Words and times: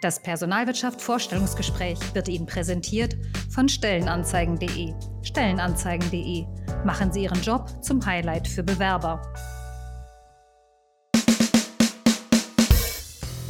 Das 0.00 0.18
Personalwirtschaft 0.18 1.02
Vorstellungsgespräch 1.02 1.98
wird 2.14 2.28
Ihnen 2.28 2.46
präsentiert 2.46 3.18
von 3.50 3.68
Stellenanzeigen.de. 3.68 4.94
Stellenanzeigen.de. 5.22 6.46
Machen 6.86 7.12
Sie 7.12 7.24
Ihren 7.24 7.42
Job 7.42 7.68
zum 7.84 8.04
Highlight 8.06 8.48
für 8.48 8.62
Bewerber. 8.62 9.20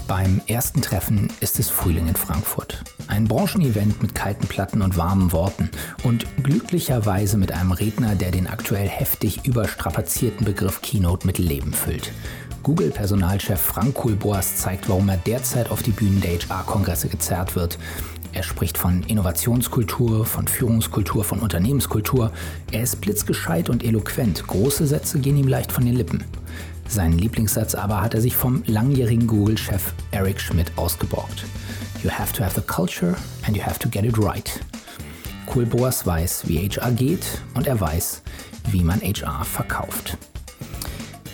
Beim 0.09 0.41
ersten 0.48 0.82
Treffen 0.82 1.32
ist 1.39 1.61
es 1.61 1.71
Frühling 1.71 2.09
in 2.09 2.16
Frankfurt. 2.16 2.82
Ein 3.07 3.29
Branchenevent 3.29 4.03
mit 4.03 4.17
kalten 4.17 4.48
Platten 4.48 4.82
und 4.82 4.96
warmen 4.96 5.30
Worten 5.30 5.71
und 6.03 6.27
glücklicherweise 6.43 7.39
mit 7.39 7.53
einem 7.53 7.71
Redner, 7.71 8.17
der 8.17 8.32
den 8.32 8.48
aktuell 8.48 8.89
heftig 8.89 9.46
überstrapazierten 9.46 10.45
Begriff 10.45 10.82
Keynote 10.82 11.29
mit 11.29 11.39
Leben 11.39 11.73
füllt. 11.73 12.11
Google-Personalchef 12.62 13.61
Frank 13.61 13.95
Kohlboas 13.95 14.56
zeigt, 14.56 14.88
warum 14.88 15.09
er 15.09 15.16
derzeit 15.16 15.70
auf 15.70 15.82
die 15.82 15.90
Bühnen 15.90 16.20
der 16.20 16.38
HR-Kongresse 16.38 17.09
gezerrt 17.09 17.56
wird. 17.56 17.78
Er 18.32 18.42
spricht 18.42 18.78
von 18.78 19.02
Innovationskultur, 19.02 20.24
von 20.24 20.46
Führungskultur, 20.46 21.24
von 21.24 21.41
Unternehmenskultur. 21.41 22.30
Er 22.70 22.82
ist 22.82 23.01
blitzgescheit 23.01 23.68
und 23.70 23.84
eloquent. 23.84 24.46
Große 24.46 24.87
Sätze 24.87 25.18
gehen 25.18 25.37
ihm 25.37 25.48
leicht 25.48 25.73
von 25.73 25.84
den 25.84 25.96
Lippen. 25.96 26.24
Seinen 26.87 27.18
Lieblingssatz 27.18 27.74
aber 27.74 28.01
hat 28.01 28.15
er 28.15 28.20
sich 28.20 28.37
vom 28.37 28.62
langjährigen 28.66 29.27
Google-Chef 29.27 29.92
Eric 30.10 30.40
Schmidt 30.40 30.73
ausgeborgt. 30.77 31.45
You 32.02 32.10
have 32.10 32.32
to 32.34 32.45
have 32.45 32.54
the 32.54 32.66
culture 32.66 33.15
and 33.46 33.56
you 33.56 33.62
have 33.62 33.79
to 33.79 33.88
get 33.88 34.04
it 34.04 34.18
right. 34.18 34.60
Kohlboas 35.46 36.06
weiß, 36.06 36.46
wie 36.46 36.68
HR 36.68 36.92
geht 36.92 37.24
und 37.54 37.66
er 37.66 37.80
weiß, 37.80 38.23
wie 38.70 38.84
man 38.84 39.01
HR 39.01 39.45
verkauft. 39.45 40.16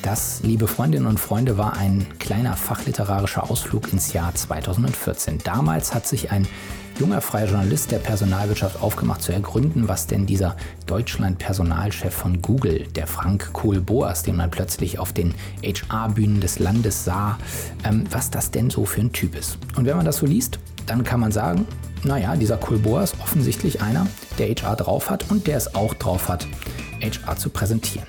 Das, 0.06 0.40
liebe 0.44 0.68
Freundinnen 0.68 1.06
und 1.06 1.18
Freunde, 1.18 1.58
war 1.58 1.76
ein 1.76 2.06
kleiner 2.20 2.56
fachliterarischer 2.56 3.50
Ausflug 3.50 3.92
ins 3.92 4.12
Jahr 4.12 4.32
2014. 4.32 5.38
Damals 5.42 5.94
hat 5.94 6.06
sich 6.06 6.30
ein 6.30 6.46
junger 7.00 7.20
freier 7.20 7.48
Journalist 7.48 7.90
der 7.90 7.98
Personalwirtschaft 7.98 8.80
aufgemacht 8.80 9.20
zu 9.20 9.32
ergründen, 9.32 9.88
was 9.88 10.06
denn 10.06 10.24
dieser 10.24 10.54
Deutschland-Personalchef 10.86 12.14
von 12.14 12.40
Google, 12.40 12.86
der 12.94 13.08
Frank 13.08 13.52
Kohl-Boas, 13.52 14.22
den 14.22 14.36
man 14.36 14.48
plötzlich 14.48 15.00
auf 15.00 15.12
den 15.12 15.34
HR-Bühnen 15.64 16.40
des 16.40 16.60
Landes 16.60 17.04
sah, 17.04 17.36
ähm, 17.82 18.04
was 18.08 18.30
das 18.30 18.52
denn 18.52 18.70
so 18.70 18.84
für 18.84 19.00
ein 19.00 19.12
Typ 19.12 19.36
ist. 19.36 19.58
Und 19.74 19.86
wenn 19.86 19.96
man 19.96 20.06
das 20.06 20.18
so 20.18 20.26
liest, 20.26 20.60
dann 20.86 21.02
kann 21.02 21.18
man 21.18 21.32
sagen, 21.32 21.66
naja, 22.04 22.36
dieser 22.36 22.58
Kohl-Boas 22.58 23.14
ist 23.14 23.20
offensichtlich 23.20 23.82
einer, 23.82 24.06
der 24.38 24.54
HR 24.54 24.76
drauf 24.76 25.10
hat 25.10 25.28
und 25.32 25.48
der 25.48 25.56
es 25.56 25.74
auch 25.74 25.94
drauf 25.94 26.28
hat, 26.28 26.46
HR 27.00 27.36
zu 27.36 27.50
präsentieren. 27.50 28.06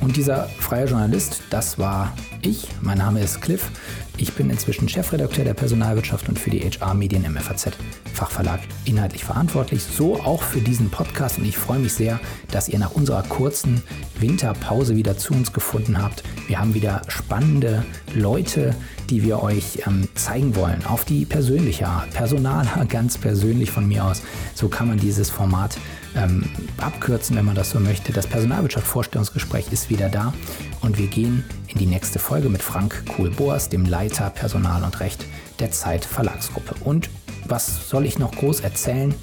Und 0.00 0.16
dieser 0.16 0.48
freie 0.58 0.86
Journalist, 0.86 1.42
das 1.50 1.78
war 1.78 2.12
ich. 2.42 2.68
Mein 2.80 2.98
Name 2.98 3.20
ist 3.20 3.40
Cliff. 3.40 3.70
Ich 4.16 4.32
bin 4.32 4.50
inzwischen 4.50 4.88
Chefredakteur 4.88 5.44
der 5.44 5.54
Personalwirtschaft 5.54 6.28
und 6.28 6.38
für 6.38 6.50
die 6.50 6.60
HR-Medien 6.60 7.24
im 7.24 7.36
FAZ 7.36 7.70
Fachverlag 8.12 8.60
inhaltlich 8.84 9.24
verantwortlich. 9.24 9.84
So 9.84 10.16
auch 10.16 10.42
für 10.42 10.60
diesen 10.60 10.90
Podcast 10.90 11.38
und 11.38 11.44
ich 11.44 11.56
freue 11.56 11.78
mich 11.78 11.92
sehr, 11.92 12.18
dass 12.50 12.68
ihr 12.68 12.80
nach 12.80 12.92
unserer 12.92 13.22
kurzen 13.22 13.82
Winterpause 14.18 14.96
wieder 14.96 15.16
zu 15.16 15.34
uns 15.34 15.52
gefunden 15.52 16.02
habt. 16.02 16.24
Wir 16.48 16.58
haben 16.58 16.74
wieder 16.74 17.02
spannende 17.06 17.84
Leute, 18.14 18.74
die 19.08 19.22
wir 19.22 19.42
euch 19.42 19.86
ähm, 19.86 20.08
zeigen 20.14 20.56
wollen, 20.56 20.84
auf 20.84 21.04
die 21.04 21.24
persönliche 21.24 21.86
Art, 21.86 22.10
personaler, 22.10 22.86
ganz 22.88 23.18
persönlich 23.18 23.70
von 23.70 23.86
mir 23.86 24.04
aus. 24.04 24.22
So 24.54 24.68
kann 24.68 24.88
man 24.88 24.98
dieses 24.98 25.30
Format 25.30 25.78
ähm, 26.16 26.44
abkürzen, 26.78 27.36
wenn 27.36 27.44
man 27.44 27.54
das 27.54 27.70
so 27.70 27.80
möchte. 27.80 28.12
Das 28.12 28.26
Personalwirtschaft-Vorstellungsgespräch 28.26 29.72
ist 29.72 29.90
wieder 29.90 30.08
da 30.08 30.32
und 30.80 30.98
wir 30.98 31.06
gehen 31.06 31.44
in 31.68 31.78
die 31.78 31.86
nächste 31.86 32.18
Folge 32.18 32.48
mit 32.48 32.62
Frank 32.62 33.04
Kohl-Boas, 33.16 33.68
dem 33.68 33.84
Leiter 33.84 34.30
Personal 34.30 34.84
und 34.84 35.00
Recht 35.00 35.24
der 35.58 35.70
Zeit 35.70 36.04
Verlagsgruppe. 36.04 36.74
Und 36.84 37.10
was 37.46 37.88
soll 37.88 38.06
ich 38.06 38.18
noch 38.18 38.32
groß 38.32 38.60
erzählen? 38.60 39.14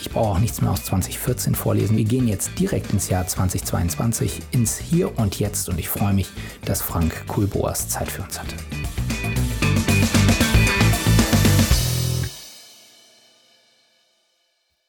Ich 0.00 0.10
brauche 0.10 0.30
auch 0.30 0.38
nichts 0.38 0.60
mehr 0.60 0.72
aus 0.72 0.84
2014 0.84 1.54
vorlesen. 1.54 1.96
Wir 1.96 2.04
gehen 2.04 2.26
jetzt 2.26 2.58
direkt 2.58 2.92
ins 2.92 3.08
Jahr 3.08 3.26
2022, 3.26 4.40
ins 4.50 4.78
Hier 4.78 5.16
und 5.18 5.38
Jetzt 5.38 5.68
und 5.68 5.78
ich 5.78 5.88
freue 5.88 6.12
mich, 6.12 6.28
dass 6.64 6.82
Frank 6.82 7.26
Kohl-Boas 7.28 7.88
Zeit 7.88 8.10
für 8.10 8.22
uns 8.22 8.40
hatte. 8.40 8.56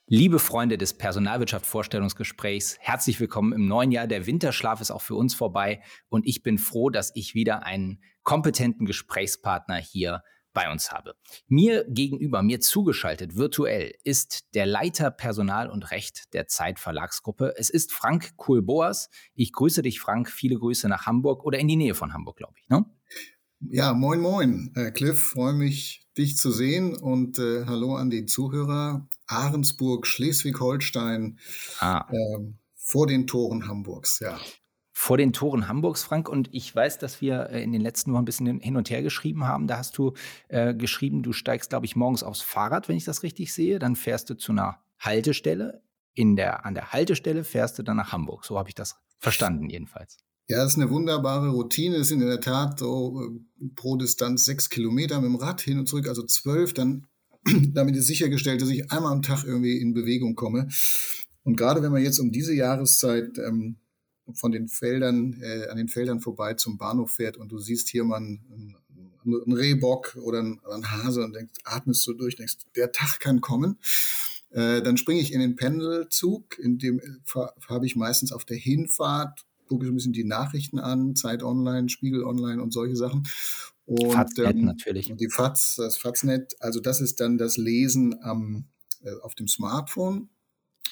Liebe 0.08 0.38
Freunde 0.38 0.78
des 0.78 0.98
Personalwirtschaft-Vorstellungsgesprächs, 0.98 2.78
herzlich 2.82 3.22
willkommen 3.22 3.54
im 3.54 3.68
neuen 3.68 3.94
Jahr. 3.94 4.06
Der 4.06 4.26
Winterschlaf 4.26 4.82
ist 4.82 4.92
auch 4.92 5.02
für 5.02 5.16
uns 5.16 5.34
vorbei 5.34 5.82
und 6.10 6.28
ich 6.28 6.44
bin 6.44 6.58
froh, 6.58 6.90
dass 6.90 7.16
ich 7.16 7.36
wieder 7.36 7.64
einen 7.64 8.04
kompetenten 8.24 8.86
Gesprächspartner 8.86 9.78
hier 9.78 10.22
bei 10.52 10.70
uns 10.70 10.92
habe. 10.92 11.16
Mir 11.48 11.86
gegenüber, 11.88 12.44
mir 12.44 12.60
zugeschaltet, 12.60 13.38
virtuell, 13.38 13.94
ist 14.04 14.54
der 14.56 14.66
Leiter 14.66 15.10
Personal 15.10 15.70
und 15.70 15.92
Recht 15.92 16.34
der 16.34 16.48
Zeit 16.48 16.80
Verlagsgruppe. 16.80 17.54
Es 17.56 17.70
ist 17.70 17.94
Frank 17.94 18.36
Kohlboas. 18.36 19.10
Ich 19.36 19.54
grüße 19.54 19.84
dich, 19.84 20.02
Frank. 20.02 20.30
Viele 20.30 20.60
Grüße 20.60 20.90
nach 20.90 21.06
Hamburg 21.06 21.46
oder 21.46 21.60
in 21.60 21.70
die 21.70 21.78
Nähe 21.78 21.96
von 21.96 22.14
Hamburg, 22.14 22.36
glaube 22.36 22.56
ich. 22.62 22.68
Ne? 22.68 22.86
Ja, 23.62 23.94
moin, 23.94 24.20
moin, 24.20 24.74
äh, 24.76 24.92
Cliff. 24.92 25.30
Freue 25.30 25.54
mich, 25.54 26.06
dich 26.18 26.36
zu 26.36 26.52
sehen 26.52 26.94
und 26.94 27.40
äh, 27.40 27.66
hallo 27.66 27.96
an 27.96 28.10
die 28.10 28.26
Zuhörer. 28.26 29.08
Ahrensburg, 29.34 30.08
Schleswig-Holstein, 30.08 31.40
ah. 31.80 32.08
äh, 32.12 32.54
vor 32.76 33.08
den 33.08 33.28
Toren 33.28 33.68
Hamburgs, 33.68 34.20
ja. 34.20 34.40
Vor 34.96 35.18
den 35.18 35.34
Toren 35.34 35.68
Hamburgs, 35.68 36.04
Frank. 36.04 36.30
Und 36.30 36.50
ich 36.52 36.74
weiß, 36.74 37.00
dass 37.00 37.20
wir 37.20 37.50
äh, 37.50 37.64
in 37.64 37.72
den 37.72 37.82
letzten 37.82 38.14
Wochen 38.14 38.22
ein 38.22 38.26
bisschen 38.26 38.60
hin 38.60 38.78
und 38.78 38.90
her 38.90 39.02
geschrieben 39.02 39.46
haben. 39.46 39.68
Da 39.68 39.78
hast 39.78 39.98
du 39.98 40.14
äh, 40.50 40.76
geschrieben, 40.76 41.24
du 41.24 41.34
steigst, 41.34 41.72
glaube 41.72 41.88
ich, 41.88 41.96
morgens 41.96 42.22
aufs 42.22 42.42
Fahrrad, 42.42 42.88
wenn 42.88 42.96
ich 42.96 43.06
das 43.06 43.24
richtig 43.24 43.54
sehe. 43.54 43.80
Dann 43.80 43.96
fährst 43.96 44.30
du 44.30 44.36
zu 44.36 44.52
einer 44.52 44.80
Haltestelle. 45.00 45.82
In 46.14 46.36
der, 46.36 46.66
an 46.66 46.76
der 46.76 46.94
Haltestelle 46.94 47.44
fährst 47.44 47.80
du 47.80 47.84
dann 47.84 47.98
nach 47.98 48.12
Hamburg. 48.12 48.46
So 48.46 48.60
habe 48.60 48.70
ich 48.70 48.76
das 48.76 48.96
verstanden, 49.18 49.68
jedenfalls. 49.70 50.20
Ja, 50.48 50.58
das 50.58 50.74
ist 50.74 50.80
eine 50.80 50.92
wunderbare 50.92 51.50
Routine. 51.50 51.96
Es 51.96 52.10
sind 52.10 52.22
in 52.22 52.28
der 52.28 52.42
Tat 52.42 52.80
so 52.80 53.20
äh, 53.20 53.70
pro 53.76 53.96
Distanz 53.96 54.46
sechs 54.46 54.70
Kilometer 54.70 55.22
mit 55.22 55.30
dem 55.30 55.38
Rad 55.38 55.62
hin 55.62 55.80
und 55.80 55.88
zurück, 55.88 56.08
also 56.08 56.24
zwölf. 56.24 56.74
Dann 56.74 57.08
damit 57.74 57.96
ist 57.96 58.08
sichergestellt, 58.08 58.62
dass 58.62 58.70
ich 58.70 58.92
einmal 58.92 59.12
am 59.12 59.22
Tag 59.22 59.44
irgendwie 59.44 59.78
in 59.78 59.94
Bewegung 59.94 60.36
komme. 60.36 60.68
Und 61.44 61.58
gerade 61.58 61.82
wenn 61.82 61.92
man 61.92 62.02
jetzt 62.02 62.20
um 62.20 62.32
diese 62.32 62.54
Jahreszeit 62.54 63.38
ähm, 63.38 63.78
von 64.34 64.52
den 64.52 64.70
Feldern, 64.70 65.42
äh, 65.42 65.68
an 65.68 65.78
den 65.78 65.90
Feldern 65.90 66.22
vorbei 66.22 66.54
zum 66.54 66.78
Bahnhof 66.78 67.12
fährt 67.12 67.38
und 67.38 67.52
du 67.52 67.60
siehst 67.60 67.90
hier 67.90 68.06
mal 68.06 68.18
einen, 68.18 68.76
einen 69.26 69.54
Rehbock 69.54 70.18
oder 70.22 70.40
einen, 70.40 70.60
einen, 70.66 70.90
Hase 70.90 71.24
und 71.24 71.34
denkst, 71.34 71.60
atmest 71.66 72.04
so 72.04 72.14
durch, 72.14 72.36
denkst, 72.36 72.58
der 72.76 72.92
Tag 72.92 73.20
kann 73.20 73.42
kommen. 73.42 73.78
Äh, 74.52 74.82
dann 74.82 74.98
springe 74.98 75.20
ich 75.20 75.34
in 75.34 75.42
den 75.42 75.56
Pendelzug, 75.56 76.58
in 76.60 76.78
dem 76.78 77.00
äh, 77.00 77.40
habe 77.68 77.86
ich 77.86 77.96
meistens 77.96 78.32
auf 78.32 78.46
der 78.46 78.58
Hinfahrt, 78.58 79.46
gucke 79.68 79.86
ich 79.86 79.92
ein 79.92 79.96
bisschen 79.96 80.14
die 80.14 80.24
Nachrichten 80.24 80.80
an, 80.80 81.16
Zeit 81.16 81.44
Online, 81.44 81.90
Spiegel 81.90 82.24
Online 82.24 82.62
und 82.62 82.72
solche 82.72 82.96
Sachen. 82.96 83.28
Und, 83.86 84.14
Faznet 84.14 84.56
ähm, 84.56 84.66
natürlich. 84.66 85.12
Und 85.12 85.20
die 85.20 85.30
Faz, 85.30 85.76
das 85.76 85.98
Faznet, 85.98 86.56
also 86.60 86.80
das 86.80 87.02
ist 87.02 87.20
dann 87.20 87.38
das 87.38 87.58
Lesen 87.58 88.16
am, 88.22 88.70
äh, 89.04 89.12
auf 89.22 89.36
dem 89.36 89.48
Smartphone. 89.48 90.30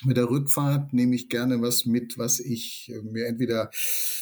Mit 0.03 0.17
der 0.17 0.29
Rückfahrt 0.29 0.93
nehme 0.93 1.15
ich 1.15 1.29
gerne 1.29 1.61
was 1.61 1.85
mit, 1.85 2.17
was 2.17 2.39
ich 2.39 2.91
äh, 2.93 3.01
mir 3.01 3.27
entweder 3.27 3.69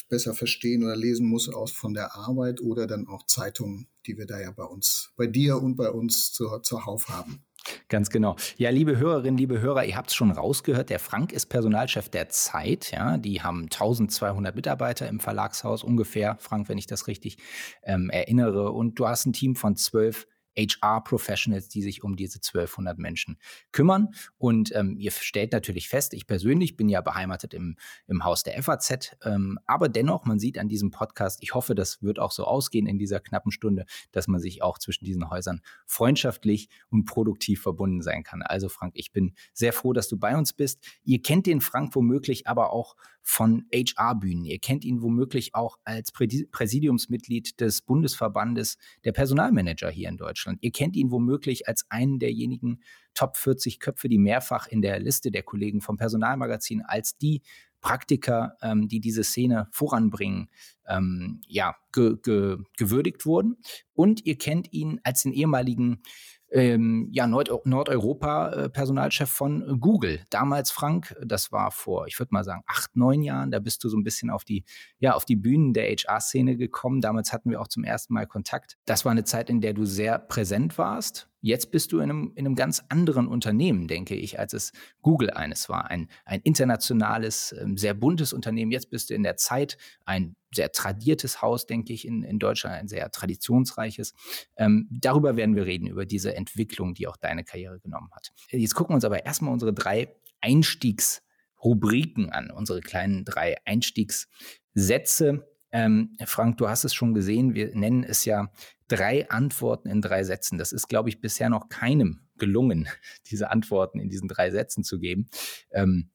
besser 0.08 0.34
verstehen 0.34 0.84
oder 0.84 0.94
lesen 0.94 1.26
muss 1.26 1.48
aus 1.48 1.72
von 1.72 1.94
der 1.94 2.14
Arbeit 2.14 2.60
oder 2.60 2.86
dann 2.86 3.08
auch 3.08 3.24
Zeitungen, 3.26 3.88
die 4.06 4.18
wir 4.18 4.26
da 4.26 4.40
ja 4.40 4.50
bei 4.50 4.64
uns, 4.64 5.12
bei 5.16 5.26
dir 5.26 5.60
und 5.60 5.76
bei 5.76 5.90
uns 5.90 6.32
zur, 6.32 6.62
zur 6.62 6.86
Hauf 6.86 7.08
haben. 7.08 7.42
Ganz 7.88 8.10
genau. 8.10 8.36
Ja, 8.56 8.70
liebe 8.70 8.96
Hörerinnen, 8.96 9.36
liebe 9.36 9.60
Hörer, 9.60 9.84
ihr 9.84 9.96
habt 9.96 10.10
es 10.10 10.14
schon 10.14 10.30
rausgehört, 10.30 10.90
der 10.90 10.98
Frank 10.98 11.32
ist 11.32 11.46
Personalchef 11.46 12.08
der 12.08 12.28
Zeit. 12.28 12.90
Ja, 12.92 13.16
die 13.18 13.42
haben 13.42 13.64
1200 13.64 14.54
Mitarbeiter 14.54 15.08
im 15.08 15.20
Verlagshaus 15.20 15.84
ungefähr, 15.84 16.36
Frank, 16.40 16.68
wenn 16.68 16.78
ich 16.78 16.86
das 16.86 17.06
richtig 17.06 17.38
ähm, 17.82 18.10
erinnere. 18.10 18.72
Und 18.72 18.98
du 18.98 19.06
hast 19.06 19.26
ein 19.26 19.32
Team 19.32 19.56
von 19.56 19.76
zwölf 19.76 20.26
HR-Professionals, 20.56 21.68
die 21.68 21.82
sich 21.82 22.02
um 22.02 22.16
diese 22.16 22.38
1200 22.38 22.98
Menschen 22.98 23.38
kümmern. 23.72 24.08
Und 24.38 24.74
ähm, 24.74 24.96
ihr 24.98 25.10
stellt 25.10 25.52
natürlich 25.52 25.88
fest, 25.88 26.14
ich 26.14 26.26
persönlich 26.26 26.76
bin 26.76 26.88
ja 26.88 27.00
beheimatet 27.00 27.54
im, 27.54 27.76
im 28.06 28.24
Haus 28.24 28.42
der 28.42 28.60
FAZ, 28.62 29.16
ähm, 29.24 29.58
aber 29.66 29.88
dennoch, 29.88 30.24
man 30.24 30.38
sieht 30.38 30.58
an 30.58 30.68
diesem 30.68 30.90
Podcast, 30.90 31.42
ich 31.42 31.54
hoffe, 31.54 31.74
das 31.74 32.02
wird 32.02 32.18
auch 32.18 32.32
so 32.32 32.44
ausgehen 32.44 32.86
in 32.86 32.98
dieser 32.98 33.20
knappen 33.20 33.52
Stunde, 33.52 33.84
dass 34.12 34.28
man 34.28 34.40
sich 34.40 34.62
auch 34.62 34.78
zwischen 34.78 35.04
diesen 35.04 35.30
Häusern 35.30 35.60
freundschaftlich 35.86 36.68
und 36.90 37.04
produktiv 37.04 37.62
verbunden 37.62 38.02
sein 38.02 38.22
kann. 38.22 38.42
Also 38.42 38.68
Frank, 38.68 38.92
ich 38.96 39.12
bin 39.12 39.34
sehr 39.52 39.72
froh, 39.72 39.92
dass 39.92 40.08
du 40.08 40.18
bei 40.18 40.36
uns 40.36 40.52
bist. 40.52 40.84
Ihr 41.04 41.22
kennt 41.22 41.46
den 41.46 41.60
Frank 41.60 41.94
womöglich 41.94 42.46
aber 42.46 42.72
auch 42.72 42.96
von 43.30 43.64
HR-Bühnen. 43.72 44.44
Ihr 44.44 44.58
kennt 44.58 44.84
ihn 44.84 45.02
womöglich 45.02 45.54
auch 45.54 45.76
als 45.84 46.10
Präsidiumsmitglied 46.10 47.60
des 47.60 47.80
Bundesverbandes 47.80 48.76
der 49.04 49.12
Personalmanager 49.12 49.88
hier 49.88 50.08
in 50.08 50.16
Deutschland. 50.16 50.58
Ihr 50.62 50.72
kennt 50.72 50.96
ihn 50.96 51.12
womöglich 51.12 51.68
als 51.68 51.84
einen 51.90 52.18
derjenigen 52.18 52.82
Top 53.14 53.36
40 53.36 53.78
Köpfe, 53.78 54.08
die 54.08 54.18
mehrfach 54.18 54.66
in 54.66 54.82
der 54.82 54.98
Liste 54.98 55.30
der 55.30 55.44
Kollegen 55.44 55.80
vom 55.80 55.96
Personalmagazin 55.96 56.82
als 56.82 57.18
die 57.18 57.42
Praktiker, 57.80 58.56
ähm, 58.62 58.88
die 58.88 59.00
diese 59.00 59.22
Szene 59.22 59.68
voranbringen, 59.70 60.50
ähm, 60.88 61.40
ja, 61.46 61.76
ge 61.92 62.16
ge 62.20 62.58
gewürdigt 62.76 63.24
wurden. 63.26 63.58
Und 63.94 64.26
ihr 64.26 64.38
kennt 64.38 64.72
ihn 64.72 65.00
als 65.04 65.22
den 65.22 65.32
ehemaligen 65.32 66.02
ähm, 66.50 67.08
ja, 67.12 67.26
Nord 67.26 67.50
Nordeuropa-Personalchef 67.64 69.28
äh, 69.28 69.32
von 69.32 69.80
Google. 69.80 70.20
Damals, 70.30 70.70
Frank, 70.70 71.16
das 71.24 71.52
war 71.52 71.70
vor, 71.70 72.06
ich 72.06 72.18
würde 72.18 72.32
mal 72.32 72.44
sagen, 72.44 72.62
acht, 72.66 72.96
neun 72.96 73.22
Jahren, 73.22 73.50
da 73.50 73.58
bist 73.58 73.84
du 73.84 73.88
so 73.88 73.96
ein 73.96 74.04
bisschen 74.04 74.30
auf 74.30 74.44
die, 74.44 74.64
ja, 74.98 75.14
auf 75.14 75.24
die 75.24 75.36
Bühnen 75.36 75.72
der 75.72 75.84
HR-Szene 75.84 76.56
gekommen. 76.56 77.00
Damals 77.00 77.32
hatten 77.32 77.50
wir 77.50 77.60
auch 77.60 77.68
zum 77.68 77.84
ersten 77.84 78.14
Mal 78.14 78.26
Kontakt. 78.26 78.76
Das 78.84 79.04
war 79.04 79.12
eine 79.12 79.24
Zeit, 79.24 79.50
in 79.50 79.60
der 79.60 79.74
du 79.74 79.84
sehr 79.84 80.18
präsent 80.18 80.76
warst. 80.78 81.29
Jetzt 81.40 81.70
bist 81.70 81.92
du 81.92 81.98
in 82.00 82.10
einem, 82.10 82.32
in 82.34 82.46
einem 82.46 82.54
ganz 82.54 82.82
anderen 82.88 83.26
Unternehmen, 83.26 83.88
denke 83.88 84.14
ich, 84.14 84.38
als 84.38 84.52
es 84.52 84.72
Google 85.00 85.30
eines 85.30 85.68
war. 85.68 85.90
Ein, 85.90 86.08
ein 86.24 86.40
internationales, 86.42 87.54
ähm, 87.58 87.76
sehr 87.76 87.94
buntes 87.94 88.32
Unternehmen. 88.32 88.70
Jetzt 88.70 88.90
bist 88.90 89.10
du 89.10 89.14
in 89.14 89.22
der 89.22 89.36
Zeit 89.36 89.78
ein 90.04 90.36
sehr 90.52 90.72
tradiertes 90.72 91.42
Haus, 91.42 91.66
denke 91.66 91.92
ich, 91.92 92.06
in, 92.06 92.22
in 92.22 92.38
Deutschland, 92.38 92.74
ein 92.76 92.88
sehr 92.88 93.10
traditionsreiches. 93.10 94.14
Ähm, 94.56 94.88
darüber 94.90 95.36
werden 95.36 95.56
wir 95.56 95.64
reden, 95.66 95.86
über 95.86 96.04
diese 96.06 96.34
Entwicklung, 96.34 96.94
die 96.94 97.06
auch 97.06 97.16
deine 97.16 97.44
Karriere 97.44 97.80
genommen 97.80 98.10
hat. 98.12 98.32
Jetzt 98.50 98.74
gucken 98.74 98.92
wir 98.92 98.96
uns 98.96 99.04
aber 99.04 99.24
erstmal 99.24 99.52
unsere 99.52 99.72
drei 99.72 100.14
Einstiegsrubriken 100.40 102.30
an, 102.30 102.50
unsere 102.50 102.80
kleinen 102.80 103.24
drei 103.24 103.56
Einstiegssätze. 103.64 105.46
Ähm, 105.72 106.16
Frank, 106.24 106.58
du 106.58 106.68
hast 106.68 106.84
es 106.84 106.92
schon 106.94 107.14
gesehen, 107.14 107.54
wir 107.54 107.74
nennen 107.74 108.02
es 108.02 108.24
ja 108.24 108.50
drei 108.90 109.30
Antworten 109.30 109.88
in 109.88 110.02
drei 110.02 110.24
Sätzen. 110.24 110.58
Das 110.58 110.72
ist, 110.72 110.88
glaube 110.88 111.08
ich, 111.08 111.20
bisher 111.20 111.48
noch 111.48 111.68
keinem 111.68 112.20
gelungen, 112.36 112.88
diese 113.30 113.50
Antworten 113.50 114.00
in 114.00 114.10
diesen 114.10 114.28
drei 114.28 114.50
Sätzen 114.50 114.84
zu 114.84 114.98
geben. 114.98 115.30
Ähm, 115.70 116.10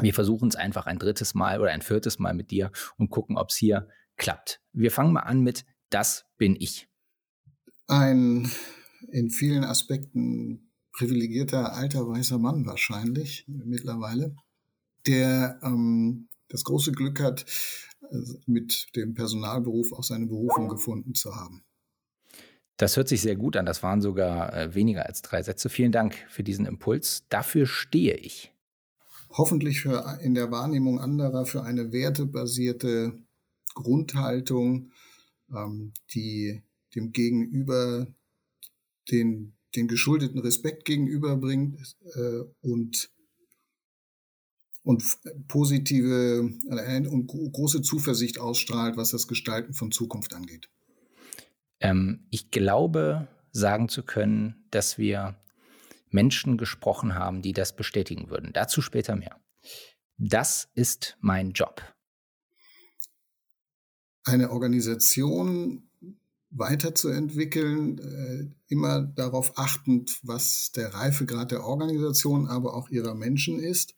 wir 0.00 0.14
versuchen 0.14 0.48
es 0.48 0.56
einfach 0.56 0.86
ein 0.86 0.98
drittes 0.98 1.34
Mal 1.34 1.60
oder 1.60 1.70
ein 1.70 1.82
viertes 1.82 2.18
Mal 2.18 2.34
mit 2.34 2.50
dir 2.50 2.70
und 2.96 3.10
gucken, 3.10 3.36
ob 3.36 3.50
es 3.50 3.56
hier 3.56 3.88
klappt. 4.16 4.60
Wir 4.72 4.90
fangen 4.90 5.12
mal 5.12 5.20
an 5.20 5.40
mit 5.40 5.64
Das 5.90 6.26
bin 6.38 6.56
ich. 6.58 6.88
Ein 7.88 8.50
in 9.10 9.30
vielen 9.30 9.64
Aspekten 9.64 10.70
privilegierter 10.92 11.74
alter 11.74 12.06
weißer 12.06 12.38
Mann 12.38 12.66
wahrscheinlich 12.66 13.44
mittlerweile, 13.48 14.34
der 15.06 15.58
ähm, 15.62 16.28
das 16.48 16.64
große 16.64 16.92
Glück 16.92 17.20
hat, 17.20 17.44
äh, 18.10 18.16
mit 18.46 18.94
dem 18.96 19.14
Personalberuf 19.14 19.92
auch 19.92 20.04
seine 20.04 20.26
Berufung 20.26 20.68
gefunden 20.68 21.14
zu 21.14 21.34
haben. 21.34 21.64
Das 22.76 22.96
hört 22.96 23.08
sich 23.08 23.20
sehr 23.20 23.36
gut 23.36 23.56
an. 23.56 23.66
Das 23.66 23.82
waren 23.82 24.00
sogar 24.00 24.54
äh, 24.56 24.74
weniger 24.74 25.06
als 25.06 25.22
drei 25.22 25.42
Sätze. 25.42 25.68
Vielen 25.68 25.92
Dank 25.92 26.14
für 26.28 26.42
diesen 26.42 26.66
Impuls. 26.66 27.24
Dafür 27.28 27.66
stehe 27.66 28.16
ich 28.16 28.52
hoffentlich 29.32 29.80
für 29.80 30.18
in 30.20 30.34
der 30.34 30.50
Wahrnehmung 30.50 31.00
anderer 31.00 31.46
für 31.46 31.62
eine 31.62 31.92
wertebasierte 31.92 33.18
Grundhaltung, 33.74 34.92
ähm, 35.54 35.92
die 36.14 36.62
dem 36.94 37.12
Gegenüber 37.12 38.06
den, 39.10 39.54
den 39.74 39.88
geschuldeten 39.88 40.40
Respekt 40.40 40.84
gegenüberbringt 40.84 41.96
äh, 42.14 42.40
und 42.60 43.10
und 44.84 45.04
positive 45.46 46.50
äh, 46.70 47.06
und 47.06 47.28
große 47.28 47.82
Zuversicht 47.82 48.40
ausstrahlt, 48.40 48.96
was 48.96 49.12
das 49.12 49.28
Gestalten 49.28 49.74
von 49.74 49.92
Zukunft 49.92 50.34
angeht. 50.34 50.68
Ähm, 51.82 52.26
ich 52.30 52.50
glaube, 52.50 53.28
sagen 53.50 53.88
zu 53.88 54.02
können, 54.02 54.64
dass 54.70 54.96
wir 54.96 55.36
Menschen 56.10 56.56
gesprochen 56.56 57.14
haben, 57.14 57.42
die 57.42 57.52
das 57.52 57.76
bestätigen 57.76 58.30
würden. 58.30 58.52
Dazu 58.52 58.80
später 58.80 59.16
mehr. 59.16 59.36
Das 60.16 60.68
ist 60.74 61.16
mein 61.20 61.52
Job. 61.52 61.82
Eine 64.24 64.50
Organisation 64.50 65.90
weiterzuentwickeln, 66.50 67.98
äh, 67.98 68.72
immer 68.72 69.02
darauf 69.02 69.58
achtend, 69.58 70.20
was 70.22 70.70
der 70.76 70.94
Reifegrad 70.94 71.50
der 71.50 71.64
Organisation, 71.64 72.46
aber 72.46 72.74
auch 72.74 72.90
ihrer 72.90 73.14
Menschen 73.14 73.58
ist 73.58 73.94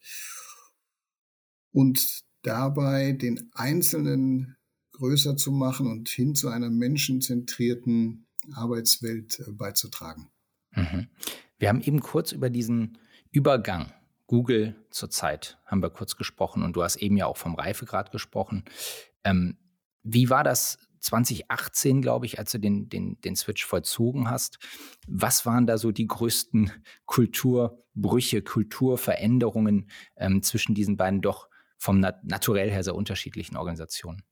und 1.71 2.23
dabei 2.41 3.11
den 3.11 3.51
Einzelnen 3.53 4.54
größer 4.97 5.37
zu 5.37 5.51
machen 5.51 5.87
und 5.87 6.09
hin 6.09 6.35
zu 6.35 6.49
einer 6.49 6.69
menschenzentrierten 6.69 8.25
Arbeitswelt 8.53 9.39
äh, 9.39 9.51
beizutragen. 9.51 10.29
Mhm. 10.71 11.07
Wir 11.57 11.69
haben 11.69 11.81
eben 11.81 12.01
kurz 12.01 12.31
über 12.31 12.49
diesen 12.49 12.97
Übergang 13.31 13.91
Google 14.27 14.75
zurzeit 14.89 15.59
haben 15.65 15.83
wir 15.83 15.89
kurz 15.89 16.15
gesprochen 16.15 16.63
und 16.63 16.75
du 16.75 16.83
hast 16.83 16.95
eben 16.97 17.17
ja 17.17 17.27
auch 17.27 17.37
vom 17.37 17.55
Reifegrad 17.55 18.11
gesprochen. 18.11 18.63
Ähm, 19.23 19.57
wie 20.03 20.29
war 20.29 20.43
das 20.43 20.77
2018, 21.01 22.01
glaube 22.01 22.25
ich, 22.25 22.39
als 22.39 22.51
du 22.51 22.59
den, 22.59 22.89
den, 22.89 23.21
den 23.21 23.35
Switch 23.35 23.63
vollzogen 23.63 24.29
hast? 24.29 24.57
Was 25.07 25.45
waren 25.45 25.67
da 25.67 25.77
so 25.77 25.91
die 25.91 26.07
größten 26.07 26.71
Kulturbrüche, 27.05 28.41
Kulturveränderungen 28.41 29.89
ähm, 30.17 30.41
zwischen 30.41 30.73
diesen 30.73 30.97
beiden 30.97 31.21
doch 31.21 31.49
vom 31.77 31.99
Nat 31.99 32.23
naturell 32.23 32.71
her 32.71 32.83
sehr 32.83 32.95
unterschiedlichen 32.95 33.57
Organisationen? 33.57 34.23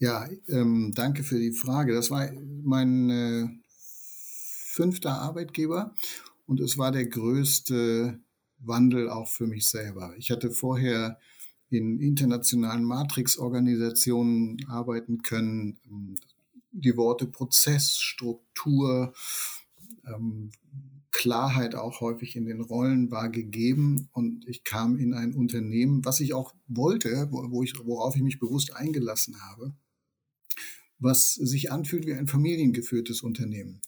Ja, 0.00 0.26
ähm, 0.48 0.92
danke 0.94 1.22
für 1.22 1.38
die 1.38 1.52
Frage. 1.52 1.92
Das 1.92 2.10
war 2.10 2.30
mein 2.62 3.10
äh, 3.10 3.48
fünfter 3.68 5.20
Arbeitgeber 5.20 5.94
und 6.46 6.58
es 6.58 6.78
war 6.78 6.90
der 6.90 7.04
größte 7.04 8.18
Wandel 8.60 9.10
auch 9.10 9.28
für 9.28 9.46
mich 9.46 9.66
selber. 9.66 10.14
Ich 10.16 10.30
hatte 10.30 10.50
vorher 10.52 11.18
in 11.68 12.00
internationalen 12.00 12.82
Matrix-Organisationen 12.82 14.64
arbeiten 14.68 15.20
können. 15.20 15.78
Die 16.72 16.96
Worte 16.96 17.26
Prozess, 17.26 17.98
Struktur, 17.98 19.12
ähm, 20.06 20.50
Klarheit 21.10 21.74
auch 21.74 22.00
häufig 22.00 22.36
in 22.36 22.46
den 22.46 22.62
Rollen 22.62 23.10
war 23.10 23.28
gegeben 23.28 24.08
und 24.12 24.48
ich 24.48 24.64
kam 24.64 24.96
in 24.96 25.12
ein 25.12 25.34
Unternehmen, 25.34 26.06
was 26.06 26.20
ich 26.20 26.32
auch 26.32 26.54
wollte, 26.68 27.28
wo 27.30 27.62
ich, 27.62 27.74
worauf 27.84 28.16
ich 28.16 28.22
mich 28.22 28.38
bewusst 28.38 28.74
eingelassen 28.74 29.42
habe, 29.42 29.74
was 31.00 31.34
sich 31.34 31.72
anfühlt 31.72 32.06
wie 32.06 32.14
ein 32.14 32.28
familiengeführtes 32.28 33.22
Unternehmen. 33.22 33.80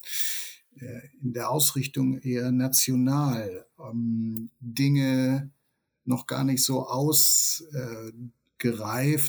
Äh, 0.76 1.00
in 1.22 1.32
der 1.34 1.50
Ausrichtung 1.50 2.18
eher 2.18 2.50
national, 2.50 3.66
ähm, 3.78 4.50
Dinge 4.60 5.50
noch 6.04 6.26
gar 6.26 6.44
nicht 6.44 6.64
so 6.64 6.86
ausgereift 6.86 7.64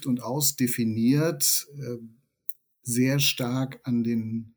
und 0.06 0.24
ausdefiniert, 0.24 1.68
äh, 1.77 1.97
sehr 2.81 3.19
stark 3.19 3.80
an 3.83 4.03
den 4.03 4.56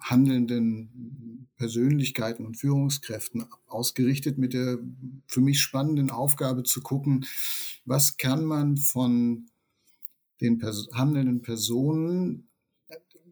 handelnden 0.00 1.48
Persönlichkeiten 1.56 2.46
und 2.46 2.56
Führungskräften 2.56 3.44
ausgerichtet 3.66 4.38
mit 4.38 4.54
der 4.54 4.78
für 5.26 5.40
mich 5.40 5.60
spannenden 5.60 6.10
Aufgabe 6.10 6.62
zu 6.62 6.80
gucken, 6.80 7.26
was 7.84 8.16
kann 8.16 8.44
man 8.44 8.76
von 8.78 9.46
den 10.40 10.62
handelnden 10.62 11.42
Personen 11.42 12.45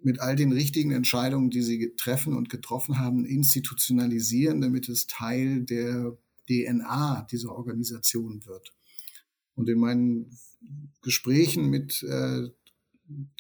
mit 0.05 0.21
all 0.21 0.37
den 0.37 0.53
richtigen 0.53 0.93
Entscheidungen, 0.93 1.51
die 1.51 1.63
sie 1.63 1.95
treffen 1.97 2.35
und 2.35 2.51
getroffen 2.51 2.99
haben, 2.99 3.25
institutionalisieren, 3.25 4.61
damit 4.61 4.89
es 4.89 5.07
Teil 5.07 5.63
der 5.63 6.17
DNA 6.47 7.27
dieser 7.31 7.53
Organisation 7.53 8.45
wird. 8.45 8.75
Und 9.55 9.69
in 9.69 9.79
meinen 9.79 10.39
Gesprächen 11.03 11.71
mit 11.71 12.03
äh, 12.03 12.49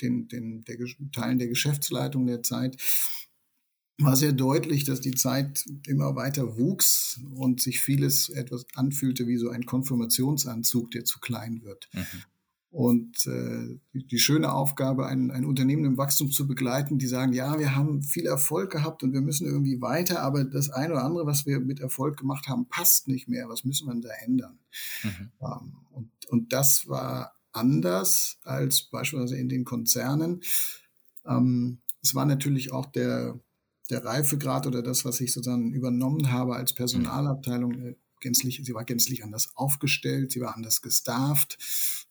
den, 0.00 0.28
den 0.28 0.64
der, 0.64 0.76
Teilen 1.12 1.38
der 1.38 1.49
Geschäftsleitung 1.49 2.26
der 2.26 2.42
Zeit 2.42 2.76
war 3.99 4.16
sehr 4.16 4.33
deutlich, 4.33 4.85
dass 4.85 5.00
die 5.00 5.14
Zeit 5.14 5.64
immer 5.87 6.16
weiter 6.16 6.56
wuchs 6.56 7.21
und 7.35 7.61
sich 7.61 7.80
vieles 7.80 8.28
etwas 8.28 8.66
anfühlte 8.75 9.26
wie 9.26 9.37
so 9.37 9.50
ein 9.50 9.66
Konfirmationsanzug, 9.66 10.90
der 10.90 11.04
zu 11.04 11.21
klein 11.21 11.62
wird. 11.62 11.88
Mhm. 11.92 12.23
Und 12.74 13.28
äh, 13.28 13.78
die, 13.92 14.04
die, 14.04 14.18
schöne 14.18 14.52
Aufgabe, 14.52 15.06
ein, 15.06 15.30
ein 15.30 15.44
Unternehmen 15.44 15.84
im 15.84 15.96
Wachstum 15.96 16.32
zu 16.32 16.48
begleiten, 16.48 16.98
die 16.98 17.06
sagen, 17.06 17.32
ja, 17.32 17.56
wir 17.56 17.76
haben 17.76 18.02
viel 18.02 18.26
Erfolg 18.26 18.72
gehabt 18.72 19.04
und 19.04 19.12
wir 19.12 19.20
müssen 19.20 19.46
irgendwie 19.46 19.80
weiter, 19.80 20.22
aber 20.22 20.42
das 20.42 20.70
eine 20.70 20.94
oder 20.94 21.04
andere, 21.04 21.24
was 21.24 21.46
wir 21.46 21.60
mit 21.60 21.78
Erfolg 21.78 22.16
gemacht 22.16 22.48
haben, 22.48 22.66
passt 22.66 23.06
nicht 23.06 23.28
mehr. 23.28 23.48
Was 23.48 23.62
müssen 23.62 23.86
wir 23.86 23.94
da 24.00 24.08
ändern? 24.24 24.58
Mhm. 25.04 25.30
Ähm, 25.40 25.76
und, 25.92 26.10
und 26.30 26.52
das 26.52 26.88
war 26.88 27.36
anders 27.52 28.38
als 28.42 28.82
beispielsweise 28.82 29.36
in 29.36 29.48
den 29.48 29.64
Konzernen. 29.64 30.42
Ähm, 31.24 31.78
es 32.02 32.16
war 32.16 32.26
natürlich 32.26 32.72
auch 32.72 32.86
der, 32.86 33.38
der 33.88 34.04
Reifegrad 34.04 34.66
oder 34.66 34.82
das, 34.82 35.04
was 35.04 35.20
ich 35.20 35.32
sozusagen 35.32 35.72
übernommen 35.72 36.32
habe 36.32 36.56
als 36.56 36.72
Personalabteilung, 36.72 37.72
äh, 37.74 37.94
gänzlich, 38.24 38.60
sie 38.64 38.74
war 38.74 38.84
gänzlich 38.84 39.22
anders 39.22 39.50
aufgestellt, 39.54 40.32
sie 40.32 40.40
war 40.40 40.56
anders 40.56 40.82
gestafft 40.82 41.58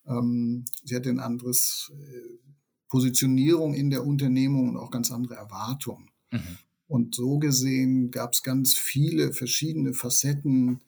ähm, 0.06 0.66
sie 0.84 0.96
hatte 0.96 1.10
ein 1.10 1.20
anderes 1.20 1.92
äh, 1.94 2.38
Positionierung 2.90 3.74
in 3.74 3.90
der 3.90 4.06
Unternehmung 4.06 4.70
und 4.70 4.78
auch 4.78 4.92
ganz 4.92 5.12
andere 5.12 5.36
Erwartungen. 5.36 6.10
Mhm. 6.32 6.58
Und 6.88 7.16
so 7.16 7.40
gesehen 7.40 8.12
gab 8.12 8.34
es 8.34 8.44
ganz 8.44 8.76
viele 8.76 9.34
verschiedene 9.34 9.94
Facetten, 9.94 10.82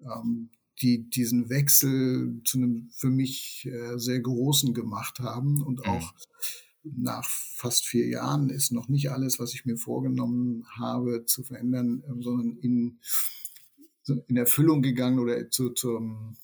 ähm, 0.00 0.50
die 0.80 1.10
diesen 1.10 1.50
Wechsel 1.50 2.40
zu 2.44 2.58
einem 2.58 2.88
für 2.94 3.10
mich 3.10 3.66
äh, 3.66 3.98
sehr 3.98 4.20
großen 4.20 4.72
gemacht 4.72 5.18
haben 5.18 5.62
und 5.62 5.80
mhm. 5.80 5.92
auch 5.92 6.14
nach 6.82 7.28
fast 7.28 7.86
vier 7.86 8.06
Jahren 8.06 8.48
ist 8.48 8.72
noch 8.72 8.88
nicht 8.88 9.10
alles, 9.10 9.38
was 9.38 9.52
ich 9.52 9.66
mir 9.66 9.76
vorgenommen 9.76 10.64
habe, 10.78 11.26
zu 11.26 11.42
verändern, 11.42 12.02
ähm, 12.08 12.22
sondern 12.22 12.56
in, 12.56 13.00
in 14.06 14.36
Erfüllung 14.36 14.82
gegangen 14.82 15.18
oder 15.18 15.50
zu, 15.50 15.70
zum, 15.70 16.36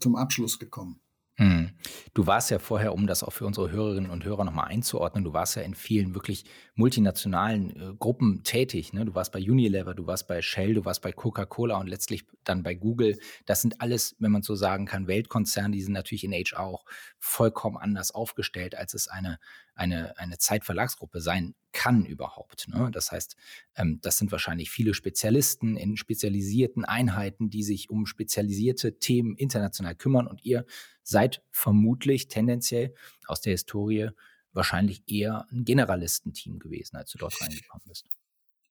zum 0.00 0.16
Abschluss 0.16 0.58
gekommen. 0.58 1.00
Hm. 1.38 1.70
Du 2.14 2.26
warst 2.26 2.50
ja 2.50 2.58
vorher, 2.58 2.92
um 2.92 3.06
das 3.06 3.22
auch 3.22 3.30
für 3.32 3.46
unsere 3.46 3.70
Hörerinnen 3.70 4.10
und 4.10 4.24
Hörer 4.24 4.44
nochmal 4.44 4.70
einzuordnen, 4.70 5.22
du 5.22 5.32
warst 5.32 5.54
ja 5.54 5.62
in 5.62 5.76
vielen 5.76 6.12
wirklich 6.12 6.44
multinationalen 6.74 7.70
äh, 7.70 7.94
Gruppen 7.96 8.42
tätig. 8.42 8.92
Ne? 8.92 9.04
Du 9.04 9.14
warst 9.14 9.30
bei 9.30 9.38
Unilever, 9.38 9.94
du 9.94 10.08
warst 10.08 10.26
bei 10.26 10.42
Shell, 10.42 10.74
du 10.74 10.84
warst 10.84 11.00
bei 11.00 11.12
Coca-Cola 11.12 11.78
und 11.78 11.86
letztlich 11.86 12.26
dann 12.42 12.64
bei 12.64 12.74
Google. 12.74 13.20
Das 13.46 13.62
sind 13.62 13.80
alles, 13.80 14.16
wenn 14.18 14.32
man 14.32 14.42
so 14.42 14.56
sagen 14.56 14.84
kann, 14.84 15.06
Weltkonzerne, 15.06 15.76
die 15.76 15.82
sind 15.82 15.92
natürlich 15.92 16.24
in 16.24 16.32
HR 16.32 16.58
auch 16.58 16.84
vollkommen 17.20 17.76
anders 17.76 18.10
aufgestellt, 18.10 18.74
als 18.74 18.94
es 18.94 19.06
eine, 19.06 19.38
eine, 19.78 20.18
eine 20.18 20.38
Zeitverlagsgruppe 20.38 21.20
sein 21.20 21.54
kann 21.72 22.04
überhaupt. 22.04 22.68
Ne? 22.68 22.90
Das 22.92 23.12
heißt, 23.12 23.36
ähm, 23.76 24.00
das 24.02 24.18
sind 24.18 24.32
wahrscheinlich 24.32 24.70
viele 24.70 24.92
Spezialisten 24.92 25.76
in 25.76 25.96
spezialisierten 25.96 26.84
Einheiten, 26.84 27.48
die 27.48 27.62
sich 27.62 27.88
um 27.88 28.04
spezialisierte 28.04 28.98
Themen 28.98 29.36
international 29.36 29.94
kümmern 29.94 30.26
und 30.26 30.44
ihr 30.44 30.66
seid 31.02 31.42
vermutlich 31.50 32.28
tendenziell 32.28 32.94
aus 33.26 33.40
der 33.40 33.52
Historie 33.52 34.10
wahrscheinlich 34.52 35.04
eher 35.06 35.46
ein 35.52 35.64
Generalistenteam 35.64 36.58
gewesen, 36.58 36.96
als 36.96 37.12
du 37.12 37.18
dort 37.18 37.40
reingekommen 37.40 37.84
bist. 37.86 38.06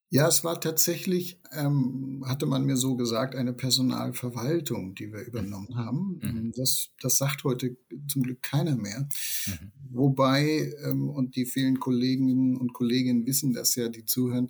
Ja, 0.09 0.27
es 0.27 0.43
war 0.45 0.61
tatsächlich, 0.61 1.41
ähm, 1.51 2.23
hatte 2.25 2.45
man 2.45 2.65
mir 2.65 2.77
so 2.77 2.95
gesagt, 2.95 3.35
eine 3.35 3.51
Personalverwaltung, 3.51 4.95
die 4.95 5.11
wir 5.11 5.25
übernommen 5.25 5.75
haben. 5.75 6.19
Mhm. 6.23 6.53
Das, 6.55 6.91
das 7.01 7.17
sagt 7.17 7.43
heute 7.43 7.75
zum 8.07 8.23
Glück 8.23 8.41
keiner 8.41 8.77
mehr. 8.77 9.07
Mhm. 9.47 9.71
Wobei, 9.89 10.73
ähm, 10.85 11.09
und 11.09 11.35
die 11.35 11.45
vielen 11.45 11.79
Kolleginnen 11.79 12.55
und 12.55 12.73
Kollegen 12.73 13.25
wissen 13.25 13.51
das 13.51 13.75
ja, 13.75 13.89
die 13.89 14.05
zuhören, 14.05 14.49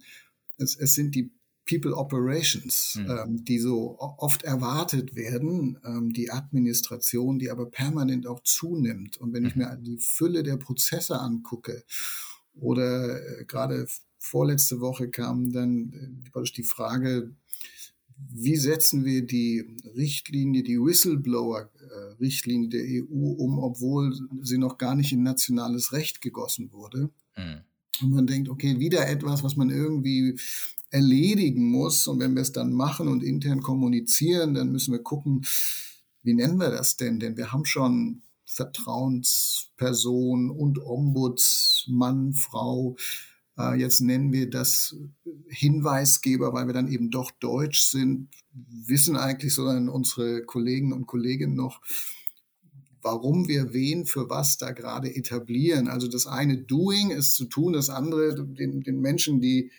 es, 0.57 0.75
es 0.75 0.93
sind 0.93 1.15
die 1.15 1.31
People 1.67 1.95
Operations, 1.95 2.95
mhm. 2.95 3.09
ähm, 3.09 3.43
die 3.43 3.59
so 3.59 3.97
oft 3.99 4.43
erwartet 4.43 5.15
werden, 5.15 5.79
ähm, 5.83 6.13
die 6.13 6.31
Administration, 6.31 7.39
die 7.39 7.49
aber 7.49 7.69
permanent 7.69 8.27
auch 8.27 8.41
zunimmt. 8.43 9.17
Und 9.17 9.33
wenn 9.33 9.45
ich 9.45 9.55
mhm. 9.55 9.63
mir 9.63 9.75
die 9.77 9.97
Fülle 9.97 10.43
der 10.43 10.57
Prozesse 10.57 11.19
angucke 11.19 11.83
oder 12.53 13.39
äh, 13.39 13.45
gerade 13.45 13.87
vorletzte 14.27 14.79
Woche 14.79 15.09
kam 15.09 15.51
dann 15.51 16.21
äh, 16.35 16.43
die 16.55 16.63
Frage, 16.63 17.31
wie 18.17 18.55
setzen 18.55 19.05
wir 19.05 19.25
die 19.25 19.63
Richtlinie, 19.95 20.63
die 20.63 20.79
Whistleblower-Richtlinie 20.79 22.69
der 22.69 22.83
EU 22.83 23.31
um, 23.37 23.59
obwohl 23.59 24.13
sie 24.41 24.57
noch 24.57 24.77
gar 24.77 24.95
nicht 24.95 25.13
in 25.13 25.23
nationales 25.23 25.93
Recht 25.93 26.21
gegossen 26.21 26.71
wurde. 26.71 27.09
Mhm. 27.37 27.61
Und 28.01 28.11
man 28.11 28.27
denkt, 28.27 28.49
okay, 28.49 28.79
wieder 28.79 29.07
etwas, 29.07 29.43
was 29.43 29.55
man 29.55 29.69
irgendwie 29.69 30.37
erledigen 30.89 31.69
muss. 31.69 32.07
Und 32.07 32.19
wenn 32.19 32.35
wir 32.35 32.41
es 32.41 32.51
dann 32.51 32.73
machen 32.73 33.07
und 33.07 33.23
intern 33.23 33.61
kommunizieren, 33.61 34.53
dann 34.53 34.71
müssen 34.71 34.93
wir 34.93 35.03
gucken, 35.03 35.45
wie 36.23 36.33
nennen 36.33 36.57
wir 36.57 36.71
das 36.71 36.97
denn? 36.97 37.19
Denn 37.19 37.37
wir 37.37 37.51
haben 37.51 37.65
schon 37.65 38.23
Vertrauensperson 38.45 40.49
und 40.49 40.79
Ombudsmann, 40.79 42.33
Frau. 42.33 42.95
Äh, 43.57 43.79
jetzt 43.79 44.01
nennen 44.01 44.31
wir 44.31 44.49
das 44.49 44.95
Hinweisgeber, 45.47 46.53
weil 46.53 46.67
wir 46.67 46.73
dann 46.73 46.87
eben 46.87 47.09
doch 47.09 47.31
deutsch 47.31 47.81
sind, 47.81 48.29
wissen 48.53 49.17
eigentlich 49.17 49.53
so 49.53 49.65
dann 49.65 49.89
unsere 49.89 50.43
Kollegen 50.43 50.93
und 50.93 51.07
Kolleginnen 51.07 51.55
noch, 51.55 51.81
warum 53.01 53.47
wir 53.47 53.73
wen 53.73 54.05
für 54.05 54.29
was 54.29 54.57
da 54.57 54.71
gerade 54.71 55.15
etablieren. 55.15 55.87
Also 55.87 56.07
das 56.07 56.27
eine 56.27 56.57
Doing 56.57 57.11
ist 57.11 57.33
zu 57.33 57.45
tun, 57.45 57.73
das 57.73 57.89
andere 57.89 58.35
den, 58.45 58.81
den 58.81 58.99
Menschen, 58.99 59.41
die 59.41 59.71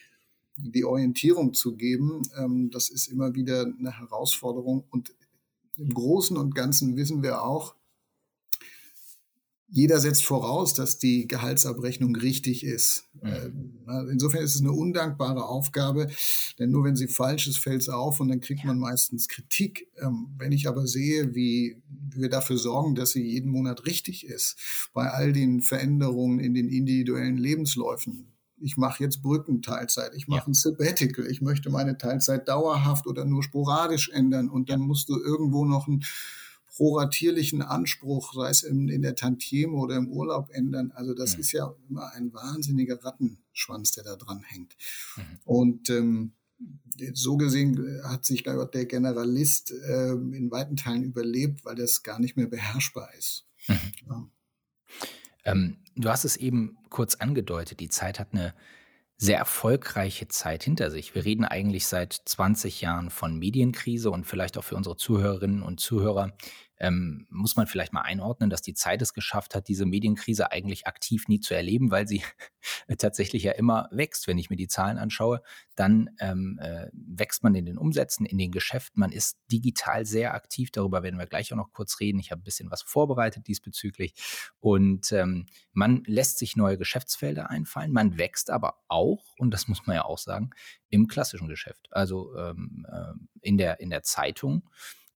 die 0.60 0.84
Orientierung 0.84 1.54
zu 1.54 1.76
geben, 1.76 2.22
ähm, 2.36 2.70
das 2.70 2.90
ist 2.90 3.06
immer 3.06 3.34
wieder 3.34 3.64
eine 3.78 3.96
Herausforderung. 3.96 4.84
Und 4.90 5.14
im 5.76 5.94
Großen 5.94 6.36
und 6.36 6.54
Ganzen 6.54 6.96
wissen 6.96 7.22
wir 7.22 7.42
auch, 7.42 7.76
jeder 9.70 10.00
setzt 10.00 10.24
voraus, 10.24 10.72
dass 10.72 10.98
die 10.98 11.26
Gehaltsabrechnung 11.28 12.16
richtig 12.16 12.64
ist. 12.64 13.04
Mhm. 13.22 13.84
Äh, 13.86 14.10
insofern 14.10 14.42
ist 14.42 14.54
es 14.54 14.62
eine 14.62 14.72
undankbare 14.72 15.44
Aufgabe, 15.44 16.08
denn 16.58 16.70
nur 16.70 16.84
wenn 16.84 16.96
sie 16.96 17.08
falsch 17.08 17.46
ist, 17.48 17.58
fällt 17.58 17.82
es 17.82 17.88
auf 17.90 18.20
und 18.20 18.28
dann 18.28 18.40
kriegt 18.40 18.64
man 18.64 18.78
meistens 18.78 19.28
Kritik. 19.28 19.88
Ähm, 20.00 20.28
wenn 20.38 20.52
ich 20.52 20.68
aber 20.68 20.86
sehe, 20.86 21.34
wie 21.34 21.82
wir 22.14 22.30
dafür 22.30 22.56
sorgen, 22.56 22.94
dass 22.94 23.10
sie 23.10 23.22
jeden 23.22 23.50
Monat 23.50 23.84
richtig 23.84 24.26
ist, 24.26 24.56
bei 24.94 25.10
all 25.10 25.32
den 25.34 25.60
Veränderungen 25.60 26.40
in 26.40 26.54
den 26.54 26.68
individuellen 26.68 27.36
Lebensläufen, 27.36 28.32
ich 28.60 28.76
mache 28.76 29.04
jetzt 29.04 29.22
Brückenteilzeit, 29.22 30.12
ich 30.16 30.28
mache 30.28 30.40
ja. 30.40 30.46
ein 30.48 30.54
Sabbatical, 30.54 31.26
ich 31.26 31.42
möchte 31.42 31.70
meine 31.70 31.98
Teilzeit 31.98 32.48
dauerhaft 32.48 33.06
oder 33.06 33.24
nur 33.24 33.42
sporadisch 33.42 34.08
ändern 34.08 34.48
und 34.48 34.70
dann 34.70 34.80
musst 34.80 35.10
du 35.10 35.20
irgendwo 35.20 35.64
noch 35.64 35.86
einen 35.86 36.04
proratierlichen 36.78 37.60
Anspruch, 37.60 38.34
sei 38.34 38.50
es 38.50 38.62
in, 38.62 38.88
in 38.88 39.02
der 39.02 39.16
Tantieme 39.16 39.72
oder 39.72 39.96
im 39.96 40.08
Urlaub 40.12 40.48
ändern. 40.52 40.92
Also 40.94 41.12
das 41.12 41.34
mhm. 41.34 41.40
ist 41.40 41.50
ja 41.50 41.74
immer 41.90 42.12
ein 42.12 42.32
wahnsinniger 42.32 43.02
Rattenschwanz, 43.04 43.90
der 43.92 44.04
da 44.04 44.14
dran 44.14 44.44
hängt. 44.46 44.76
Mhm. 45.16 45.22
Und 45.44 45.90
ähm, 45.90 46.34
so 47.14 47.36
gesehen 47.36 48.00
hat 48.04 48.24
sich 48.24 48.44
glaube 48.44 48.62
ich, 48.62 48.70
der 48.70 48.86
Generalist 48.86 49.72
äh, 49.72 50.12
in 50.12 50.52
weiten 50.52 50.76
Teilen 50.76 51.02
überlebt, 51.02 51.64
weil 51.64 51.74
das 51.74 52.04
gar 52.04 52.20
nicht 52.20 52.36
mehr 52.36 52.46
beherrschbar 52.46 53.12
ist. 53.18 53.48
Mhm. 53.66 53.92
Ja. 54.08 54.30
Ähm, 55.46 55.78
du 55.96 56.08
hast 56.08 56.24
es 56.24 56.36
eben 56.36 56.78
kurz 56.90 57.16
angedeutet, 57.16 57.80
die 57.80 57.88
Zeit 57.88 58.20
hat 58.20 58.28
eine 58.32 58.54
sehr 59.16 59.38
erfolgreiche 59.38 60.28
Zeit 60.28 60.62
hinter 60.62 60.92
sich. 60.92 61.16
Wir 61.16 61.24
reden 61.24 61.44
eigentlich 61.44 61.88
seit 61.88 62.12
20 62.12 62.80
Jahren 62.80 63.10
von 63.10 63.36
Medienkrise 63.36 64.12
und 64.12 64.28
vielleicht 64.28 64.56
auch 64.56 64.62
für 64.62 64.76
unsere 64.76 64.96
Zuhörerinnen 64.96 65.60
und 65.60 65.80
Zuhörer 65.80 66.36
ähm, 66.80 67.26
muss 67.30 67.56
man 67.56 67.66
vielleicht 67.66 67.92
mal 67.92 68.02
einordnen, 68.02 68.50
dass 68.50 68.62
die 68.62 68.74
Zeit 68.74 69.02
es 69.02 69.12
geschafft 69.12 69.54
hat, 69.54 69.68
diese 69.68 69.86
Medienkrise 69.86 70.52
eigentlich 70.52 70.86
aktiv 70.86 71.28
nie 71.28 71.40
zu 71.40 71.54
erleben, 71.54 71.90
weil 71.90 72.06
sie 72.06 72.22
tatsächlich 72.98 73.42
ja 73.42 73.52
immer 73.52 73.88
wächst. 73.90 74.26
Wenn 74.26 74.38
ich 74.38 74.50
mir 74.50 74.56
die 74.56 74.68
Zahlen 74.68 74.98
anschaue, 74.98 75.42
dann 75.74 76.10
ähm, 76.20 76.58
äh, 76.62 76.88
wächst 76.92 77.42
man 77.42 77.54
in 77.54 77.66
den 77.66 77.78
Umsätzen, 77.78 78.26
in 78.26 78.38
den 78.38 78.52
Geschäften. 78.52 79.00
Man 79.00 79.12
ist 79.12 79.38
digital 79.50 80.06
sehr 80.06 80.34
aktiv. 80.34 80.70
Darüber 80.70 81.02
werden 81.02 81.18
wir 81.18 81.26
gleich 81.26 81.52
auch 81.52 81.56
noch 81.56 81.72
kurz 81.72 82.00
reden. 82.00 82.18
Ich 82.18 82.30
habe 82.30 82.40
ein 82.40 82.44
bisschen 82.44 82.70
was 82.70 82.82
vorbereitet 82.82 83.46
diesbezüglich. 83.46 84.14
Und 84.60 85.12
ähm, 85.12 85.46
man 85.72 86.02
lässt 86.06 86.38
sich 86.38 86.56
neue 86.56 86.78
Geschäftsfelder 86.78 87.50
einfallen. 87.50 87.92
Man 87.92 88.18
wächst 88.18 88.50
aber 88.50 88.78
auch, 88.88 89.34
und 89.38 89.52
das 89.52 89.68
muss 89.68 89.86
man 89.86 89.96
ja 89.96 90.04
auch 90.04 90.18
sagen, 90.18 90.50
im 90.90 91.06
klassischen 91.06 91.48
Geschäft. 91.48 91.88
Also 91.90 92.36
ähm, 92.36 92.86
äh, 92.90 93.12
in, 93.40 93.58
der, 93.58 93.80
in 93.80 93.90
der 93.90 94.02
Zeitung 94.02 94.68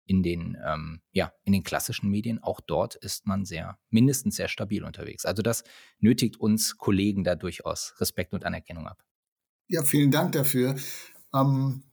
in 0.04 0.22
den, 0.22 0.56
ähm, 0.66 1.00
ja, 1.12 1.32
in 1.44 1.52
den 1.52 1.62
klassischen 1.62 2.10
Medien, 2.10 2.38
auch 2.42 2.60
dort 2.60 2.96
ist 2.96 3.26
man 3.26 3.44
sehr, 3.44 3.78
mindestens 3.90 4.36
sehr 4.36 4.48
stabil 4.48 4.84
unterwegs. 4.84 5.24
Also 5.24 5.42
das 5.42 5.64
nötigt 5.98 6.38
uns 6.38 6.76
Kollegen 6.76 7.24
da 7.24 7.34
durchaus 7.34 7.94
Respekt 7.98 8.32
und 8.32 8.44
Anerkennung 8.44 8.86
ab. 8.86 9.04
Ja, 9.68 9.82
vielen 9.82 10.10
Dank 10.10 10.32
dafür. 10.32 10.76
Ähm, 11.34 11.84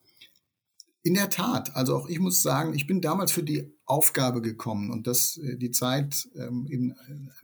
in 1.01 1.13
der 1.13 1.29
Tat, 1.29 1.75
also 1.75 1.95
auch 1.95 2.09
ich 2.09 2.19
muss 2.19 2.41
sagen, 2.41 2.73
ich 2.73 2.85
bin 2.85 3.01
damals 3.01 3.31
für 3.31 3.43
die 3.43 3.73
Aufgabe 3.85 4.41
gekommen 4.41 4.91
und 4.91 5.07
dass 5.07 5.37
äh, 5.37 5.57
die 5.57 5.71
Zeit 5.71 6.27
ähm, 6.35 6.67
eben 6.69 6.93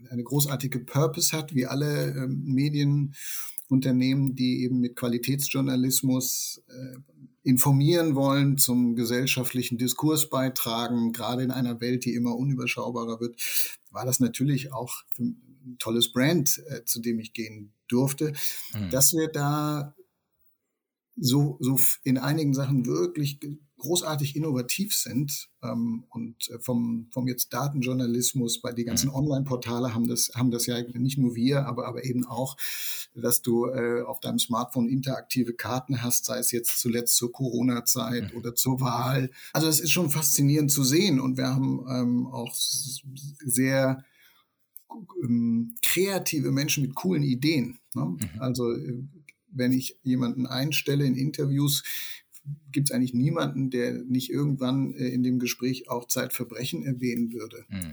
eine 0.10 0.24
großartige 0.24 0.80
Purpose 0.80 1.36
hat, 1.36 1.56
wie 1.56 1.66
alle 1.66 2.10
ähm, 2.12 2.44
Medienunternehmen, 2.44 4.36
die 4.36 4.64
eben 4.64 4.80
mit 4.80 4.96
Qualitätsjournalismus 4.96 6.64
äh, 6.68 6.98
informieren 7.46 8.16
wollen, 8.16 8.58
zum 8.58 8.96
gesellschaftlichen 8.96 9.78
Diskurs 9.78 10.32
beitragen, 10.32 11.14
gerade 11.14 11.44
in 11.44 11.52
einer 11.52 11.80
Welt, 11.80 12.04
die 12.04 12.16
immer 12.16 12.36
unüberschaubarer 12.36 13.20
wird, 13.20 13.40
war 13.92 14.04
das 14.04 14.20
natürlich 14.20 14.74
auch 14.74 15.04
ein 15.20 15.78
tolles 15.78 16.12
Brand, 16.12 16.62
äh, 16.68 16.84
zu 16.86 17.00
dem 17.00 17.20
ich 17.20 17.34
gehen 17.34 17.72
durfte, 17.88 18.34
mhm. 18.74 18.90
dass 18.90 19.14
wir 19.14 19.28
da 19.28 19.96
so, 21.16 21.58
so 21.62 21.80
in 22.04 22.18
einigen 22.18 22.56
Sachen 22.56 22.88
wirklich 22.88 23.40
großartig 23.86 24.36
innovativ 24.36 24.96
sind 24.96 25.50
ähm, 25.62 26.06
und 26.10 26.50
äh, 26.50 26.60
vom, 26.60 27.08
vom 27.12 27.28
jetzt 27.28 27.54
Datenjournalismus, 27.54 28.62
bei 28.62 28.72
die 28.72 28.84
ganzen 28.84 29.10
mhm. 29.10 29.16
Online-Portale 29.16 29.94
haben 29.94 30.08
das, 30.08 30.32
haben 30.36 30.52
das 30.52 30.66
ja 30.66 30.82
nicht 30.94 31.18
nur 31.18 31.36
wir, 31.36 31.68
aber, 31.68 31.88
aber 31.88 32.04
eben 32.04 32.26
auch, 32.26 32.58
dass 33.14 33.42
du 33.42 33.68
äh, 33.68 34.02
auf 34.02 34.20
deinem 34.20 34.40
Smartphone 34.40 34.90
interaktive 34.90 35.54
Karten 35.54 36.02
hast, 36.02 36.26
sei 36.26 36.40
es 36.40 36.52
jetzt 36.52 36.80
zuletzt 36.80 37.16
zur 37.16 37.32
Corona-Zeit 37.32 38.34
mhm. 38.34 38.38
oder 38.38 38.56
zur 38.56 38.82
Wahl. 38.82 39.30
Also 39.54 39.68
es 39.68 39.80
ist 39.80 39.92
schon 39.92 40.10
faszinierend 40.10 40.72
zu 40.72 40.84
sehen 40.84 41.20
und 41.20 41.38
wir 41.38 41.48
haben 41.48 41.86
ähm, 41.90 42.28
auch 42.28 42.54
sehr 42.56 44.04
ähm, 45.24 45.76
kreative 45.84 46.52
Menschen 46.52 46.84
mit 46.84 46.96
coolen 46.96 47.24
Ideen. 47.24 47.80
Ne? 47.94 48.06
Mhm. 48.06 48.20
Also 48.40 48.72
äh, 48.72 49.04
wenn 49.56 49.72
ich 49.72 49.98
jemanden 50.04 50.46
einstelle 50.46 51.06
in 51.06 51.16
Interviews, 51.16 51.84
gibt 52.72 52.90
es 52.90 52.96
eigentlich 52.96 53.14
niemanden, 53.14 53.70
der 53.70 53.94
nicht 54.04 54.30
irgendwann 54.30 54.94
äh, 54.94 55.08
in 55.08 55.24
dem 55.24 55.40
Gespräch 55.40 55.90
auch 55.90 56.08
Zeitverbrechen 56.08 56.84
erwähnen 56.84 57.34
würde. 57.34 57.66
Mhm. 57.70 57.92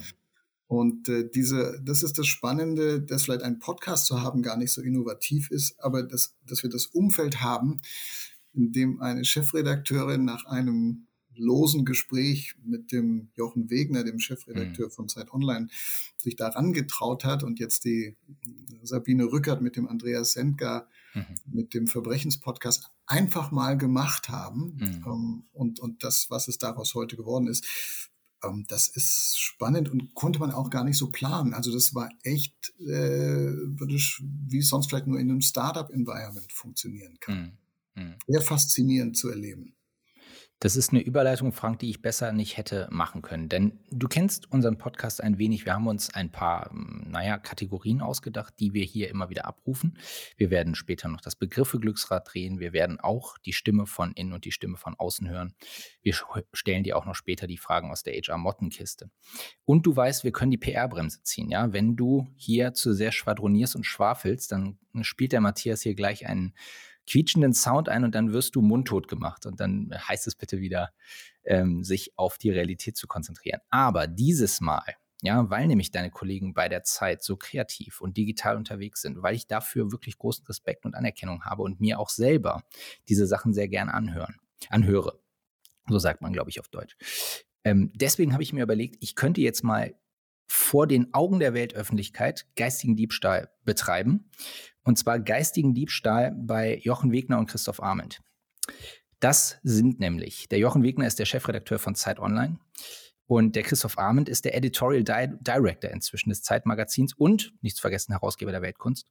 Und 0.67 1.09
äh, 1.09 1.29
diese, 1.29 1.81
das 1.85 2.03
ist 2.03 2.19
das 2.19 2.27
Spannende, 2.27 3.03
dass 3.03 3.25
vielleicht 3.25 3.43
ein 3.43 3.59
Podcast 3.59 4.07
zu 4.07 4.23
haben 4.23 4.43
gar 4.43 4.57
nicht 4.57 4.73
so 4.73 4.81
innovativ 4.81 5.51
ist, 5.51 5.79
aber 5.79 6.03
dass, 6.03 6.35
dass 6.47 6.63
wir 6.63 6.71
das 6.71 6.87
Umfeld 6.87 7.43
haben, 7.43 7.83
in 8.55 8.73
dem 8.73 9.01
eine 9.01 9.25
Chefredakteurin 9.25 10.25
nach 10.25 10.47
einem 10.47 11.09
losen 11.35 11.85
Gespräch 11.85 12.55
mit 12.65 12.93
dem 12.93 13.31
Jochen 13.35 13.71
Wegner, 13.71 14.05
dem 14.05 14.19
Chefredakteur 14.19 14.87
mhm. 14.87 14.93
von 14.93 15.09
Zeit 15.09 15.33
Online, 15.33 15.69
sich 16.19 16.37
daran 16.37 16.73
getraut 16.73 17.25
hat 17.25 17.43
und 17.43 17.59
jetzt 17.59 17.85
die 17.85 18.17
Sabine 18.83 19.25
Rückert 19.25 19.63
mit 19.63 19.77
dem 19.77 19.89
Andreas 19.89 20.33
Sendgar 20.33 20.89
mhm. 21.15 21.25
mit 21.47 21.75
dem 21.75 21.87
Verbrechenspodcast 21.87 22.91
einfach 23.07 23.51
mal 23.51 23.77
gemacht 23.77 24.29
haben 24.29 24.77
mhm. 24.79 25.05
ähm, 25.07 25.45
und, 25.53 25.81
und 25.81 26.05
das, 26.05 26.27
was 26.31 26.49
es 26.49 26.59
daraus 26.59 26.95
heute 26.95 27.17
geworden 27.17 27.47
ist, 27.47 27.65
ähm, 28.45 28.65
das 28.69 28.89
ist 28.89 29.39
spannend 29.39 29.89
und 29.89 30.15
konnte 30.15 30.39
man 30.39 30.51
auch 30.51 30.71
gar 30.71 30.85
nicht 30.85 30.99
so 30.99 31.11
planen. 31.11 31.55
Also 31.55 31.73
das 31.73 31.95
war 31.95 32.11
echt, 32.23 32.73
äh, 32.81 33.53
wie 33.53 34.59
es 34.59 34.69
sonst 34.69 34.89
vielleicht 34.89 35.07
nur 35.07 35.19
in 35.19 35.31
einem 35.31 35.41
Startup-Environment 35.41 36.53
funktionieren 36.53 37.19
kann. 37.21 37.59
Mhm. 37.95 38.03
mhm. 38.03 38.15
Sehr 38.27 38.41
faszinierend 38.43 39.17
zu 39.17 39.29
erleben. 39.29 39.75
Das 40.63 40.77
ist 40.77 40.93
eine 40.93 41.01
Überleitung, 41.01 41.51
Frank, 41.51 41.81
die 41.81 41.91
ich 41.91 42.03
besser 42.03 42.31
nicht 42.31 42.57
hätte 42.57 42.87
machen 42.93 43.21
können. 43.21 43.49
Denn 43.49 43.81
du 43.91 44.07
kennst 44.07 44.53
unseren 44.53 44.79
Podcast 44.79 45.21
ein 45.21 45.37
wenig. 45.37 45.67
Wir 45.67 45.75
haben 45.75 45.89
uns 45.89 46.15
ein 46.15 46.31
paar, 46.31 46.71
hm, 46.71 47.07
naja, 47.09 47.37
Kategorien 47.37 48.01
ausgedacht, 48.01 48.55
die 48.61 48.73
wir 48.73 48.85
hier 48.85 49.11
immer 49.11 49.29
wieder 49.29 49.45
abrufen. 49.45 49.99
Wir 50.37 50.51
werden 50.51 50.77
später 50.77 51.09
noch 51.09 51.21
das 51.21 51.35
Begriffe 51.35 51.81
Glücksrad 51.81 52.33
drehen. 52.33 52.61
Wir 52.61 52.73
werden 52.73 53.01
auch 53.01 53.39
die 53.39 53.55
Stimme 53.55 53.87
von 53.87 54.13
innen 54.13 54.33
und 54.33 54.45
die 54.45 54.53
Stimme 54.53 54.77
von 54.77 54.95
außen 54.95 55.29
hören. 55.29 55.57
Wir 56.01 56.15
stellen 56.53 56.85
dir 56.85 56.97
auch 56.97 57.07
noch 57.07 57.17
später 57.17 57.49
die 57.49 57.59
Fragen 57.59 57.91
aus 57.91 58.05
der 58.05 58.15
HR-Mottenkiste. 58.15 59.11
Und 59.65 59.85
du 59.85 59.97
weißt, 59.97 60.23
wir 60.23 60.31
können 60.31 60.53
die 60.53 60.59
PR-Bremse 60.59 61.25
ziehen. 61.25 61.51
Ja, 61.51 61.73
wenn 61.73 61.97
du 61.97 62.29
hier 62.37 62.73
zu 62.73 62.95
sehr 62.95 63.11
schwadronierst 63.11 63.75
und 63.75 63.83
schwafelst, 63.85 64.53
dann 64.53 64.79
spielt 65.01 65.33
der 65.33 65.41
Matthias 65.41 65.83
hier 65.83 65.97
gleich 65.97 66.29
einen 66.29 66.55
quietschenden 67.07 67.53
Sound 67.53 67.89
ein 67.89 68.05
und 68.05 68.15
dann 68.15 68.33
wirst 68.33 68.55
du 68.55 68.63
mundtot 68.63 69.09
gemacht. 69.09 69.47
Und 69.47 69.61
dann 69.61 69.91
heißt 70.09 70.27
es 70.27 70.35
bitte 70.35 70.61
wieder, 70.61 70.93
ähm, 71.45 71.83
sich 71.83 72.13
auf 72.17 72.39
die 72.39 72.51
Realität 72.51 72.97
zu 72.97 73.07
konzentrieren. 73.07 73.61
Aber 73.71 74.07
dieses 74.07 74.61
Mal, 74.61 74.95
ja, 75.23 75.49
weil 75.51 75.67
nämlich 75.67 75.91
deine 75.91 76.11
Kollegen 76.11 76.53
bei 76.53 76.69
der 76.69 76.83
Zeit 76.83 77.23
so 77.23 77.37
kreativ 77.37 78.01
und 78.01 78.17
digital 78.17 78.57
unterwegs 78.57 79.03
sind, 79.03 79.23
weil 79.23 79.35
ich 79.35 79.47
dafür 79.47 79.93
wirklich 79.93 80.19
großen 80.19 80.45
Respekt 80.47 80.85
und 80.85 80.95
Anerkennung 80.95 81.45
habe 81.45 81.63
und 81.63 81.81
mir 81.81 81.99
auch 82.01 82.09
selber 82.09 82.65
diese 83.09 83.27
Sachen 83.27 83.55
sehr 83.55 83.69
gern 83.69 83.89
anhören, 83.89 84.37
anhöre. 84.69 85.21
So 85.89 85.99
sagt 85.99 86.23
man, 86.23 86.33
glaube 86.33 86.51
ich, 86.51 86.61
auf 86.61 86.69
Deutsch. 86.69 86.97
Ähm, 87.65 87.93
deswegen 87.95 88.33
habe 88.33 88.43
ich 88.43 88.53
mir 88.53 88.63
überlegt, 88.63 88.97
ich 89.01 89.15
könnte 89.15 89.41
jetzt 89.41 89.63
mal 89.63 89.95
vor 90.49 90.87
den 90.87 91.15
Augen 91.15 91.39
der 91.39 91.55
Weltöffentlichkeit 91.55 92.47
geistigen 92.57 92.97
Diebstahl 92.97 93.51
betreiben. 93.65 94.29
Und 94.85 94.99
zwar 94.99 95.21
geistigen 95.21 95.75
Diebstahl 95.75 96.33
bei 96.37 96.79
Jochen 96.79 97.13
Wegner 97.13 97.39
und 97.39 97.47
Christoph 97.47 97.83
Arment. 97.83 98.21
Das 99.21 99.59
sind 99.63 100.01
nämlich, 100.01 100.49
der 100.49 100.59
Jochen 100.59 100.83
Wegner 100.83 101.07
ist 101.07 101.19
der 101.19 101.27
Chefredakteur 101.27 101.79
von 101.79 101.95
Zeit 101.95 102.19
Online 102.19 102.59
und 103.27 103.57
der 103.57 103.63
Christoph 103.63 103.97
Arment 103.97 104.29
ist 104.29 104.45
der 104.45 104.57
Editorial 104.57 105.05
Di 105.05 105.35
Director 105.41 105.91
inzwischen 105.91 106.31
des 106.31 106.43
Zeitmagazins 106.43 107.15
und, 107.15 107.55
nicht 107.63 107.77
zu 107.77 107.81
vergessen, 107.81 108.13
Herausgeber 108.13 108.51
der 108.51 108.63
Weltkunst. 108.63 109.09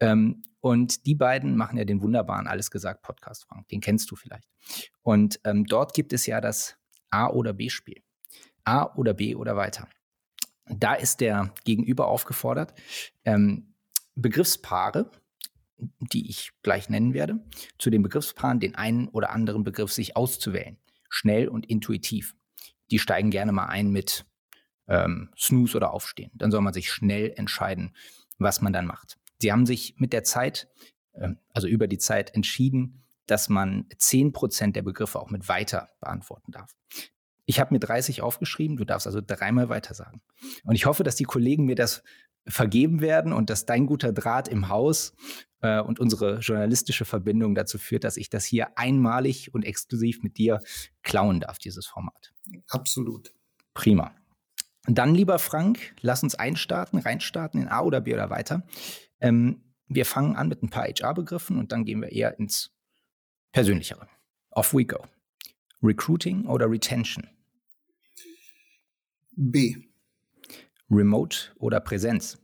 Ähm, 0.00 0.42
und 0.60 1.06
die 1.06 1.14
beiden 1.14 1.56
machen 1.56 1.78
ja 1.78 1.84
den 1.84 2.02
wunderbaren 2.02 2.48
Alles 2.48 2.70
gesagt 2.70 3.02
Podcast, 3.02 3.46
Frank. 3.46 3.68
Den 3.68 3.80
kennst 3.80 4.10
du 4.10 4.16
vielleicht. 4.16 4.48
Und 5.02 5.40
ähm, 5.44 5.64
dort 5.64 5.94
gibt 5.94 6.12
es 6.12 6.26
ja 6.26 6.40
das 6.40 6.76
A- 7.10 7.30
oder 7.30 7.52
B-Spiel. 7.52 8.02
A 8.64 8.92
oder 8.96 9.14
B 9.14 9.36
oder 9.36 9.56
weiter. 9.56 9.88
Da 10.66 10.94
ist 10.94 11.20
der 11.20 11.54
Gegenüber 11.64 12.08
aufgefordert, 12.08 12.74
ähm, 13.24 13.75
Begriffspaare, 14.16 15.10
die 15.78 16.28
ich 16.28 16.52
gleich 16.62 16.88
nennen 16.88 17.14
werde, 17.14 17.38
zu 17.78 17.90
den 17.90 18.02
Begriffspaaren 18.02 18.60
den 18.60 18.74
einen 18.74 19.08
oder 19.08 19.30
anderen 19.30 19.62
Begriff 19.62 19.92
sich 19.92 20.16
auszuwählen. 20.16 20.78
Schnell 21.08 21.48
und 21.48 21.66
intuitiv. 21.66 22.34
Die 22.90 22.98
steigen 22.98 23.30
gerne 23.30 23.52
mal 23.52 23.66
ein 23.66 23.90
mit 23.90 24.26
ähm, 24.88 25.30
Snooze 25.36 25.76
oder 25.76 25.92
Aufstehen. 25.92 26.30
Dann 26.34 26.50
soll 26.50 26.60
man 26.62 26.72
sich 26.72 26.90
schnell 26.90 27.32
entscheiden, 27.36 27.94
was 28.38 28.60
man 28.60 28.72
dann 28.72 28.86
macht. 28.86 29.18
Sie 29.38 29.52
haben 29.52 29.66
sich 29.66 29.96
mit 29.98 30.12
der 30.12 30.24
Zeit, 30.24 30.68
äh, 31.12 31.34
also 31.52 31.68
über 31.68 31.88
die 31.88 31.98
Zeit 31.98 32.34
entschieden, 32.34 33.02
dass 33.26 33.48
man 33.48 33.88
10% 33.88 34.72
der 34.72 34.82
Begriffe 34.82 35.18
auch 35.20 35.30
mit 35.30 35.48
weiter 35.48 35.90
beantworten 36.00 36.52
darf. 36.52 36.74
Ich 37.44 37.60
habe 37.60 37.74
mir 37.74 37.80
30 37.80 38.22
aufgeschrieben, 38.22 38.76
du 38.76 38.84
darfst 38.84 39.06
also 39.06 39.20
dreimal 39.24 39.68
weiter 39.68 39.94
sagen. 39.94 40.20
Und 40.64 40.74
ich 40.74 40.86
hoffe, 40.86 41.04
dass 41.04 41.14
die 41.14 41.24
Kollegen 41.24 41.64
mir 41.64 41.76
das 41.76 42.02
vergeben 42.48 43.00
werden 43.00 43.32
und 43.32 43.50
dass 43.50 43.66
dein 43.66 43.86
guter 43.86 44.12
Draht 44.12 44.48
im 44.48 44.68
Haus 44.68 45.14
äh, 45.60 45.80
und 45.80 45.98
unsere 45.98 46.38
journalistische 46.38 47.04
Verbindung 47.04 47.54
dazu 47.54 47.78
führt, 47.78 48.04
dass 48.04 48.16
ich 48.16 48.30
das 48.30 48.44
hier 48.44 48.78
einmalig 48.78 49.52
und 49.54 49.64
exklusiv 49.64 50.22
mit 50.22 50.38
dir 50.38 50.60
klauen 51.02 51.40
darf, 51.40 51.58
dieses 51.58 51.86
Format. 51.86 52.32
Absolut. 52.68 53.32
Prima. 53.74 54.14
dann, 54.86 55.14
lieber 55.14 55.38
Frank, 55.38 55.94
lass 56.00 56.22
uns 56.22 56.34
einstarten, 56.34 57.00
reinstarten 57.00 57.60
in 57.60 57.68
A 57.68 57.80
oder 57.80 58.00
B 58.00 58.14
oder 58.14 58.30
weiter. 58.30 58.62
Ähm, 59.20 59.62
wir 59.88 60.06
fangen 60.06 60.36
an 60.36 60.48
mit 60.48 60.62
ein 60.62 60.70
paar 60.70 60.84
HR-Begriffen 60.84 61.58
und 61.58 61.72
dann 61.72 61.84
gehen 61.84 62.00
wir 62.00 62.12
eher 62.12 62.38
ins 62.38 62.72
Persönlichere. 63.52 64.08
Off 64.50 64.72
we 64.72 64.84
go. 64.84 65.04
Recruiting 65.82 66.46
oder 66.46 66.70
Retention? 66.70 67.28
B. 69.36 69.76
Remote 70.90 71.52
oder 71.58 71.80
Präsenz? 71.80 72.38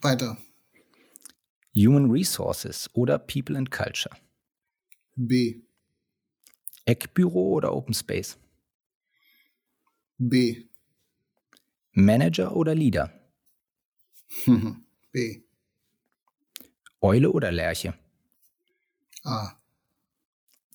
Weiter. 0.00 0.36
Human 1.74 2.10
Resources 2.10 2.88
oder 2.94 3.18
People 3.18 3.56
and 3.56 3.70
Culture? 3.70 4.14
B. 5.16 5.62
Eckbüro 6.86 7.54
oder 7.54 7.74
Open 7.74 7.94
Space? 7.94 8.38
B. 10.18 10.66
Manager 11.92 12.54
oder 12.54 12.74
Leader? 12.74 13.12
B. 15.12 15.42
Eule 17.00 17.30
oder 17.30 17.52
Lerche? 17.52 17.94
A. 19.24 19.52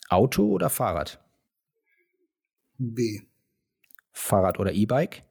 Auto 0.09 0.45
oder 0.47 0.69
Fahrrad? 0.69 1.19
B. 2.77 3.21
Fahrrad 4.13 4.59
oder 4.59 4.71
E-Bike? 4.71 5.23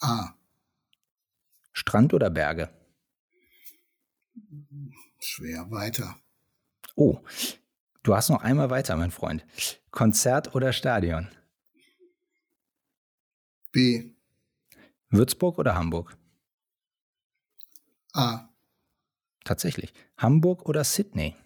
A. 0.00 0.34
Strand 1.72 2.14
oder 2.14 2.30
Berge? 2.30 2.70
Schwer 5.18 5.70
weiter. 5.70 6.16
Oh, 6.94 7.20
du 8.02 8.14
hast 8.14 8.30
noch 8.30 8.42
einmal 8.42 8.70
weiter, 8.70 8.96
mein 8.96 9.10
Freund. 9.10 9.44
Konzert 9.90 10.54
oder 10.54 10.72
Stadion? 10.72 11.28
B. 13.72 14.14
Würzburg 15.10 15.58
oder 15.58 15.74
Hamburg? 15.74 16.16
A. 18.14 18.48
Tatsächlich. 19.44 19.92
Hamburg 20.16 20.66
oder 20.66 20.82
Sydney? 20.84 21.36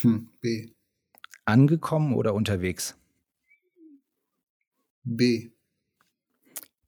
Hm, 0.00 0.30
B. 0.40 0.74
Angekommen 1.44 2.14
oder 2.14 2.34
unterwegs? 2.34 2.96
B. 5.04 5.50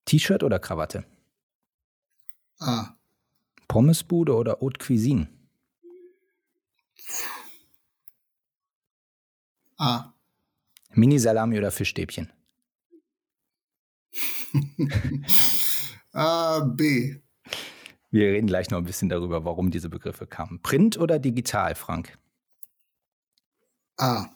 T-Shirt 0.06 0.42
oder 0.42 0.58
Krawatte? 0.58 1.04
A. 2.58 2.96
Pommesbude 3.68 4.34
oder 4.34 4.58
Haute 4.60 4.84
Cuisine? 4.84 5.28
A. 9.76 10.14
Mini-Salami 10.92 11.58
oder 11.58 11.70
Fischstäbchen? 11.70 12.32
A, 16.12 16.60
B. 16.60 17.20
Wir 18.10 18.32
reden 18.32 18.46
gleich 18.46 18.70
noch 18.70 18.78
ein 18.78 18.84
bisschen 18.84 19.10
darüber, 19.10 19.44
warum 19.44 19.70
diese 19.70 19.90
Begriffe 19.90 20.26
kamen. 20.26 20.62
Print 20.62 20.96
oder 20.96 21.18
digital, 21.18 21.74
Frank? 21.74 22.18
A. 23.98 24.30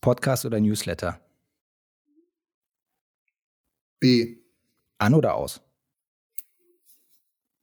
Podcast 0.00 0.46
oder 0.46 0.60
Newsletter? 0.60 1.20
B. 4.04 4.36
An 4.98 5.14
oder 5.14 5.34
aus? 5.34 5.62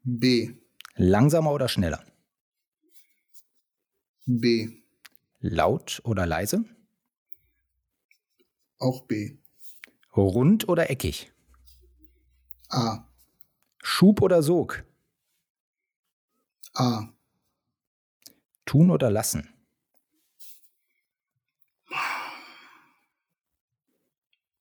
B. 0.01 0.55
Langsamer 0.95 1.51
oder 1.51 1.67
schneller? 1.69 2.03
B. 4.25 4.81
Laut 5.41 6.01
oder 6.03 6.25
leise? 6.25 6.65
Auch 8.79 9.05
B. 9.05 9.37
Rund 10.17 10.67
oder 10.67 10.89
eckig? 10.89 11.31
A. 12.69 13.07
Schub 13.83 14.23
oder 14.23 14.41
Sog? 14.41 14.83
A. 16.73 17.13
Tun 18.65 18.89
oder 18.89 19.11
lassen? 19.11 19.47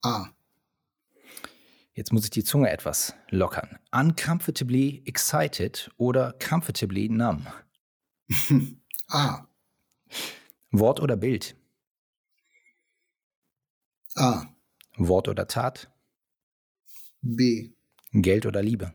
A. 0.03 0.35
Jetzt 2.01 2.15
muss 2.15 2.25
ich 2.25 2.31
die 2.31 2.45
Zunge 2.45 2.71
etwas 2.71 3.15
lockern. 3.29 3.79
Uncomfortably 3.93 5.03
excited 5.05 5.91
oder 5.99 6.33
comfortably 6.39 7.11
numb? 7.11 7.47
A. 9.09 9.47
Wort 10.71 11.01
oder 11.01 11.19
Bild? 11.19 11.55
A. 14.15 14.47
Wort 14.97 15.29
oder 15.29 15.47
Tat? 15.47 15.91
B. 17.21 17.73
Geld 18.13 18.47
oder 18.47 18.63
Liebe? 18.63 18.95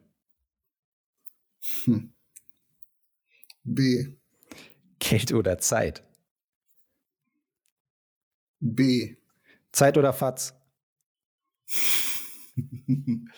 Hm. 1.83 2.11
B. 3.63 4.15
Geld 4.97 5.31
oder 5.31 5.59
Zeit? 5.59 6.03
B. 8.59 9.15
Zeit 9.71 9.95
oder 9.95 10.11
Fatz? 10.11 10.55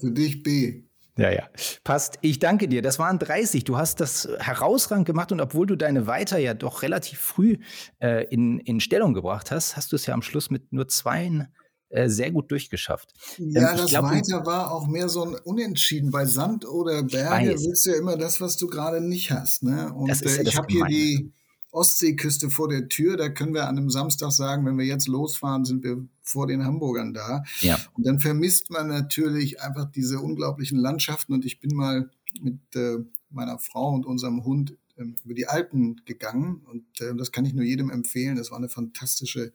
Für 0.00 0.10
dich 0.10 0.42
B. 0.42 0.84
Ja, 1.16 1.32
ja. 1.32 1.48
Passt. 1.82 2.18
Ich 2.20 2.38
danke 2.38 2.68
dir. 2.68 2.80
Das 2.80 3.00
waren 3.00 3.18
30. 3.18 3.64
Du 3.64 3.76
hast 3.76 4.00
das 4.00 4.28
herausragend 4.38 5.04
gemacht 5.04 5.32
und 5.32 5.40
obwohl 5.40 5.66
du 5.66 5.74
deine 5.74 6.06
Weiter 6.06 6.38
ja 6.38 6.54
doch 6.54 6.82
relativ 6.82 7.18
früh 7.18 7.56
äh, 8.00 8.24
in, 8.26 8.60
in 8.60 8.78
Stellung 8.78 9.14
gebracht 9.14 9.50
hast, 9.50 9.76
hast 9.76 9.90
du 9.90 9.96
es 9.96 10.06
ja 10.06 10.14
am 10.14 10.22
Schluss 10.22 10.48
mit 10.48 10.72
nur 10.72 10.86
zwei 10.86 11.48
äh, 11.90 12.08
sehr 12.08 12.30
gut 12.30 12.50
durchgeschafft. 12.50 13.14
Ja, 13.38 13.72
ähm, 13.72 13.76
das 13.78 13.90
glaub, 13.90 14.04
Weiter 14.04 14.46
war 14.46 14.70
auch 14.70 14.86
mehr 14.86 15.08
so 15.08 15.24
ein 15.24 15.34
Unentschieden. 15.34 16.10
Bei 16.10 16.24
Sand 16.24 16.66
oder 16.68 17.02
Berge 17.02 17.56
willst 17.58 17.86
du 17.86 17.90
ja 17.90 17.96
immer 17.96 18.16
das, 18.16 18.40
was 18.40 18.56
du 18.56 18.68
gerade 18.68 19.00
nicht 19.00 19.32
hast. 19.32 19.64
Ne? 19.64 19.92
Und 19.92 20.08
ja 20.08 20.30
äh, 20.30 20.42
ich 20.42 20.56
habe 20.56 20.66
hier 20.68 20.84
die 20.84 21.32
Ostseeküste 21.70 22.50
vor 22.50 22.68
der 22.68 22.88
Tür. 22.88 23.16
Da 23.16 23.28
können 23.28 23.54
wir 23.54 23.68
an 23.68 23.76
einem 23.76 23.90
Samstag 23.90 24.32
sagen, 24.32 24.64
wenn 24.66 24.78
wir 24.78 24.86
jetzt 24.86 25.08
losfahren, 25.08 25.64
sind 25.64 25.84
wir 25.84 26.06
vor 26.22 26.46
den 26.46 26.64
Hamburgern 26.64 27.14
da. 27.14 27.44
Ja. 27.60 27.78
Und 27.94 28.06
dann 28.06 28.20
vermisst 28.20 28.70
man 28.70 28.88
natürlich 28.88 29.60
einfach 29.60 29.90
diese 29.90 30.20
unglaublichen 30.20 30.78
Landschaften. 30.78 31.32
Und 31.32 31.44
ich 31.44 31.60
bin 31.60 31.74
mal 31.76 32.10
mit 32.40 32.58
äh, 32.74 32.98
meiner 33.30 33.58
Frau 33.58 33.90
und 33.90 34.06
unserem 34.06 34.44
Hund 34.44 34.76
äh, 34.96 35.04
über 35.24 35.34
die 35.34 35.46
Alpen 35.46 36.00
gegangen. 36.04 36.62
Und 36.64 37.00
äh, 37.00 37.14
das 37.14 37.32
kann 37.32 37.44
ich 37.44 37.54
nur 37.54 37.64
jedem 37.64 37.90
empfehlen. 37.90 38.36
Das 38.36 38.50
war 38.50 38.58
eine 38.58 38.68
fantastische 38.68 39.52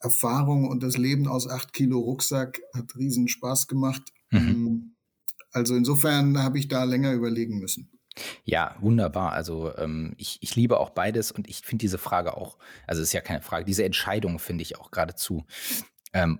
Erfahrung 0.00 0.68
und 0.68 0.82
das 0.82 0.96
Leben 0.96 1.26
aus 1.26 1.48
acht 1.48 1.72
Kilo 1.72 1.98
Rucksack 1.98 2.60
hat 2.74 2.96
riesen 2.96 3.28
Spaß 3.28 3.66
gemacht. 3.66 4.02
Mhm. 4.30 4.38
Ähm, 4.38 4.92
also 5.52 5.74
insofern 5.74 6.42
habe 6.42 6.58
ich 6.58 6.68
da 6.68 6.84
länger 6.84 7.14
überlegen 7.14 7.58
müssen. 7.58 7.88
Ja, 8.44 8.76
wunderbar. 8.80 9.32
Also 9.32 9.76
ähm, 9.76 10.14
ich, 10.16 10.38
ich 10.40 10.56
liebe 10.56 10.78
auch 10.78 10.90
beides 10.90 11.32
und 11.32 11.48
ich 11.48 11.62
finde 11.62 11.82
diese 11.82 11.98
Frage 11.98 12.36
auch, 12.36 12.58
also 12.86 13.02
es 13.02 13.08
ist 13.08 13.12
ja 13.12 13.20
keine 13.20 13.42
Frage, 13.42 13.64
diese 13.64 13.84
Entscheidung 13.84 14.38
finde 14.38 14.62
ich 14.62 14.78
auch 14.78 14.90
geradezu 14.90 15.44
ähm, 16.12 16.38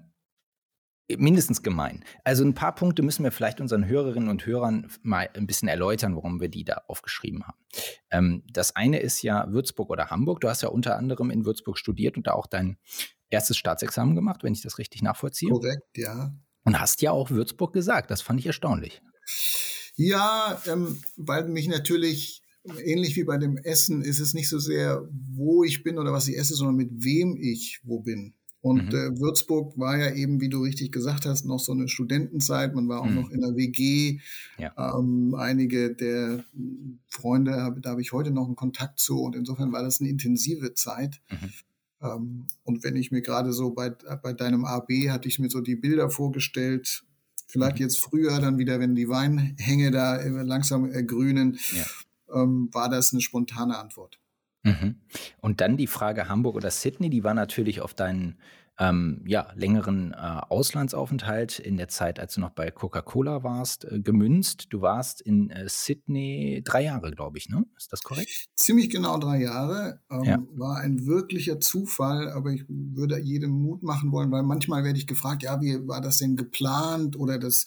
mindestens 1.08 1.62
gemein. 1.62 2.04
Also 2.24 2.44
ein 2.44 2.54
paar 2.54 2.74
Punkte 2.74 3.02
müssen 3.02 3.22
wir 3.22 3.30
vielleicht 3.30 3.60
unseren 3.60 3.86
Hörerinnen 3.86 4.28
und 4.28 4.44
Hörern 4.44 4.90
mal 5.02 5.28
ein 5.34 5.46
bisschen 5.46 5.68
erläutern, 5.68 6.16
warum 6.16 6.40
wir 6.40 6.48
die 6.48 6.64
da 6.64 6.82
aufgeschrieben 6.88 7.46
haben. 7.46 7.58
Ähm, 8.10 8.42
das 8.50 8.74
eine 8.74 8.98
ist 8.98 9.22
ja 9.22 9.46
Würzburg 9.50 9.90
oder 9.90 10.10
Hamburg. 10.10 10.40
Du 10.40 10.48
hast 10.48 10.62
ja 10.62 10.68
unter 10.68 10.96
anderem 10.96 11.30
in 11.30 11.44
Würzburg 11.44 11.78
studiert 11.78 12.16
und 12.16 12.26
da 12.26 12.32
auch 12.32 12.46
dein 12.46 12.78
erstes 13.30 13.56
Staatsexamen 13.56 14.14
gemacht, 14.14 14.42
wenn 14.42 14.52
ich 14.52 14.62
das 14.62 14.78
richtig 14.78 15.02
nachvollziehe. 15.02 15.50
Korrekt, 15.50 15.96
ja. 15.96 16.32
Und 16.64 16.80
hast 16.80 17.02
ja 17.02 17.12
auch 17.12 17.30
Würzburg 17.30 17.72
gesagt. 17.72 18.10
Das 18.10 18.22
fand 18.22 18.40
ich 18.40 18.46
erstaunlich. 18.46 19.00
Ja, 19.96 20.60
ähm, 20.66 20.98
weil 21.16 21.48
mich 21.48 21.68
natürlich 21.68 22.42
ähnlich 22.84 23.16
wie 23.16 23.24
bei 23.24 23.38
dem 23.38 23.56
Essen 23.56 24.02
ist 24.02 24.20
es 24.20 24.34
nicht 24.34 24.48
so 24.48 24.58
sehr, 24.58 25.08
wo 25.32 25.64
ich 25.64 25.82
bin 25.82 25.98
oder 25.98 26.12
was 26.12 26.28
ich 26.28 26.36
esse, 26.36 26.54
sondern 26.54 26.76
mit 26.76 26.90
wem 27.04 27.36
ich 27.36 27.80
wo 27.84 28.00
bin. 28.00 28.34
Und 28.60 28.92
mhm. 28.92 28.98
äh, 28.98 29.20
Würzburg 29.20 29.78
war 29.78 29.96
ja 29.96 30.12
eben, 30.12 30.40
wie 30.40 30.48
du 30.48 30.62
richtig 30.62 30.90
gesagt 30.90 31.24
hast, 31.24 31.44
noch 31.44 31.60
so 31.60 31.70
eine 31.70 31.86
Studentenzeit. 31.86 32.74
Man 32.74 32.88
war 32.88 33.02
auch 33.02 33.06
mhm. 33.06 33.14
noch 33.14 33.30
in 33.30 33.40
der 33.40 33.54
WG. 33.54 34.18
Ja. 34.58 34.98
Ähm, 34.98 35.36
einige 35.36 35.94
der 35.94 36.44
Freunde, 37.08 37.76
da 37.80 37.90
habe 37.90 38.02
ich 38.02 38.12
heute 38.12 38.32
noch 38.32 38.46
einen 38.46 38.56
Kontakt 38.56 38.98
zu. 38.98 39.20
Und 39.20 39.36
insofern 39.36 39.70
war 39.70 39.84
das 39.84 40.00
eine 40.00 40.10
intensive 40.10 40.74
Zeit. 40.74 41.20
Mhm. 41.30 41.52
Ähm, 42.02 42.46
und 42.64 42.82
wenn 42.82 42.96
ich 42.96 43.12
mir 43.12 43.22
gerade 43.22 43.52
so 43.52 43.70
bei, 43.70 43.90
bei 43.90 44.32
deinem 44.32 44.64
AB 44.64 45.10
hatte 45.10 45.28
ich 45.28 45.38
mir 45.38 45.48
so 45.48 45.60
die 45.60 45.76
Bilder 45.76 46.10
vorgestellt, 46.10 47.04
vielleicht 47.46 47.76
mhm. 47.76 47.82
jetzt 47.82 48.02
früher 48.02 48.40
dann 48.40 48.58
wieder, 48.58 48.80
wenn 48.80 48.94
die 48.94 49.08
Weinhänge 49.08 49.90
da 49.90 50.16
langsam 50.42 50.90
ergrünen, 50.90 51.58
ja. 51.72 52.42
ähm, 52.42 52.68
war 52.72 52.88
das 52.88 53.12
eine 53.12 53.22
spontane 53.22 53.78
Antwort. 53.78 54.18
Mhm. 54.62 54.96
Und 55.40 55.60
dann 55.60 55.76
die 55.76 55.86
Frage 55.86 56.28
Hamburg 56.28 56.56
oder 56.56 56.70
Sydney, 56.70 57.08
die 57.08 57.24
war 57.24 57.34
natürlich 57.34 57.80
auf 57.80 57.94
deinen 57.94 58.36
ähm, 58.78 59.22
ja, 59.26 59.48
längeren 59.54 60.12
äh, 60.12 60.16
Auslandsaufenthalt 60.16 61.58
in 61.58 61.78
der 61.78 61.88
Zeit, 61.88 62.20
als 62.20 62.34
du 62.34 62.40
noch 62.40 62.50
bei 62.50 62.70
Coca-Cola 62.70 63.42
warst, 63.42 63.86
äh, 63.86 64.00
gemünzt. 64.00 64.66
Du 64.70 64.82
warst 64.82 65.22
in 65.22 65.48
äh, 65.48 65.68
Sydney 65.68 66.62
drei 66.62 66.84
Jahre, 66.84 67.10
glaube 67.10 67.38
ich, 67.38 67.48
ne? 67.48 67.64
Ist 67.76 67.92
das 67.92 68.02
korrekt? 68.02 68.48
Ziemlich 68.54 68.90
genau 68.90 69.16
drei 69.18 69.40
Jahre. 69.40 70.00
Ähm, 70.10 70.24
ja. 70.24 70.38
War 70.56 70.78
ein 70.78 71.06
wirklicher 71.06 71.58
Zufall, 71.58 72.30
aber 72.30 72.52
ich 72.52 72.64
würde 72.68 73.18
jedem 73.18 73.50
Mut 73.50 73.82
machen 73.82 74.12
wollen, 74.12 74.30
weil 74.30 74.42
manchmal 74.42 74.84
werde 74.84 74.98
ich 74.98 75.06
gefragt, 75.06 75.42
ja, 75.42 75.60
wie 75.62 75.88
war 75.88 76.02
das 76.02 76.18
denn 76.18 76.36
geplant 76.36 77.18
oder 77.18 77.38
das 77.38 77.64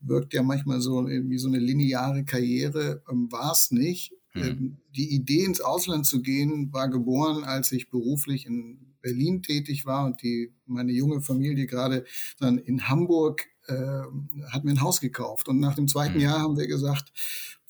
wirkt 0.00 0.34
ja 0.34 0.42
manchmal 0.42 0.80
so 0.80 1.06
wie 1.06 1.38
so 1.38 1.48
eine 1.48 1.58
lineare 1.58 2.24
Karriere. 2.24 3.02
Ähm, 3.10 3.30
war 3.32 3.50
es 3.50 3.72
nicht. 3.72 4.12
Mhm. 4.34 4.42
Ähm, 4.42 4.76
die 4.94 5.14
Idee, 5.14 5.44
ins 5.44 5.60
Ausland 5.60 6.06
zu 6.06 6.22
gehen, 6.22 6.72
war 6.72 6.88
geboren, 6.88 7.42
als 7.42 7.72
ich 7.72 7.90
beruflich 7.90 8.46
in 8.46 8.93
Berlin 9.04 9.42
tätig 9.42 9.84
war 9.84 10.06
und 10.06 10.22
die, 10.22 10.54
meine 10.64 10.92
junge 10.92 11.20
Familie 11.20 11.66
gerade 11.66 12.04
dann 12.40 12.58
in 12.58 12.88
Hamburg 12.88 13.46
äh, 13.66 13.74
hat 14.50 14.64
mir 14.64 14.70
ein 14.70 14.80
Haus 14.80 15.00
gekauft. 15.00 15.46
Und 15.46 15.60
nach 15.60 15.74
dem 15.74 15.88
zweiten 15.88 16.14
mhm. 16.14 16.20
Jahr 16.20 16.40
haben 16.40 16.56
wir 16.56 16.66
gesagt, 16.66 17.12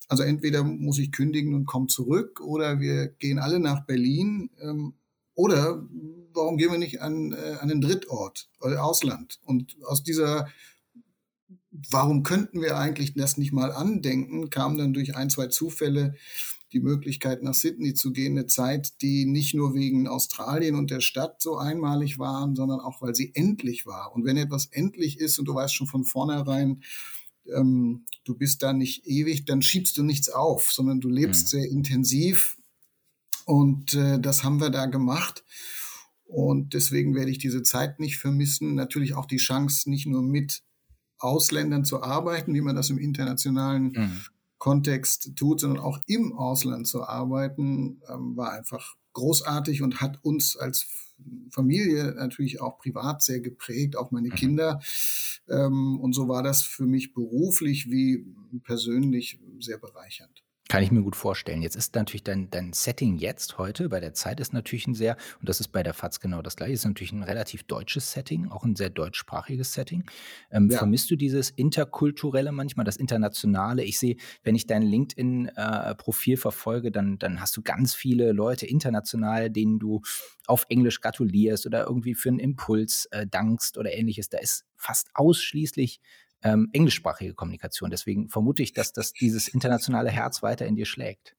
also 0.08 0.22
entweder 0.22 0.62
muss 0.62 0.98
ich 0.98 1.10
kündigen 1.10 1.54
und 1.54 1.66
komme 1.66 1.88
zurück 1.88 2.40
oder 2.40 2.78
wir 2.78 3.08
gehen 3.08 3.38
alle 3.38 3.58
nach 3.58 3.84
Berlin 3.84 4.50
ähm, 4.60 4.94
oder 5.34 5.84
warum 6.32 6.56
gehen 6.56 6.70
wir 6.70 6.78
nicht 6.78 7.02
an, 7.02 7.32
äh, 7.32 7.56
an 7.60 7.68
den 7.68 7.80
Drittort, 7.80 8.48
äh, 8.62 8.76
Ausland? 8.76 9.40
Und 9.44 9.76
aus 9.84 10.04
dieser 10.04 10.48
Warum 11.90 12.22
könnten 12.22 12.62
wir 12.62 12.78
eigentlich 12.78 13.14
das 13.14 13.36
nicht 13.36 13.52
mal 13.52 13.72
andenken, 13.72 14.48
kam 14.48 14.78
dann 14.78 14.92
durch 14.92 15.16
ein, 15.16 15.28
zwei 15.28 15.48
Zufälle 15.48 16.14
die 16.74 16.80
Möglichkeit, 16.80 17.42
nach 17.42 17.54
Sydney 17.54 17.94
zu 17.94 18.12
gehen, 18.12 18.36
eine 18.36 18.46
Zeit, 18.46 19.00
die 19.00 19.24
nicht 19.24 19.54
nur 19.54 19.74
wegen 19.74 20.08
Australien 20.08 20.74
und 20.74 20.90
der 20.90 21.00
Stadt 21.00 21.40
so 21.40 21.56
einmalig 21.56 22.18
waren, 22.18 22.54
sondern 22.54 22.80
auch, 22.80 23.00
weil 23.00 23.14
sie 23.14 23.32
endlich 23.34 23.86
war. 23.86 24.14
Und 24.14 24.24
wenn 24.24 24.36
etwas 24.36 24.66
endlich 24.66 25.18
ist 25.18 25.38
und 25.38 25.46
du 25.46 25.54
weißt 25.54 25.74
schon 25.74 25.86
von 25.86 26.04
vornherein, 26.04 26.82
ähm, 27.54 28.04
du 28.24 28.34
bist 28.34 28.62
da 28.62 28.72
nicht 28.72 29.06
ewig, 29.06 29.44
dann 29.44 29.62
schiebst 29.62 29.96
du 29.96 30.02
nichts 30.02 30.28
auf, 30.28 30.72
sondern 30.72 31.00
du 31.00 31.08
lebst 31.08 31.44
mhm. 31.44 31.48
sehr 31.48 31.70
intensiv. 31.70 32.56
Und 33.46 33.94
äh, 33.94 34.18
das 34.18 34.42
haben 34.42 34.60
wir 34.60 34.70
da 34.70 34.86
gemacht. 34.86 35.44
Und 36.24 36.74
deswegen 36.74 37.14
werde 37.14 37.30
ich 37.30 37.38
diese 37.38 37.62
Zeit 37.62 38.00
nicht 38.00 38.18
vermissen. 38.18 38.74
Natürlich 38.74 39.14
auch 39.14 39.26
die 39.26 39.36
Chance, 39.36 39.88
nicht 39.90 40.06
nur 40.06 40.22
mit 40.22 40.62
Ausländern 41.18 41.84
zu 41.84 42.02
arbeiten, 42.02 42.54
wie 42.54 42.60
man 42.60 42.76
das 42.76 42.90
im 42.90 42.98
internationalen 42.98 43.92
mhm. 43.92 44.22
Kontext 44.64 45.36
tut, 45.36 45.60
sondern 45.60 45.84
auch 45.84 46.00
im 46.06 46.32
Ausland 46.32 46.88
zu 46.88 47.02
arbeiten, 47.02 48.00
ähm, 48.08 48.34
war 48.34 48.52
einfach 48.52 48.96
großartig 49.12 49.82
und 49.82 50.00
hat 50.00 50.24
uns 50.24 50.56
als 50.56 50.86
Familie 51.50 52.14
natürlich 52.16 52.62
auch 52.62 52.78
privat 52.78 53.22
sehr 53.22 53.40
geprägt, 53.40 53.94
auch 53.94 54.10
meine 54.10 54.28
mhm. 54.28 54.34
Kinder. 54.34 54.80
Ähm, 55.50 56.00
und 56.00 56.14
so 56.14 56.28
war 56.28 56.42
das 56.42 56.62
für 56.62 56.86
mich 56.86 57.12
beruflich 57.12 57.90
wie 57.90 58.24
persönlich 58.62 59.38
sehr 59.60 59.76
bereichernd. 59.76 60.43
Kann 60.70 60.82
ich 60.82 60.90
mir 60.90 61.02
gut 61.02 61.14
vorstellen. 61.14 61.60
Jetzt 61.60 61.76
ist 61.76 61.94
natürlich 61.94 62.24
dein, 62.24 62.48
dein 62.48 62.72
Setting 62.72 63.18
jetzt 63.18 63.58
heute 63.58 63.90
bei 63.90 64.00
der 64.00 64.14
Zeit 64.14 64.40
ist 64.40 64.54
natürlich 64.54 64.86
ein 64.86 64.94
sehr, 64.94 65.18
und 65.40 65.48
das 65.48 65.60
ist 65.60 65.68
bei 65.68 65.82
der 65.82 65.92
FAZ 65.92 66.20
genau 66.20 66.40
das 66.40 66.56
gleiche, 66.56 66.72
ist 66.72 66.86
natürlich 66.86 67.12
ein 67.12 67.22
relativ 67.22 67.64
deutsches 67.64 68.12
Setting, 68.12 68.48
auch 68.48 68.64
ein 68.64 68.74
sehr 68.74 68.88
deutschsprachiges 68.88 69.74
Setting. 69.74 70.04
Ähm, 70.50 70.70
ja. 70.70 70.78
Vermisst 70.78 71.10
du 71.10 71.16
dieses 71.16 71.50
Interkulturelle 71.50 72.50
manchmal, 72.50 72.84
das 72.84 72.96
Internationale? 72.96 73.84
Ich 73.84 73.98
sehe, 73.98 74.16
wenn 74.42 74.54
ich 74.54 74.66
dein 74.66 74.80
LinkedIn-Profil 74.82 76.34
äh, 76.34 76.38
verfolge, 76.38 76.90
dann, 76.90 77.18
dann 77.18 77.42
hast 77.42 77.54
du 77.58 77.62
ganz 77.62 77.94
viele 77.94 78.32
Leute 78.32 78.64
international, 78.64 79.50
denen 79.50 79.78
du 79.78 80.00
auf 80.46 80.64
Englisch 80.70 81.02
gratulierst 81.02 81.66
oder 81.66 81.86
irgendwie 81.86 82.14
für 82.14 82.30
einen 82.30 82.38
Impuls 82.38 83.06
äh, 83.10 83.26
dankst 83.26 83.76
oder 83.76 83.92
ähnliches. 83.92 84.30
Da 84.30 84.38
ist 84.38 84.64
fast 84.76 85.10
ausschließlich 85.12 86.00
ähm, 86.44 86.68
englischsprachige 86.72 87.34
Kommunikation. 87.34 87.90
Deswegen 87.90 88.28
vermute 88.28 88.62
ich, 88.62 88.72
dass 88.72 88.92
das 88.92 89.12
dieses 89.12 89.48
internationale 89.48 90.10
Herz 90.10 90.42
weiter 90.42 90.66
in 90.66 90.76
dir 90.76 90.86
schlägt. 90.86 91.34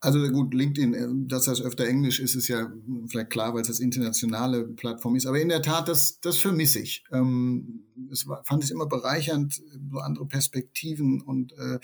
Also 0.00 0.26
gut, 0.30 0.52
LinkedIn, 0.52 0.94
äh, 0.94 1.08
dass 1.28 1.44
das 1.44 1.62
öfter 1.62 1.86
Englisch 1.86 2.18
ist, 2.18 2.34
ist 2.34 2.48
ja 2.48 2.72
vielleicht 3.06 3.30
klar, 3.30 3.54
weil 3.54 3.62
es 3.62 3.68
als 3.68 3.80
internationale 3.80 4.64
Plattform 4.64 5.14
ist. 5.14 5.26
Aber 5.26 5.40
in 5.40 5.48
der 5.48 5.62
Tat, 5.62 5.88
das, 5.88 6.20
das 6.20 6.38
vermisse 6.38 6.80
ich. 6.80 7.04
Ähm, 7.12 7.84
es 8.10 8.26
war, 8.26 8.42
fand 8.44 8.64
ich 8.64 8.70
immer 8.70 8.86
bereichernd, 8.86 9.62
so 9.92 9.98
andere 9.98 10.26
Perspektiven 10.26 11.20
und 11.20 11.52
äh, 11.52 11.78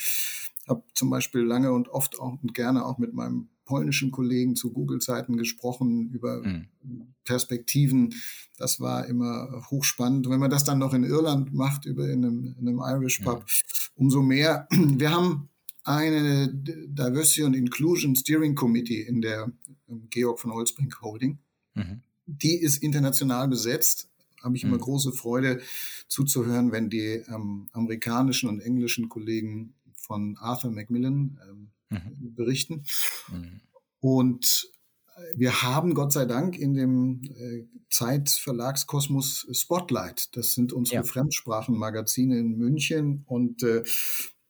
habe 0.66 0.82
zum 0.94 1.10
Beispiel 1.10 1.42
lange 1.42 1.72
und 1.72 1.88
oft 1.88 2.18
auch 2.18 2.42
und 2.42 2.54
gerne 2.54 2.84
auch 2.84 2.98
mit 2.98 3.14
meinem 3.14 3.48
polnischen 3.66 4.10
Kollegen 4.10 4.56
zu 4.56 4.72
Google-Zeiten 4.72 5.36
gesprochen 5.36 6.10
über 6.10 6.42
mhm. 6.42 6.68
Perspektiven. 7.24 8.14
Das 8.56 8.80
war 8.80 9.06
immer 9.06 9.66
hochspannend. 9.70 10.30
Wenn 10.30 10.40
man 10.40 10.50
das 10.50 10.64
dann 10.64 10.78
noch 10.78 10.94
in 10.94 11.04
Irland 11.04 11.52
macht, 11.52 11.84
über 11.84 12.08
in 12.08 12.24
einem, 12.24 12.56
in 12.58 12.68
einem 12.68 12.80
Irish 12.80 13.18
Pub, 13.18 13.44
ja. 13.46 13.88
umso 13.96 14.22
mehr. 14.22 14.66
Wir 14.70 15.10
haben 15.10 15.50
eine 15.84 16.48
Diversity 16.48 17.44
and 17.44 17.56
Inclusion 17.56 18.16
Steering 18.16 18.54
Committee 18.54 19.02
in 19.02 19.20
der 19.20 19.52
ähm, 19.88 20.06
Georg 20.10 20.40
von 20.40 20.52
Holzbrink 20.52 21.00
Holding. 21.02 21.38
Mhm. 21.74 22.00
Die 22.26 22.56
ist 22.56 22.82
international 22.82 23.48
besetzt. 23.48 24.08
Habe 24.42 24.56
ich 24.56 24.64
immer 24.64 24.76
mhm. 24.76 24.82
große 24.82 25.12
Freude 25.12 25.60
zuzuhören, 26.08 26.72
wenn 26.72 26.88
die 26.88 27.22
ähm, 27.28 27.68
amerikanischen 27.72 28.48
und 28.48 28.60
englischen 28.60 29.08
Kollegen 29.08 29.74
von 29.94 30.36
Arthur 30.38 30.70
Macmillan 30.70 31.38
ähm, 31.48 31.68
mhm. 31.90 32.34
berichten. 32.34 32.84
Mhm. 33.32 33.60
Und 34.00 34.70
äh, 35.16 35.20
wir 35.36 35.62
haben 35.62 35.94
Gott 35.94 36.12
sei 36.12 36.24
Dank 36.24 36.58
in 36.58 36.74
dem 36.74 37.22
äh, 37.24 37.66
Zeitverlagskosmos 37.90 39.46
Spotlight. 39.52 40.36
Das 40.36 40.54
sind 40.54 40.72
unsere 40.72 40.96
ja. 40.96 41.02
Fremdsprachenmagazine 41.02 42.38
in 42.38 42.56
München 42.56 43.24
und 43.26 43.62
äh, 43.62 43.84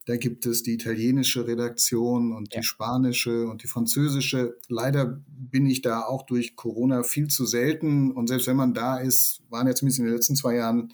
da 0.07 0.17
gibt 0.17 0.47
es 0.47 0.63
die 0.63 0.75
italienische 0.75 1.49
Redaktion 1.49 2.33
und 2.33 2.55
ja. 2.55 2.61
die 2.61 2.67
spanische 2.67 3.49
und 3.49 3.65
die 3.65 3.67
französische. 3.67 4.57
Leider 4.69 5.21
bin 5.27 5.67
ich 5.67 5.83
da 5.83 6.03
auch 6.03 6.25
durch 6.25 6.55
Corona 6.55 7.03
viel 7.03 7.27
zu 7.27 7.45
selten. 7.45 8.13
Und 8.13 8.29
selbst 8.29 8.47
wenn 8.47 8.57
man 8.57 8.73
da 8.73 8.99
ist, 8.99 9.43
waren 9.51 9.67
jetzt 9.67 9.81
zumindest 9.81 9.99
in 9.99 10.05
den 10.05 10.15
letzten 10.15 10.37
zwei 10.37 10.55
Jahren 10.55 10.93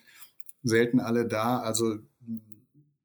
selten 0.63 0.99
alle 0.99 1.29
da. 1.29 1.59
Also 1.59 1.99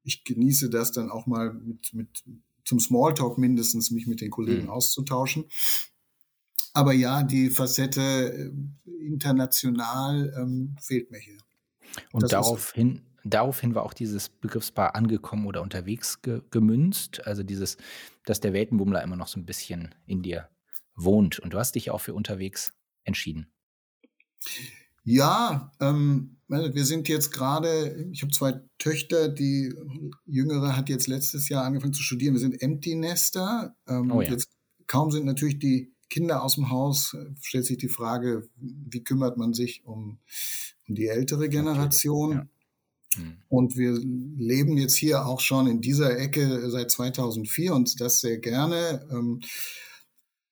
ich 0.02 0.24
genieße 0.24 0.70
das 0.70 0.92
dann 0.92 1.10
auch 1.10 1.26
mal 1.26 1.52
mit, 1.52 1.92
mit 1.92 2.24
zum 2.68 2.78
Smalltalk 2.78 3.38
mindestens, 3.38 3.90
mich 3.90 4.06
mit 4.06 4.20
den 4.20 4.30
Kollegen 4.30 4.64
mhm. 4.64 4.70
auszutauschen. 4.70 5.46
Aber 6.74 6.92
ja, 6.92 7.22
die 7.22 7.50
Facette 7.50 8.00
äh, 8.02 9.06
international 9.06 10.34
ähm, 10.36 10.76
fehlt 10.80 11.10
mir 11.10 11.18
hier. 11.18 11.38
Und 12.12 12.22
das 12.22 12.30
daraufhin 12.30 13.02
daraufhin 13.24 13.74
war 13.74 13.84
auch 13.84 13.94
dieses 13.94 14.28
Begriffspaar 14.28 14.94
angekommen 14.94 15.46
oder 15.46 15.62
unterwegs 15.62 16.22
ge 16.22 16.42
gemünzt. 16.50 17.26
Also 17.26 17.42
dieses, 17.42 17.76
dass 18.24 18.40
der 18.40 18.52
Weltenbummler 18.52 19.02
immer 19.02 19.16
noch 19.16 19.28
so 19.28 19.40
ein 19.40 19.46
bisschen 19.46 19.94
in 20.06 20.22
dir 20.22 20.48
wohnt. 20.94 21.38
Und 21.38 21.52
du 21.52 21.58
hast 21.58 21.74
dich 21.74 21.90
auch 21.90 22.00
für 22.00 22.14
unterwegs 22.14 22.74
entschieden. 23.04 23.50
Ja, 25.10 25.72
ähm, 25.80 26.36
wir 26.48 26.84
sind 26.84 27.08
jetzt 27.08 27.32
gerade, 27.32 28.10
ich 28.12 28.20
habe 28.20 28.30
zwei 28.30 28.60
Töchter, 28.78 29.30
die 29.30 29.72
jüngere 30.26 30.76
hat 30.76 30.90
jetzt 30.90 31.06
letztes 31.06 31.48
Jahr 31.48 31.64
angefangen 31.64 31.94
zu 31.94 32.02
studieren. 32.02 32.34
Wir 32.34 32.40
sind 32.40 32.60
Empty 32.60 32.94
Nester. 32.94 33.74
Ähm, 33.86 34.12
oh 34.12 34.20
ja. 34.20 34.30
Jetzt 34.30 34.50
kaum 34.86 35.10
sind 35.10 35.24
natürlich 35.24 35.58
die 35.58 35.94
Kinder 36.10 36.42
aus 36.42 36.56
dem 36.56 36.68
Haus, 36.68 37.16
stellt 37.40 37.64
sich 37.64 37.78
die 37.78 37.88
Frage, 37.88 38.48
wie 38.56 39.02
kümmert 39.02 39.38
man 39.38 39.54
sich 39.54 39.82
um, 39.86 40.18
um 40.86 40.94
die 40.94 41.06
ältere 41.06 41.48
Generation? 41.48 42.32
Ja. 42.32 42.48
Mhm. 43.16 43.36
Und 43.48 43.76
wir 43.78 43.92
leben 43.92 44.76
jetzt 44.76 44.96
hier 44.96 45.24
auch 45.24 45.40
schon 45.40 45.68
in 45.68 45.80
dieser 45.80 46.18
Ecke 46.18 46.68
seit 46.70 46.90
2004 46.90 47.74
und 47.74 47.98
das 48.00 48.20
sehr 48.20 48.38
gerne. 48.38 49.06
Ähm, 49.10 49.40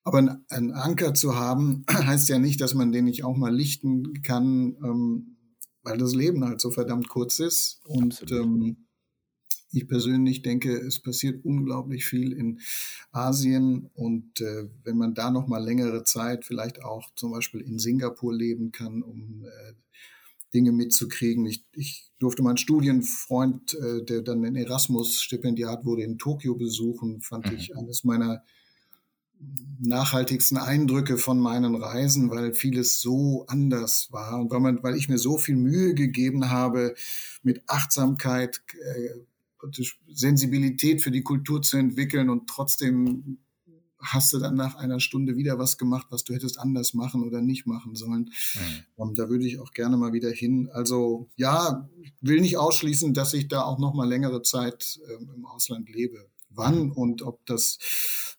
aber 0.07 0.39
einen 0.51 0.71
Anker 0.71 1.15
zu 1.15 1.35
haben, 1.35 1.85
heißt 1.91 2.29
ja 2.29 2.39
nicht, 2.39 2.61
dass 2.61 2.75
man 2.75 2.93
den 2.93 3.07
nicht 3.07 3.25
auch 3.25 3.37
mal 3.37 3.55
lichten 3.55 4.23
kann, 4.23 4.77
ähm, 4.85 5.37
weil 5.83 5.99
das 5.99 6.15
Leben 6.15 6.45
halt 6.45 6.61
so 6.61 6.71
verdammt 6.71 7.09
kurz 7.09 7.41
ist. 7.41 7.81
Und 7.85 8.25
ähm, 8.31 8.87
ich 9.73 9.89
persönlich 9.89 10.43
denke, 10.43 10.77
es 10.77 11.01
passiert 11.01 11.45
unglaublich 11.45 12.05
viel 12.05 12.33
in 12.33 12.61
Asien 13.11 13.91
und 13.95 14.41
äh, 14.41 14.69
wenn 14.85 14.97
man 14.97 15.15
da 15.15 15.33
noch 15.33 15.49
mal 15.49 15.63
längere 15.63 16.05
Zeit 16.05 16.45
vielleicht 16.45 16.85
auch 16.85 17.11
zum 17.17 17.33
Beispiel 17.33 17.61
in 17.63 17.81
Singapur 17.81 18.33
leben 18.33 18.71
kann, 18.71 19.03
um 19.03 19.45
äh, 19.45 19.73
Dinge 20.55 20.71
mitzukriegen. 20.71 21.45
Ich, 21.47 21.65
ich 21.73 22.13
durfte 22.21 22.45
meinen 22.45 22.59
Studienfreund, 22.59 23.75
äh, 23.75 24.05
der 24.05 24.23
dann 24.23 24.45
ein 24.45 24.55
Erasmus-Stipendiat 24.55 25.85
wurde, 25.85 26.05
in 26.05 26.17
Tokio 26.17 26.55
besuchen, 26.55 27.21
fand 27.23 27.51
mhm. 27.51 27.57
ich 27.57 27.77
eines 27.77 28.05
meiner 28.05 28.45
nachhaltigsten 29.79 30.57
Eindrücke 30.57 31.19
von 31.19 31.39
meinen 31.39 31.75
Reisen, 31.75 32.31
weil 32.31 32.55
vieles 32.55 33.01
so 33.01 33.45
anders 33.47 34.09
war 34.11 34.41
und 34.41 34.51
weil, 34.51 34.61
man, 34.61 34.83
weil 34.83 34.97
ich 34.97 35.09
mir 35.09 35.19
so 35.19 35.37
viel 35.37 35.57
Mühe 35.57 35.95
gegeben 35.95 36.51
habe, 36.51 36.95
mit 37.43 37.63
Achtsamkeit, 37.67 38.63
äh, 38.73 39.11
Sensibilität 40.09 41.03
für 41.03 41.11
die 41.11 41.23
Kultur 41.23 41.61
zu 41.61 41.77
entwickeln 41.77 42.31
und 42.31 42.49
trotzdem 42.49 43.39
hast 43.99 44.33
du 44.33 44.39
dann 44.39 44.55
nach 44.55 44.77
einer 44.77 45.01
Stunde 45.01 45.37
wieder 45.37 45.59
was 45.59 45.79
gemacht, 45.79 46.07
was 46.11 46.25
du 46.25 46.35
hättest 46.35 46.59
anders 46.59 46.95
machen 46.95 47.25
oder 47.25 47.41
nicht 47.41 47.67
machen 47.67 47.95
sollen. 47.95 48.31
Mhm. 48.55 48.61
Um, 48.95 49.15
da 49.15 49.29
würde 49.29 49.47
ich 49.47 49.59
auch 49.59 49.73
gerne 49.73 49.97
mal 49.97 50.13
wieder 50.13 50.31
hin. 50.31 50.69
Also 50.73 51.29
ja, 51.37 51.89
will 52.21 52.41
nicht 52.41 52.59
ausschließen, 52.59 53.15
dass 53.15 53.35
ich 53.35 53.49
da 53.49 53.63
auch 53.63 53.79
noch 53.79 53.95
mal 53.95 54.09
längere 54.09 54.43
Zeit 54.43 55.01
ähm, 55.09 55.31
im 55.35 55.47
Ausland 55.47 55.89
lebe. 55.89 56.29
Wann 56.57 56.91
und 56.91 57.23
ob 57.23 57.45
das 57.47 57.79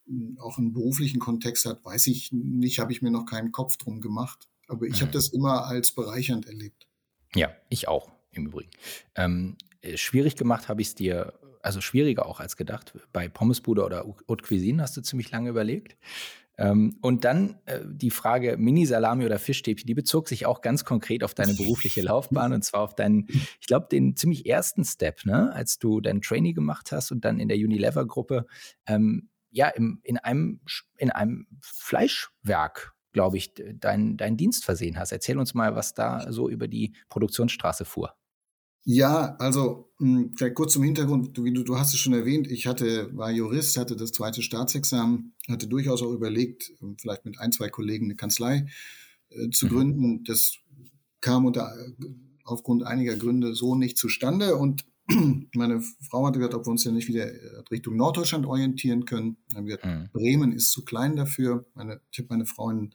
äh, 0.08 0.39
auch 0.39 0.58
einen 0.58 0.73
beruflichen 0.73 1.19
Kontext 1.19 1.65
hat, 1.65 1.84
weiß 1.84 2.08
ich 2.08 2.32
nicht, 2.32 2.80
habe 2.80 2.91
ich 2.91 3.01
mir 3.01 3.12
noch 3.12 3.25
keinen 3.25 3.51
Kopf 3.51 3.77
drum 3.77 4.01
gemacht. 4.01 4.47
Aber 4.67 4.86
ich 4.86 4.97
mhm. 4.97 5.01
habe 5.01 5.12
das 5.12 5.30
immer 5.30 5.65
als 5.65 5.93
bereichernd 5.93 6.45
erlebt. 6.47 6.88
Ja, 7.36 7.51
ich 7.69 7.88
auch 7.88 8.12
im 8.32 8.47
Übrigen. 8.47 8.71
Ähm, 9.15 9.58
äh, 9.82 9.97
schwierig 9.97 10.36
gemacht 10.36 10.67
habe 10.67 10.82
ich 10.82 10.89
es 10.89 10.95
dir 10.95 11.34
also 11.62 11.82
schwieriger 11.82 12.25
auch 12.25 12.39
als 12.39 12.56
gedacht. 12.56 12.93
Bei 13.12 13.27
Pommesbude 13.27 13.84
oder 13.84 14.06
Haute 14.27 14.43
Cuisine 14.45 14.82
hast 14.82 14.95
du 14.95 15.01
ziemlich 15.01 15.32
lange 15.32 15.49
überlegt. 15.49 15.97
Ähm, 16.58 16.98
und 17.02 17.24
dann 17.24 17.60
äh, 17.65 17.82
die 17.86 18.10
Frage 18.10 18.58
Mini-Salami 18.58 19.26
oder 19.26 19.38
Fischstäbchen, 19.38 19.86
die 19.86 19.93
bezog 19.93 20.28
sich 20.28 20.46
auch 20.46 20.62
ganz 20.62 20.86
konkret 20.86 21.24
auf 21.24 21.34
deine 21.36 21.54
berufliche 21.54 22.02
Laufbahn 22.02 22.54
und 22.54 22.63
zwar 22.63 22.82
auf 22.82 22.96
deinen, 22.96 23.28
ich 23.30 23.67
glaube, 23.67 23.88
den 23.91 24.15
ziemlich 24.15 24.48
ersten 24.48 24.84
Step, 24.84 25.26
ne? 25.26 25.54
als 25.54 25.78
du 25.78 26.02
dein 26.02 26.22
Trainee 26.22 26.54
gemacht 26.54 26.91
hast 26.91 27.12
und 27.12 27.24
dann 27.26 27.39
in 27.39 27.48
der 27.48 27.58
Unilever-Gruppe, 27.58 28.48
ähm, 28.88 29.30
ja, 29.52 29.70
im, 29.70 30.00
in, 30.04 30.17
einem, 30.17 30.62
in 30.98 31.12
einem 31.12 31.48
Fleischwerk, 31.62 32.93
glaube 33.13 33.38
ich, 33.38 33.54
deinen 33.54 34.17
dein 34.17 34.38
Dienst 34.38 34.65
versehen 34.65 35.00
hast. 35.00 35.12
Erzähl 35.12 35.38
uns 35.38 35.54
mal, 35.54 35.76
was 35.76 35.93
da 35.93 36.32
so 36.32 36.50
über 36.50 36.67
die 36.67 36.96
Produktionsstraße 37.10 37.86
fuhr. 37.86 38.13
Ja, 38.84 39.36
also 39.40 39.92
hm, 40.00 40.34
vielleicht 40.38 40.56
kurz 40.56 40.74
zum 40.74 40.84
Hintergrund, 40.84 41.44
wie 41.44 41.52
du, 41.52 41.63
du 41.63 41.78
hast 41.78 41.94
es 41.94 42.00
schon 42.00 42.13
erwähnt, 42.13 42.50
ich 42.50 42.68
hatte, 42.68 43.10
war 43.16 43.32
Jurist, 43.32 43.78
hatte 43.78 43.96
das 43.96 44.12
zweite 44.12 44.42
Staatsexamen, 44.42 45.34
hatte 45.50 45.68
durchaus 45.68 46.02
auch 46.02 46.12
überlegt, 46.12 46.72
ähm, 46.82 46.98
vielleicht 47.00 47.26
mit 47.26 47.40
ein, 47.40 47.52
zwei 47.52 47.70
Kollegen 47.70 48.06
eine 48.06 48.16
Kanzlei 48.16 48.68
äh, 49.30 49.50
zu 49.50 49.66
mhm. 49.66 49.70
gründen. 49.70 50.24
Das 50.24 50.58
kam 51.20 51.46
unter, 51.46 51.74
aufgrund 52.44 52.84
einiger 52.84 53.16
Gründe 53.16 53.56
so 53.56 53.76
nicht 53.76 53.98
zustande 53.98 54.56
und 54.56 54.86
meine 55.56 55.82
Frau 56.10 56.28
hatte 56.28 56.40
gesagt, 56.40 56.54
ob 56.54 56.68
wir 56.68 56.72
uns 56.72 56.84
ja 56.84 56.92
nicht 56.92 57.08
wieder 57.08 57.32
äh, 57.32 57.63
Richtung 57.72 57.96
Norddeutschland 57.96 58.46
orientieren 58.46 59.06
können. 59.06 59.38
Dann 59.50 59.58
haben 59.58 59.68
wir 59.68 59.78
gesagt, 59.78 60.00
mhm. 60.00 60.10
Bremen 60.13 60.52
ist 60.52 60.72
zu 60.72 60.86
klein 60.86 61.16
dafür. 61.16 61.66
Meine, 61.74 62.02
ich 62.12 62.20
habe 62.20 62.28
meine 62.30 62.46
Frau 62.46 62.70
in 62.70 62.94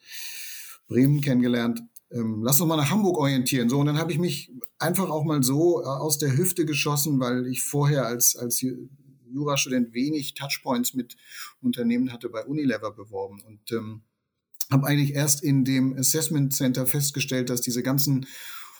Bremen 0.88 1.20
kennengelernt 1.20 1.82
ähm, 2.12 2.42
lass 2.42 2.60
uns 2.60 2.68
mal 2.68 2.76
nach 2.76 2.90
Hamburg 2.90 3.18
orientieren. 3.18 3.68
So, 3.68 3.78
und 3.78 3.86
dann 3.86 3.98
habe 3.98 4.12
ich 4.12 4.18
mich 4.18 4.50
einfach 4.78 5.08
auch 5.10 5.24
mal 5.24 5.42
so 5.42 5.82
äh, 5.82 5.86
aus 5.86 6.18
der 6.18 6.36
Hüfte 6.36 6.66
geschossen, 6.66 7.20
weil 7.20 7.46
ich 7.46 7.62
vorher 7.62 8.06
als, 8.06 8.36
als 8.36 8.64
Jurastudent 9.30 9.94
wenig 9.94 10.34
Touchpoints 10.34 10.94
mit 10.94 11.16
Unternehmen 11.60 12.12
hatte 12.12 12.28
bei 12.28 12.44
Unilever 12.44 12.92
beworben. 12.92 13.40
Und 13.46 13.72
ähm, 13.72 14.02
habe 14.70 14.86
eigentlich 14.86 15.14
erst 15.14 15.42
in 15.42 15.64
dem 15.64 15.96
Assessment 15.96 16.54
Center 16.54 16.86
festgestellt, 16.86 17.50
dass 17.50 17.60
diese 17.60 17.82
ganzen 17.82 18.26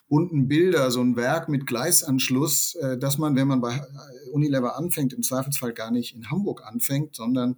bunten 0.09 0.47
Bilder, 0.47 0.91
so 0.91 1.01
ein 1.01 1.17
Werk 1.17 1.49
mit 1.49 1.67
Gleisanschluss, 1.67 2.75
äh, 2.75 2.99
dass 2.99 3.17
man, 3.17 3.35
wenn 3.35 3.49
man 3.49 3.63
bei 3.63 3.77
äh, 3.77 4.31
Unilever 4.31 4.77
anfängt, 4.77 5.15
im 5.15 5.23
Zweifelsfall 5.23 5.73
gar 5.73 5.91
nicht 5.91 6.15
in 6.15 6.31
Hamburg 6.31 6.63
anfängt, 6.67 7.17
sondern 7.17 7.57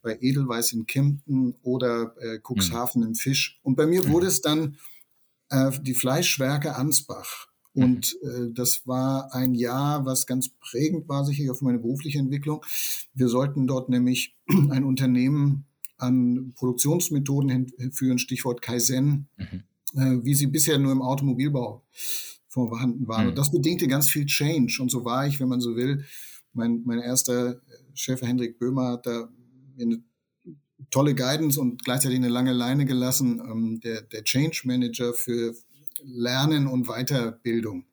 bei 0.00 0.16
Edelweiss 0.20 0.72
in 0.72 0.86
Kempten 0.86 1.54
oder 1.62 2.14
äh, 2.18 2.38
Cuxhaven 2.38 3.02
mhm. 3.02 3.08
im 3.08 3.14
Fisch. 3.14 3.60
Und 3.62 3.76
bei 3.76 3.86
mir 3.86 4.02
mhm. 4.04 4.08
wurde 4.10 4.26
es 4.26 4.40
dann 4.40 4.78
äh, 5.52 5.70
die 5.82 5.94
Fleischwerke 5.94 6.74
Ansbach. 6.74 7.48
Mhm. 7.74 7.82
Und 7.84 8.16
äh, 8.22 8.52
das 8.52 8.86
war 8.86 9.34
ein 9.34 9.54
Jahr, 9.54 10.04
was 10.04 10.26
ganz 10.26 10.48
prägend 10.48 11.08
war, 11.08 11.24
sicherlich 11.24 11.56
für 11.56 11.64
meine 11.64 11.78
berufliche 11.78 12.18
Entwicklung. 12.18 12.64
Wir 13.14 13.28
sollten 13.28 13.66
dort 13.66 13.88
nämlich 13.88 14.36
ein 14.70 14.84
Unternehmen 14.84 15.66
an 15.98 16.52
Produktionsmethoden 16.56 17.72
hinführen, 17.78 18.18
Stichwort 18.18 18.62
Kaizen, 18.62 19.28
mhm. 19.36 20.00
äh, 20.00 20.24
wie 20.24 20.34
sie 20.34 20.46
bisher 20.48 20.78
nur 20.78 20.92
im 20.92 21.02
Automobilbau 21.02 21.82
vorhanden 22.48 23.06
waren. 23.06 23.24
Mhm. 23.24 23.28
Und 23.30 23.38
das 23.38 23.52
bedingte 23.52 23.86
ganz 23.86 24.10
viel 24.10 24.26
Change. 24.26 24.78
Und 24.80 24.90
so 24.90 25.04
war 25.04 25.26
ich, 25.26 25.38
wenn 25.38 25.48
man 25.48 25.60
so 25.60 25.76
will, 25.76 26.04
mein, 26.54 26.82
mein 26.84 26.98
erster 26.98 27.60
Chef 27.94 28.20
Hendrik 28.20 28.58
Böhmer 28.58 28.92
hat 28.92 29.06
da 29.06 29.28
eine 29.80 30.02
tolle 30.90 31.14
Guidance 31.14 31.60
und 31.60 31.84
gleichzeitig 31.84 32.18
eine 32.18 32.28
lange 32.28 32.52
Leine 32.52 32.84
gelassen, 32.84 33.40
ähm, 33.40 33.80
der, 33.80 34.02
der 34.02 34.24
Change 34.24 34.62
Manager 34.64 35.14
für 35.14 35.54
Lernen 36.04 36.66
und 36.66 36.86
Weiterbildung. 36.86 37.84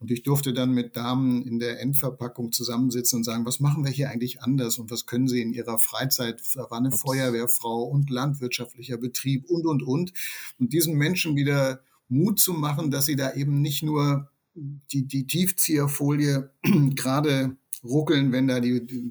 Und 0.00 0.12
ich 0.12 0.22
durfte 0.22 0.52
dann 0.52 0.72
mit 0.72 0.96
Damen 0.96 1.42
in 1.42 1.58
der 1.58 1.80
Endverpackung 1.80 2.52
zusammensitzen 2.52 3.18
und 3.18 3.24
sagen, 3.24 3.44
was 3.44 3.58
machen 3.58 3.84
wir 3.84 3.90
hier 3.90 4.10
eigentlich 4.10 4.42
anders 4.42 4.78
und 4.78 4.92
was 4.92 5.06
können 5.06 5.26
sie 5.26 5.42
in 5.42 5.52
ihrer 5.52 5.78
Freizeit, 5.78 6.40
da 6.54 6.70
war 6.70 6.78
eine 6.78 6.90
Ups. 6.90 7.00
Feuerwehrfrau 7.00 7.82
und 7.82 8.08
landwirtschaftlicher 8.08 8.96
Betrieb 8.96 9.46
und, 9.50 9.66
und, 9.66 9.82
und. 9.82 10.12
Und 10.60 10.72
diesen 10.72 10.94
Menschen 10.94 11.34
wieder 11.34 11.80
Mut 12.08 12.38
zu 12.38 12.52
machen, 12.52 12.92
dass 12.92 13.06
sie 13.06 13.16
da 13.16 13.34
eben 13.34 13.60
nicht 13.60 13.82
nur 13.82 14.30
die, 14.54 15.06
die 15.06 15.26
Tiefzieherfolie 15.26 16.50
gerade 16.94 17.56
ruckeln, 17.82 18.30
wenn 18.30 18.46
da 18.46 18.60
die, 18.60 18.86
die, 18.86 19.10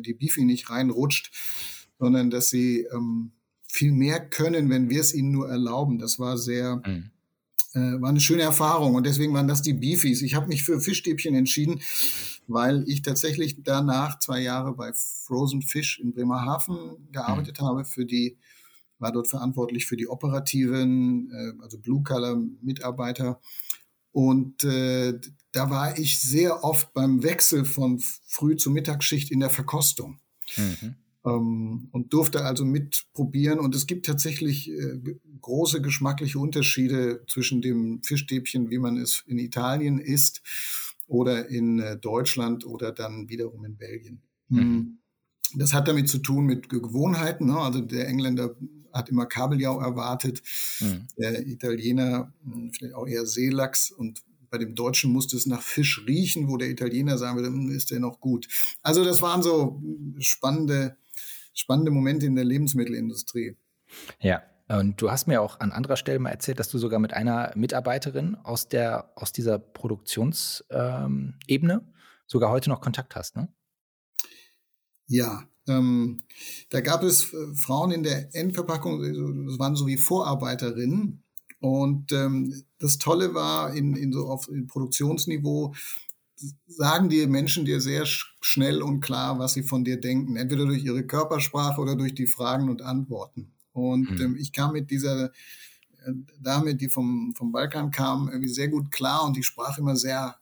die 0.00 0.14
Bifi 0.14 0.44
nicht 0.44 0.70
reinrutscht, 0.70 1.30
sondern 1.98 2.30
dass 2.30 2.48
sie 2.50 2.86
ähm, 2.92 3.32
viel 3.66 3.92
mehr 3.92 4.20
können, 4.20 4.70
wenn 4.70 4.90
wir 4.90 5.00
es 5.00 5.14
ihnen 5.14 5.30
nur 5.30 5.48
erlauben. 5.48 5.98
Das 5.98 6.18
war 6.18 6.38
sehr, 6.38 6.82
mhm. 6.86 7.10
äh, 7.74 8.00
war 8.00 8.08
eine 8.08 8.20
schöne 8.20 8.42
Erfahrung 8.42 8.94
und 8.94 9.06
deswegen 9.06 9.34
waren 9.34 9.48
das 9.48 9.62
die 9.62 9.74
Beefies. 9.74 10.22
Ich 10.22 10.34
habe 10.34 10.48
mich 10.48 10.64
für 10.64 10.80
Fischstäbchen 10.80 11.34
entschieden, 11.34 11.80
weil 12.46 12.84
ich 12.88 13.02
tatsächlich 13.02 13.62
danach 13.62 14.18
zwei 14.18 14.40
Jahre 14.40 14.74
bei 14.74 14.92
Frozen 14.94 15.62
Fish 15.62 16.00
in 16.00 16.12
Bremerhaven 16.12 17.08
gearbeitet 17.12 17.60
mhm. 17.60 17.66
habe 17.66 17.84
für 17.84 18.04
die 18.04 18.38
war 18.98 19.12
dort 19.12 19.28
verantwortlich 19.28 19.86
für 19.86 19.96
die 19.96 20.08
operativen, 20.08 21.30
äh, 21.30 21.62
also 21.62 21.78
Blue-Color-Mitarbeiter. 21.78 23.40
Und 24.12 24.64
äh, 24.64 25.18
da 25.52 25.70
war 25.70 25.98
ich 25.98 26.20
sehr 26.20 26.64
oft 26.64 26.92
beim 26.92 27.22
Wechsel 27.22 27.64
von 27.64 28.00
Früh- 28.00 28.56
zu 28.56 28.70
Mittagsschicht 28.70 29.30
in 29.30 29.40
der 29.40 29.50
Verkostung. 29.50 30.18
Mhm. 30.56 30.96
Ähm, 31.28 31.88
und 31.92 32.12
durfte 32.12 32.44
also 32.44 32.64
mitprobieren. 32.64 33.58
Und 33.58 33.74
es 33.74 33.86
gibt 33.86 34.06
tatsächlich 34.06 34.70
äh, 34.70 35.00
große 35.40 35.82
geschmackliche 35.82 36.38
Unterschiede 36.38 37.24
zwischen 37.28 37.62
dem 37.62 38.02
Fischstäbchen, 38.02 38.70
wie 38.70 38.78
man 38.78 38.96
es 38.96 39.24
in 39.26 39.38
Italien 39.38 39.98
isst, 39.98 40.42
oder 41.08 41.48
in 41.48 41.80
äh, 41.80 41.96
Deutschland 41.96 42.66
oder 42.66 42.92
dann 42.92 43.28
wiederum 43.28 43.64
in 43.64 43.76
Belgien. 43.76 44.22
Mhm. 44.48 44.58
Hm. 44.58 44.98
Das 45.54 45.72
hat 45.72 45.88
damit 45.88 46.10
zu 46.10 46.18
tun 46.18 46.44
mit 46.44 46.68
Gewohnheiten. 46.68 47.46
Ne? 47.46 47.58
Also 47.58 47.80
der 47.80 48.06
Engländer 48.06 48.54
hat 48.92 49.08
immer 49.08 49.26
Kabeljau 49.26 49.80
erwartet, 49.80 50.42
mhm. 50.80 51.08
der 51.16 51.46
Italiener 51.46 52.32
hm, 52.42 52.70
vielleicht 52.72 52.94
auch 52.94 53.06
eher 53.06 53.26
Seelachs 53.26 53.90
und 53.90 54.22
bei 54.50 54.58
dem 54.58 54.74
Deutschen 54.74 55.12
musste 55.12 55.36
es 55.36 55.46
nach 55.46 55.60
Fisch 55.60 56.04
riechen, 56.06 56.48
wo 56.48 56.56
der 56.56 56.70
Italiener 56.70 57.18
sagen 57.18 57.36
würde, 57.36 57.48
hm, 57.48 57.70
ist 57.70 57.90
der 57.90 58.00
noch 58.00 58.20
gut. 58.20 58.48
Also 58.82 59.04
das 59.04 59.20
waren 59.20 59.42
so 59.42 59.82
spannende, 60.18 60.96
spannende 61.58 61.90
Momente 61.90 62.26
in 62.26 62.36
der 62.36 62.44
Lebensmittelindustrie. 62.44 63.56
Ja, 64.20 64.42
und 64.68 65.00
du 65.00 65.10
hast 65.10 65.26
mir 65.26 65.40
auch 65.40 65.60
an 65.60 65.72
anderer 65.72 65.96
Stelle 65.96 66.18
mal 66.18 66.30
erzählt, 66.30 66.60
dass 66.60 66.68
du 66.68 66.78
sogar 66.78 67.00
mit 67.00 67.14
einer 67.14 67.52
Mitarbeiterin 67.56 68.36
aus 68.36 68.68
der 68.68 69.12
aus 69.16 69.32
dieser 69.32 69.58
Produktionsebene 69.58 71.34
ähm, 71.48 71.80
sogar 72.26 72.50
heute 72.50 72.68
noch 72.68 72.80
Kontakt 72.80 73.16
hast, 73.16 73.36
ne? 73.36 73.48
Ja, 75.06 75.44
ähm, 75.66 76.22
da 76.68 76.82
gab 76.82 77.02
es 77.02 77.32
äh, 77.32 77.54
Frauen 77.54 77.92
in 77.92 78.02
der 78.02 78.34
Endverpackung, 78.34 79.00
das 79.46 79.58
waren 79.58 79.74
so 79.74 79.86
wie 79.86 79.96
Vorarbeiterinnen. 79.96 81.24
Und 81.60 82.12
ähm, 82.12 82.62
das 82.78 82.98
Tolle 82.98 83.34
war, 83.34 83.74
in, 83.74 83.96
in 83.96 84.12
so 84.12 84.28
auf 84.28 84.48
in 84.48 84.68
Produktionsniveau 84.68 85.74
sagen 86.66 87.08
die 87.08 87.26
Menschen 87.26 87.64
dir 87.64 87.80
sehr 87.80 88.04
schnell 88.06 88.82
und 88.82 89.00
klar, 89.00 89.38
was 89.38 89.54
sie 89.54 89.62
von 89.62 89.84
dir 89.84 90.00
denken, 90.00 90.36
entweder 90.36 90.66
durch 90.66 90.84
ihre 90.84 91.04
Körpersprache 91.04 91.80
oder 91.80 91.96
durch 91.96 92.14
die 92.14 92.26
Fragen 92.26 92.68
und 92.68 92.82
Antworten. 92.82 93.52
Und 93.72 94.10
mhm. 94.10 94.20
ähm, 94.20 94.36
ich 94.36 94.52
kam 94.52 94.72
mit 94.72 94.90
dieser 94.90 95.26
äh, 95.26 96.12
Dame, 96.40 96.74
die 96.74 96.88
vom, 96.88 97.34
vom 97.36 97.52
Balkan 97.52 97.90
kam, 97.90 98.28
irgendwie 98.28 98.48
sehr 98.48 98.68
gut 98.68 98.90
klar 98.90 99.24
und 99.24 99.36
die 99.36 99.42
sprach 99.42 99.78
immer 99.78 99.96
sehr 99.96 100.36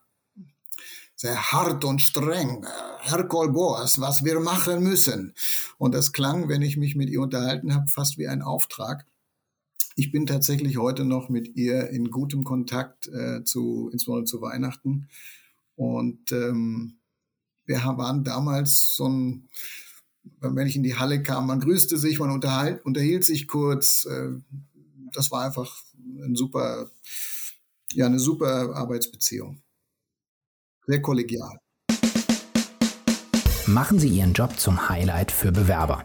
sehr 1.17 1.51
hart 1.51 1.85
und 1.85 2.03
streng. 2.03 2.67
Herr 3.01 3.25
Kolboas, 3.25 4.01
was 4.01 4.23
wir 4.25 4.39
machen 4.39 4.83
müssen. 4.83 5.33
Und 5.79 5.95
das 5.95 6.13
klang, 6.13 6.49
wenn 6.49 6.61
ich 6.61 6.77
mich 6.77 6.95
mit 6.95 7.09
ihr 7.09 7.23
unterhalten 7.23 7.75
habe, 7.75 7.89
fast 7.89 8.19
wie 8.19 8.29
ein 8.29 8.43
Auftrag. 8.43 9.07
Ich 9.97 10.13
bin 10.13 10.27
tatsächlich 10.27 10.77
heute 10.77 11.07
noch 11.07 11.31
mit 11.31 11.57
ihr 11.57 11.89
in 11.89 12.11
gutem 12.11 12.45
Kontakt 12.45 13.09
äh, 13.09 13.43
zu, 13.45 13.89
insbesondere 13.91 14.27
zu 14.27 14.43
Weihnachten. 14.43 15.09
Und 15.77 16.33
ähm, 16.33 16.99
wir 17.67 17.79
waren 17.85 18.25
damals 18.25 18.97
so 18.97 19.09
ein, 19.09 19.49
wenn 20.41 20.67
ich 20.67 20.77
in 20.77 20.83
die 20.83 20.97
Halle 20.97 21.23
kam, 21.23 21.47
man 21.47 21.61
grüßte 21.61 21.99
sich, 21.99 22.19
man 22.19 22.31
unterhalt, 22.31 22.85
unterhielt 22.85 23.25
sich 23.25 23.47
kurz. 23.47 24.07
Äh, 24.07 24.31
das 25.13 25.31
war 25.31 25.45
einfach 25.45 25.83
ein 25.97 26.35
super, 26.35 26.91
ja, 27.93 28.07
eine 28.07 28.19
super 28.19 28.75
Arbeitsbeziehung. 28.75 29.63
Sehr 30.87 31.03
kollegial. 31.03 31.61
Machen 33.67 33.99
Sie 33.99 34.09
Ihren 34.09 34.33
Job 34.33 34.59
zum 34.59 34.89
Highlight 34.89 35.33
für 35.33 35.51
Bewerber. 35.51 36.05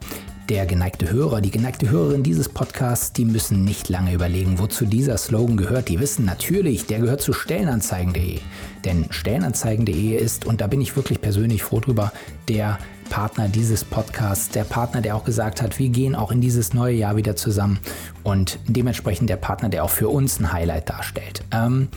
Der 0.52 0.66
geneigte 0.66 1.10
Hörer, 1.10 1.40
die 1.40 1.50
geneigte 1.50 1.90
Hörerin 1.90 2.24
dieses 2.24 2.50
Podcasts, 2.50 3.14
die 3.14 3.24
müssen 3.24 3.64
nicht 3.64 3.88
lange 3.88 4.12
überlegen, 4.12 4.60
wozu 4.60 4.86
dieser 4.86 5.16
Slogan 5.18 5.56
gehört. 5.56 5.88
Die 5.88 6.02
wissen 6.02 6.26
natürlich, 6.26 6.86
der 6.88 7.00
gehört 7.00 7.22
zu 7.22 7.32
Stellenanzeigen.de. 7.32 8.40
Denn 8.84 9.06
Stellenanzeigen.de 9.12 10.14
ist, 10.18 10.46
und 10.46 10.60
da 10.60 10.68
bin 10.68 10.82
ich 10.82 10.98
wirklich 10.98 11.22
persönlich 11.22 11.64
froh 11.64 11.80
drüber, 11.80 12.12
der 12.50 12.80
Partner 13.10 13.48
dieses 13.48 13.86
Podcasts, 13.86 14.50
der 14.50 14.66
Partner, 14.66 15.00
der 15.00 15.16
auch 15.16 15.24
gesagt 15.24 15.62
hat, 15.62 15.80
wir 15.80 15.88
gehen 15.88 16.16
auch 16.16 16.34
in 16.34 16.42
dieses 16.42 16.74
neue 16.74 16.96
Jahr 16.96 17.16
wieder 17.16 17.38
zusammen 17.38 17.80
und 18.24 18.60
dementsprechend 18.68 19.30
der 19.30 19.38
Partner, 19.38 19.70
der 19.70 19.86
auch 19.86 19.90
für 19.90 20.10
uns 20.10 20.42
ein 20.42 20.52
Highlight 20.52 20.90
darstellt. 20.90 21.46
Ähm, 21.54 21.88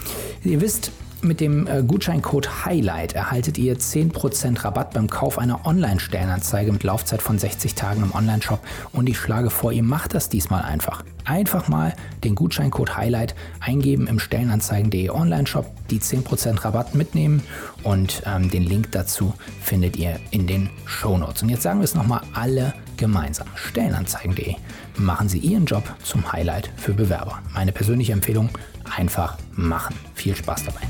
ihr 0.44 0.60
wisst, 0.60 0.92
mit 1.24 1.40
dem 1.40 1.66
äh, 1.66 1.82
Gutscheincode 1.82 2.64
Highlight 2.64 3.14
erhaltet 3.14 3.58
ihr 3.58 3.76
10% 3.76 4.64
Rabatt 4.64 4.92
beim 4.92 5.08
Kauf 5.08 5.38
einer 5.38 5.66
Online-Stellenanzeige 5.66 6.72
mit 6.72 6.82
Laufzeit 6.82 7.22
von 7.22 7.38
60 7.38 7.74
Tagen 7.74 8.02
im 8.02 8.14
Onlineshop. 8.14 8.60
Und 8.92 9.08
ich 9.08 9.18
schlage 9.18 9.50
vor, 9.50 9.72
ihr 9.72 9.82
macht 9.82 10.14
das 10.14 10.28
diesmal 10.28 10.62
einfach. 10.62 11.04
Einfach 11.24 11.68
mal 11.68 11.94
den 12.22 12.34
Gutscheincode 12.34 12.96
Highlight 12.96 13.34
eingeben 13.60 14.06
im 14.06 14.18
Stellenanzeigen.de 14.18 15.10
Onlineshop, 15.10 15.66
die 15.90 16.00
10% 16.00 16.64
Rabatt 16.64 16.94
mitnehmen 16.94 17.42
und 17.82 18.22
ähm, 18.26 18.50
den 18.50 18.62
Link 18.62 18.92
dazu 18.92 19.34
findet 19.60 19.96
ihr 19.96 20.20
in 20.30 20.46
den 20.46 20.68
Show 20.84 21.16
Notes. 21.16 21.42
Und 21.42 21.48
jetzt 21.48 21.62
sagen 21.62 21.80
wir 21.80 21.84
es 21.84 21.94
nochmal 21.94 22.20
alle 22.34 22.74
gemeinsam. 22.96 23.46
Stellenanzeigen.de. 23.54 24.54
Machen 24.96 25.28
Sie 25.28 25.38
Ihren 25.38 25.64
Job 25.64 25.82
zum 26.02 26.32
Highlight 26.32 26.70
für 26.76 26.92
Bewerber. 26.92 27.40
Meine 27.52 27.72
persönliche 27.72 28.12
Empfehlung, 28.12 28.50
einfach 28.85 29.38
machen. 29.53 29.97
Viel 30.14 30.35
Spaß 30.35 30.64
dabei. 30.64 30.83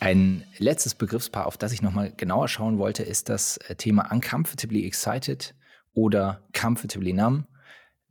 Ein 0.00 0.44
letztes 0.58 0.94
Begriffspaar, 0.94 1.46
auf 1.46 1.58
das 1.58 1.72
ich 1.72 1.82
nochmal 1.82 2.12
genauer 2.16 2.48
schauen 2.48 2.78
wollte, 2.78 3.02
ist 3.02 3.28
das 3.28 3.58
äh, 3.58 3.76
Thema 3.76 4.10
Uncomfortably 4.10 4.86
Excited 4.86 5.54
oder 5.92 6.42
Comfortably 6.58 7.12
Numb. 7.12 7.46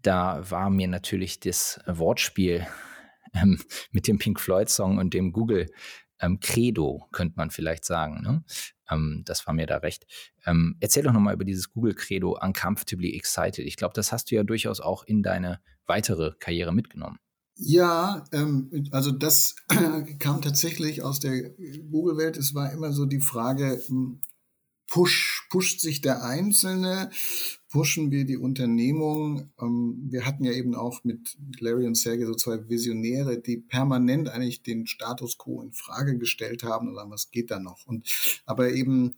Da 0.02 0.50
war 0.50 0.70
mir 0.70 0.88
natürlich 0.88 1.40
das 1.40 1.80
Wortspiel 1.88 2.68
ähm, 3.34 3.60
mit 3.92 4.08
dem 4.08 4.20
Pink 4.20 4.40
Floyd-Song 4.40 4.98
und 4.98 5.14
dem 5.14 5.32
Google 5.32 5.68
ähm, 6.22 6.40
Credo, 6.40 7.08
könnte 7.12 7.36
man 7.38 7.50
vielleicht 7.50 7.86
sagen. 7.86 8.22
Ne? 8.22 8.44
Ähm, 8.90 9.24
das 9.26 9.46
war 9.48 9.54
mir 9.54 9.68
da 9.68 9.78
recht. 9.78 10.06
Ähm, 10.46 10.76
erzähl 10.80 11.04
doch 11.04 11.14
nochmal 11.14 11.34
über 11.34 11.46
dieses 11.46 11.72
Google 11.72 11.96
Credo 11.96 12.38
Uncomfortably 12.42 13.16
Excited. 13.16 13.66
Ich 13.66 13.76
glaube, 13.76 13.94
das 13.94 14.12
hast 14.12 14.32
du 14.32 14.36
ja 14.36 14.44
durchaus 14.44 14.80
auch 14.80 15.04
in 15.04 15.24
deine 15.24 15.60
weitere 15.86 16.34
Karriere 16.40 16.74
mitgenommen. 16.74 17.20
Ja, 17.56 18.24
ähm, 18.32 18.88
also 18.92 19.12
das 19.12 19.56
kam 20.20 20.42
tatsächlich 20.42 21.04
aus 21.04 21.20
der 21.20 21.50
Google-Welt. 21.92 22.38
Es 22.38 22.54
war 22.54 22.72
immer 22.72 22.94
so 22.94 23.06
die 23.06 23.20
Frage, 23.20 23.82
hm, 23.88 24.22
push, 24.88 25.48
pusht 25.50 25.82
sich 25.82 26.02
der 26.02 26.24
Einzelne, 26.24 27.10
pushen 27.70 28.12
wir 28.12 28.26
die 28.26 28.38
Unternehmung. 28.38 29.52
Ähm, 29.62 30.08
wir 30.10 30.26
hatten 30.26 30.44
ja 30.44 30.52
eben 30.52 30.76
auch 30.76 31.04
mit 31.04 31.38
Larry 31.60 31.86
und 31.86 31.96
Sergey 31.96 32.26
so 32.26 32.34
zwei 32.34 32.68
Visionäre, 32.68 33.40
die 33.40 33.58
permanent 33.58 34.30
eigentlich 34.30 34.64
den 34.64 34.88
Status 34.88 35.38
quo 35.38 35.62
in 35.62 35.72
Frage 35.72 36.18
gestellt 36.18 36.64
haben 36.64 36.90
und 36.90 36.96
sagen, 36.96 37.12
was 37.12 37.32
geht 37.32 37.52
da 37.52 37.60
noch? 37.60 37.86
Und 37.86 38.08
aber 38.46 38.72
eben 38.72 39.16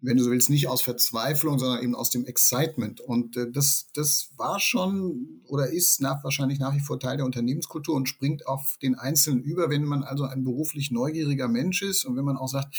wenn 0.00 0.16
du 0.16 0.24
so 0.24 0.30
willst, 0.30 0.50
nicht 0.50 0.68
aus 0.68 0.82
Verzweiflung, 0.82 1.58
sondern 1.58 1.82
eben 1.82 1.94
aus 1.94 2.10
dem 2.10 2.24
Excitement. 2.26 3.00
Und 3.00 3.36
äh, 3.36 3.50
das, 3.50 3.88
das 3.94 4.30
war 4.36 4.60
schon 4.60 5.40
oder 5.46 5.70
ist 5.70 6.00
nach, 6.00 6.22
wahrscheinlich 6.24 6.58
nach 6.58 6.74
wie 6.74 6.80
vor 6.80 6.98
Teil 6.98 7.16
der 7.16 7.26
Unternehmenskultur 7.26 7.94
und 7.94 8.08
springt 8.08 8.46
auf 8.46 8.76
den 8.82 8.94
Einzelnen 8.94 9.42
über, 9.42 9.70
wenn 9.70 9.84
man 9.84 10.02
also 10.02 10.24
ein 10.24 10.44
beruflich 10.44 10.90
neugieriger 10.90 11.48
Mensch 11.48 11.82
ist 11.82 12.04
und 12.04 12.16
wenn 12.16 12.24
man 12.24 12.36
auch 12.36 12.48
sagt, 12.48 12.76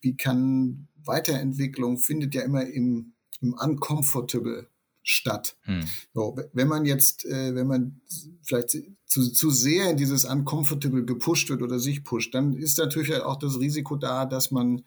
wie 0.00 0.16
kann 0.16 0.88
Weiterentwicklung 1.04 1.98
findet 1.98 2.34
ja 2.34 2.42
immer 2.42 2.66
im, 2.66 3.14
im 3.42 3.54
Uncomfortable 3.54 4.68
statt. 5.02 5.56
Hm. 5.62 5.84
So, 6.14 6.36
wenn 6.52 6.68
man 6.68 6.84
jetzt, 6.84 7.24
äh, 7.24 7.54
wenn 7.54 7.66
man 7.66 8.00
vielleicht 8.42 8.78
zu, 9.04 9.32
zu 9.32 9.50
sehr 9.50 9.90
in 9.90 9.96
dieses 9.96 10.24
Uncomfortable 10.24 11.04
gepusht 11.04 11.50
wird 11.50 11.62
oder 11.62 11.78
sich 11.78 12.04
pusht, 12.04 12.34
dann 12.34 12.54
ist 12.54 12.78
natürlich 12.78 13.14
auch 13.20 13.36
das 13.36 13.58
Risiko 13.58 13.96
da, 13.96 14.24
dass 14.26 14.50
man 14.50 14.82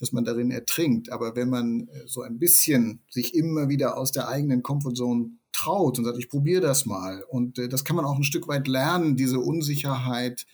dass 0.00 0.12
man 0.12 0.24
darin 0.24 0.52
ertrinkt. 0.52 1.10
Aber 1.10 1.34
wenn 1.34 1.50
man 1.50 1.88
äh, 1.88 2.06
so 2.06 2.22
ein 2.22 2.38
bisschen 2.38 3.00
sich 3.10 3.34
immer 3.34 3.68
wieder 3.68 3.98
aus 3.98 4.12
der 4.12 4.28
eigenen 4.28 4.62
Comfortzone 4.62 5.30
traut 5.52 5.98
und 5.98 6.04
sagt, 6.04 6.18
ich 6.18 6.28
probiere 6.28 6.60
das 6.60 6.86
mal. 6.86 7.24
Und 7.28 7.58
äh, 7.58 7.68
das 7.68 7.84
kann 7.84 7.96
man 7.96 8.04
auch 8.04 8.16
ein 8.16 8.24
Stück 8.24 8.48
weit 8.48 8.68
lernen, 8.68 9.16
diese 9.16 9.40
Unsicherheit 9.40 10.46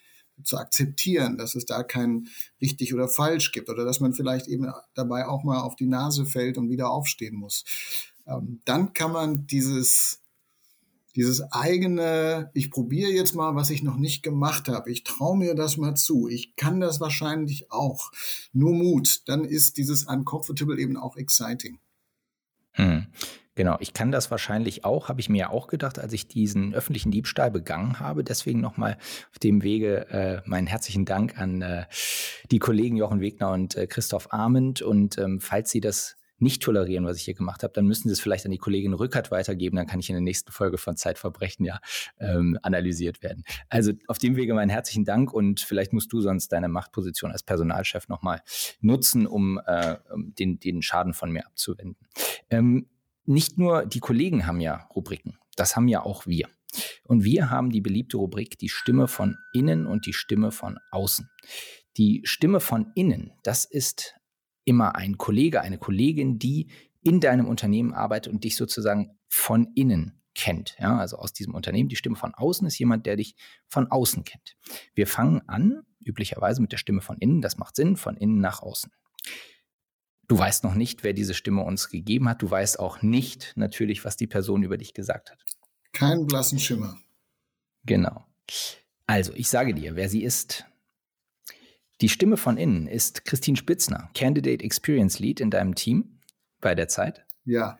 zu 0.42 0.58
akzeptieren, 0.58 1.38
dass 1.38 1.54
es 1.54 1.64
da 1.66 1.82
kein 1.82 2.28
richtig 2.60 2.94
oder 2.94 3.08
falsch 3.08 3.52
gibt 3.52 3.68
oder 3.68 3.84
dass 3.84 4.00
man 4.00 4.14
vielleicht 4.14 4.48
eben 4.48 4.70
dabei 4.94 5.26
auch 5.26 5.44
mal 5.44 5.60
auf 5.60 5.76
die 5.76 5.86
Nase 5.86 6.26
fällt 6.26 6.58
und 6.58 6.70
wieder 6.70 6.90
aufstehen 6.90 7.36
muss. 7.36 7.64
Ähm, 8.26 8.60
dann 8.64 8.92
kann 8.92 9.12
man 9.12 9.46
dieses 9.46 10.20
dieses 11.16 11.42
eigene, 11.52 12.50
ich 12.54 12.70
probiere 12.70 13.10
jetzt 13.10 13.34
mal, 13.34 13.54
was 13.54 13.70
ich 13.70 13.82
noch 13.82 13.96
nicht 13.96 14.22
gemacht 14.22 14.68
habe, 14.68 14.90
ich 14.90 15.04
traue 15.04 15.36
mir 15.36 15.54
das 15.54 15.76
mal 15.76 15.94
zu, 15.94 16.28
ich 16.28 16.56
kann 16.56 16.80
das 16.80 17.00
wahrscheinlich 17.00 17.70
auch, 17.70 18.10
nur 18.52 18.72
Mut, 18.72 19.22
dann 19.26 19.44
ist 19.44 19.76
dieses 19.76 20.04
uncomfortable 20.04 20.78
eben 20.78 20.96
auch 20.96 21.16
exciting. 21.16 21.78
Hm. 22.74 23.06
Genau, 23.56 23.76
ich 23.78 23.94
kann 23.94 24.10
das 24.10 24.32
wahrscheinlich 24.32 24.84
auch, 24.84 25.08
habe 25.08 25.20
ich 25.20 25.28
mir 25.28 25.38
ja 25.38 25.50
auch 25.50 25.68
gedacht, 25.68 26.00
als 26.00 26.12
ich 26.12 26.26
diesen 26.26 26.74
öffentlichen 26.74 27.12
Diebstahl 27.12 27.52
begangen 27.52 28.00
habe. 28.00 28.24
Deswegen 28.24 28.60
nochmal 28.60 28.96
auf 29.30 29.38
dem 29.38 29.62
Wege 29.62 30.08
äh, 30.10 30.42
meinen 30.44 30.66
herzlichen 30.66 31.04
Dank 31.04 31.38
an 31.38 31.62
äh, 31.62 31.84
die 32.50 32.58
Kollegen 32.58 32.96
Jochen 32.96 33.20
Wegner 33.20 33.52
und 33.52 33.76
äh, 33.76 33.86
Christoph 33.86 34.32
Arment. 34.32 34.82
Und 34.82 35.18
ähm, 35.18 35.40
falls 35.40 35.70
Sie 35.70 35.80
das 35.80 36.16
nicht 36.44 36.62
tolerieren, 36.62 37.04
was 37.04 37.16
ich 37.16 37.24
hier 37.24 37.34
gemacht 37.34 37.64
habe, 37.64 37.72
dann 37.72 37.86
müssen 37.86 38.08
Sie 38.08 38.12
es 38.12 38.20
vielleicht 38.20 38.44
an 38.44 38.52
die 38.52 38.58
Kollegin 38.58 38.92
Rückert 38.92 39.32
weitergeben. 39.32 39.76
Dann 39.76 39.88
kann 39.88 39.98
ich 39.98 40.08
in 40.08 40.14
der 40.14 40.22
nächsten 40.22 40.52
Folge 40.52 40.78
von 40.78 40.96
Zeitverbrechen 40.96 41.64
ja 41.64 41.80
ähm, 42.20 42.56
analysiert 42.62 43.22
werden. 43.22 43.42
Also 43.68 43.92
auf 44.06 44.18
dem 44.18 44.36
Wege 44.36 44.54
meinen 44.54 44.68
herzlichen 44.68 45.04
Dank 45.04 45.32
und 45.32 45.60
vielleicht 45.60 45.92
musst 45.92 46.12
du 46.12 46.20
sonst 46.20 46.52
deine 46.52 46.68
Machtposition 46.68 47.32
als 47.32 47.42
Personalchef 47.42 48.08
nochmal 48.08 48.42
nutzen, 48.80 49.26
um 49.26 49.60
äh, 49.66 49.96
den, 50.38 50.60
den 50.60 50.82
Schaden 50.82 51.14
von 51.14 51.32
mir 51.32 51.46
abzuwenden. 51.46 51.96
Ähm, 52.50 52.86
nicht 53.24 53.58
nur 53.58 53.86
die 53.86 54.00
Kollegen 54.00 54.46
haben 54.46 54.60
ja 54.60 54.86
Rubriken, 54.94 55.38
das 55.56 55.76
haben 55.76 55.88
ja 55.88 56.04
auch 56.04 56.26
wir. 56.26 56.48
Und 57.04 57.24
wir 57.24 57.50
haben 57.50 57.70
die 57.70 57.80
beliebte 57.80 58.16
Rubrik 58.16 58.58
die 58.58 58.68
Stimme 58.68 59.08
von 59.08 59.36
innen 59.52 59.86
und 59.86 60.06
die 60.06 60.12
Stimme 60.12 60.50
von 60.50 60.78
außen. 60.90 61.30
Die 61.96 62.22
Stimme 62.24 62.60
von 62.60 62.90
innen, 62.94 63.32
das 63.42 63.64
ist 63.64 64.16
immer 64.64 64.96
ein 64.96 65.18
Kollege, 65.18 65.60
eine 65.60 65.78
Kollegin, 65.78 66.38
die 66.38 66.68
in 67.02 67.20
deinem 67.20 67.46
Unternehmen 67.46 67.92
arbeitet 67.92 68.32
und 68.32 68.44
dich 68.44 68.56
sozusagen 68.56 69.18
von 69.28 69.72
innen 69.74 70.20
kennt. 70.34 70.76
Ja, 70.78 70.98
also 70.98 71.16
aus 71.16 71.32
diesem 71.32 71.54
Unternehmen. 71.54 71.88
Die 71.88 71.96
Stimme 71.96 72.16
von 72.16 72.34
außen 72.34 72.66
ist 72.66 72.78
jemand, 72.78 73.06
der 73.06 73.16
dich 73.16 73.36
von 73.68 73.90
außen 73.90 74.24
kennt. 74.24 74.56
Wir 74.94 75.06
fangen 75.06 75.42
an, 75.48 75.82
üblicherweise 76.04 76.60
mit 76.60 76.72
der 76.72 76.78
Stimme 76.78 77.00
von 77.00 77.18
innen. 77.18 77.40
Das 77.40 77.56
macht 77.56 77.76
Sinn, 77.76 77.96
von 77.96 78.16
innen 78.16 78.40
nach 78.40 78.60
außen. 78.60 78.90
Du 80.26 80.38
weißt 80.38 80.64
noch 80.64 80.74
nicht, 80.74 81.04
wer 81.04 81.12
diese 81.12 81.34
Stimme 81.34 81.62
uns 81.62 81.88
gegeben 81.88 82.28
hat. 82.28 82.42
Du 82.42 82.50
weißt 82.50 82.78
auch 82.78 83.02
nicht 83.02 83.52
natürlich, 83.56 84.04
was 84.04 84.16
die 84.16 84.26
Person 84.26 84.62
über 84.62 84.78
dich 84.78 84.94
gesagt 84.94 85.30
hat. 85.30 85.44
Keinen 85.92 86.26
blassen 86.26 86.58
Schimmer. 86.58 86.96
Genau. 87.84 88.24
Also, 89.06 89.32
ich 89.34 89.48
sage 89.48 89.74
dir, 89.74 89.96
wer 89.96 90.08
sie 90.08 90.22
ist. 90.24 90.64
Die 92.00 92.08
Stimme 92.08 92.36
von 92.36 92.56
innen 92.56 92.86
ist 92.86 93.24
Christine 93.24 93.56
Spitzner, 93.56 94.10
Candidate 94.14 94.64
Experience 94.64 95.18
Lead 95.18 95.40
in 95.40 95.50
deinem 95.50 95.74
Team 95.74 96.20
bei 96.60 96.74
der 96.74 96.88
Zeit. 96.88 97.24
Ja. 97.44 97.78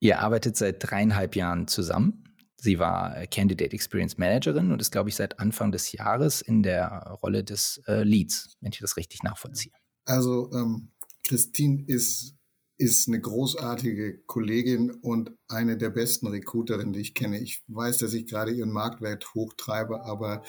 Ihr 0.00 0.20
arbeitet 0.20 0.56
seit 0.56 0.76
dreieinhalb 0.80 1.36
Jahren 1.36 1.68
zusammen. 1.68 2.24
Sie 2.56 2.78
war 2.78 3.26
Candidate 3.26 3.74
Experience 3.74 4.18
Managerin 4.18 4.72
und 4.72 4.80
ist, 4.80 4.92
glaube 4.92 5.08
ich, 5.10 5.16
seit 5.16 5.38
Anfang 5.38 5.72
des 5.72 5.92
Jahres 5.92 6.40
in 6.40 6.62
der 6.62 7.18
Rolle 7.22 7.44
des 7.44 7.82
äh, 7.86 8.02
Leads, 8.02 8.56
wenn 8.60 8.72
ich 8.72 8.80
das 8.80 8.96
richtig 8.96 9.22
nachvollziehe. 9.22 9.72
Also 10.04 10.50
ähm, 10.52 10.92
Christine 11.26 11.84
ist, 11.86 12.34
ist 12.76 13.08
eine 13.08 13.20
großartige 13.20 14.22
Kollegin 14.26 14.90
und 14.90 15.32
eine 15.48 15.76
der 15.76 15.90
besten 15.90 16.26
Recruiterinnen, 16.26 16.92
die 16.92 17.00
ich 17.00 17.14
kenne. 17.14 17.38
Ich 17.38 17.62
weiß, 17.68 17.98
dass 17.98 18.14
ich 18.14 18.26
gerade 18.26 18.52
ihren 18.52 18.72
Marktwert 18.72 19.34
hochtreibe, 19.34 20.04
aber 20.04 20.42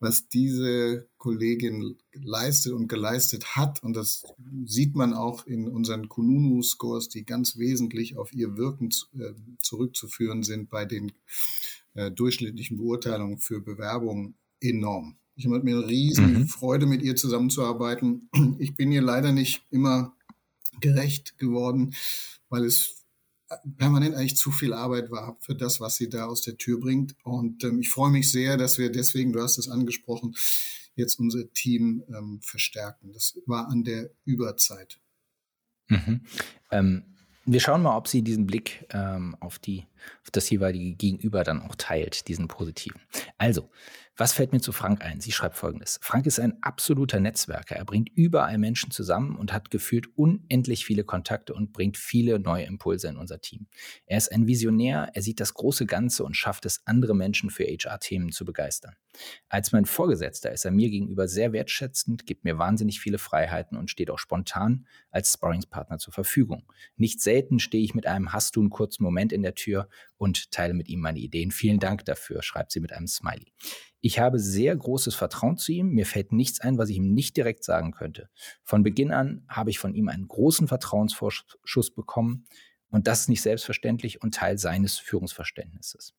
was 0.00 0.28
diese 0.28 1.08
Kollegin 1.18 1.96
leistet 2.12 2.72
und 2.72 2.88
geleistet 2.88 3.56
hat, 3.56 3.82
und 3.82 3.94
das 3.94 4.24
sieht 4.64 4.94
man 4.94 5.12
auch 5.12 5.46
in 5.46 5.68
unseren 5.68 6.08
Kununu-Scores, 6.08 7.08
die 7.08 7.24
ganz 7.24 7.56
wesentlich 7.56 8.16
auf 8.16 8.32
ihr 8.32 8.56
Wirken 8.56 8.90
äh, 9.18 9.32
zurückzuführen 9.60 10.42
sind 10.42 10.70
bei 10.70 10.84
den 10.84 11.12
äh, 11.94 12.10
durchschnittlichen 12.10 12.76
Beurteilungen 12.76 13.38
für 13.38 13.60
Bewerbungen, 13.60 14.34
enorm. 14.60 15.16
Ich 15.34 15.46
habe 15.46 15.60
mir 15.62 15.76
eine 15.76 15.86
riesen 15.86 16.40
mhm. 16.40 16.48
Freude, 16.48 16.86
mit 16.86 17.02
ihr 17.02 17.14
zusammenzuarbeiten. 17.14 18.28
Ich 18.58 18.74
bin 18.74 18.90
ihr 18.90 19.02
leider 19.02 19.32
nicht 19.32 19.64
immer 19.70 20.16
gerecht 20.80 21.38
geworden, 21.38 21.94
weil 22.48 22.64
es 22.64 22.97
permanent 23.76 24.14
eigentlich 24.14 24.36
zu 24.36 24.50
viel 24.50 24.72
Arbeit 24.72 25.10
war 25.10 25.36
für 25.40 25.54
das, 25.54 25.80
was 25.80 25.96
sie 25.96 26.08
da 26.08 26.26
aus 26.26 26.42
der 26.42 26.56
Tür 26.56 26.80
bringt. 26.80 27.14
Und 27.22 27.64
ähm, 27.64 27.80
ich 27.80 27.90
freue 27.90 28.10
mich 28.10 28.30
sehr, 28.30 28.56
dass 28.56 28.78
wir 28.78 28.90
deswegen, 28.90 29.32
du 29.32 29.42
hast 29.42 29.58
es 29.58 29.68
angesprochen, 29.68 30.34
jetzt 30.94 31.18
unser 31.18 31.50
Team 31.52 32.02
ähm, 32.08 32.40
verstärken. 32.42 33.12
Das 33.12 33.38
war 33.46 33.68
an 33.68 33.84
der 33.84 34.10
Überzeit. 34.24 35.00
Mhm. 35.88 36.20
Ähm, 36.70 37.04
wir 37.46 37.60
schauen 37.60 37.82
mal, 37.82 37.96
ob 37.96 38.08
sie 38.08 38.22
diesen 38.22 38.46
Blick 38.46 38.86
ähm, 38.90 39.34
auf, 39.40 39.58
die, 39.58 39.86
auf 40.22 40.30
das 40.30 40.50
jeweilige 40.50 40.94
Gegenüber 40.94 41.44
dann 41.44 41.62
auch 41.62 41.76
teilt, 41.76 42.28
diesen 42.28 42.46
positiven. 42.46 43.00
Also, 43.38 43.70
was 44.18 44.32
fällt 44.32 44.52
mir 44.52 44.60
zu 44.60 44.72
Frank 44.72 45.04
ein? 45.04 45.20
Sie 45.20 45.30
schreibt 45.30 45.56
folgendes. 45.56 46.00
Frank 46.02 46.26
ist 46.26 46.40
ein 46.40 46.60
absoluter 46.60 47.20
Netzwerker. 47.20 47.76
Er 47.76 47.84
bringt 47.84 48.08
überall 48.16 48.58
Menschen 48.58 48.90
zusammen 48.90 49.36
und 49.36 49.52
hat 49.52 49.70
gefühlt 49.70 50.08
unendlich 50.18 50.84
viele 50.84 51.04
Kontakte 51.04 51.54
und 51.54 51.72
bringt 51.72 51.96
viele 51.96 52.40
neue 52.40 52.64
Impulse 52.64 53.06
in 53.06 53.16
unser 53.16 53.40
Team. 53.40 53.68
Er 54.06 54.18
ist 54.18 54.32
ein 54.32 54.48
Visionär, 54.48 55.10
er 55.14 55.22
sieht 55.22 55.38
das 55.38 55.54
große 55.54 55.86
Ganze 55.86 56.24
und 56.24 56.36
schafft 56.36 56.66
es, 56.66 56.82
andere 56.84 57.14
Menschen 57.14 57.48
für 57.48 57.62
HR-Themen 57.62 58.32
zu 58.32 58.44
begeistern. 58.44 58.96
Als 59.48 59.70
mein 59.70 59.84
Vorgesetzter 59.84 60.50
ist 60.50 60.64
er 60.64 60.72
mir 60.72 60.90
gegenüber 60.90 61.28
sehr 61.28 61.52
wertschätzend, 61.52 62.26
gibt 62.26 62.44
mir 62.44 62.58
wahnsinnig 62.58 62.98
viele 62.98 63.18
Freiheiten 63.18 63.78
und 63.78 63.88
steht 63.88 64.10
auch 64.10 64.18
spontan 64.18 64.86
als 65.10 65.32
Sparringspartner 65.32 65.98
zur 65.98 66.12
Verfügung. 66.12 66.64
Nicht 66.96 67.20
selten 67.20 67.60
stehe 67.60 67.84
ich 67.84 67.94
mit 67.94 68.06
einem 68.06 68.32
Hast 68.32 68.56
du 68.56 68.60
einen 68.60 68.70
kurzen 68.70 69.04
Moment 69.04 69.32
in 69.32 69.42
der 69.42 69.54
Tür 69.54 69.88
und 70.16 70.50
teile 70.50 70.74
mit 70.74 70.88
ihm 70.88 71.00
meine 71.00 71.20
Ideen. 71.20 71.52
Vielen 71.52 71.78
Dank 71.78 72.04
dafür, 72.04 72.42
schreibt 72.42 72.72
sie 72.72 72.80
mit 72.80 72.92
einem 72.92 73.06
Smiley. 73.06 73.52
Ich 74.00 74.18
habe 74.18 74.38
sehr 74.38 74.76
großes 74.76 75.14
Vertrauen 75.14 75.56
zu 75.56 75.72
ihm. 75.72 75.88
Mir 75.88 76.06
fällt 76.06 76.32
nichts 76.32 76.60
ein, 76.60 76.78
was 76.78 76.88
ich 76.88 76.96
ihm 76.96 77.12
nicht 77.12 77.36
direkt 77.36 77.64
sagen 77.64 77.92
könnte. 77.92 78.28
Von 78.62 78.82
Beginn 78.82 79.12
an 79.12 79.44
habe 79.48 79.70
ich 79.70 79.78
von 79.78 79.94
ihm 79.94 80.08
einen 80.08 80.28
großen 80.28 80.68
Vertrauensvorschuss 80.68 81.94
bekommen. 81.94 82.46
Und 82.90 83.06
das 83.06 83.22
ist 83.22 83.28
nicht 83.28 83.42
selbstverständlich 83.42 84.22
und 84.22 84.34
Teil 84.34 84.58
seines 84.58 84.98
Führungsverständnisses. 84.98 86.14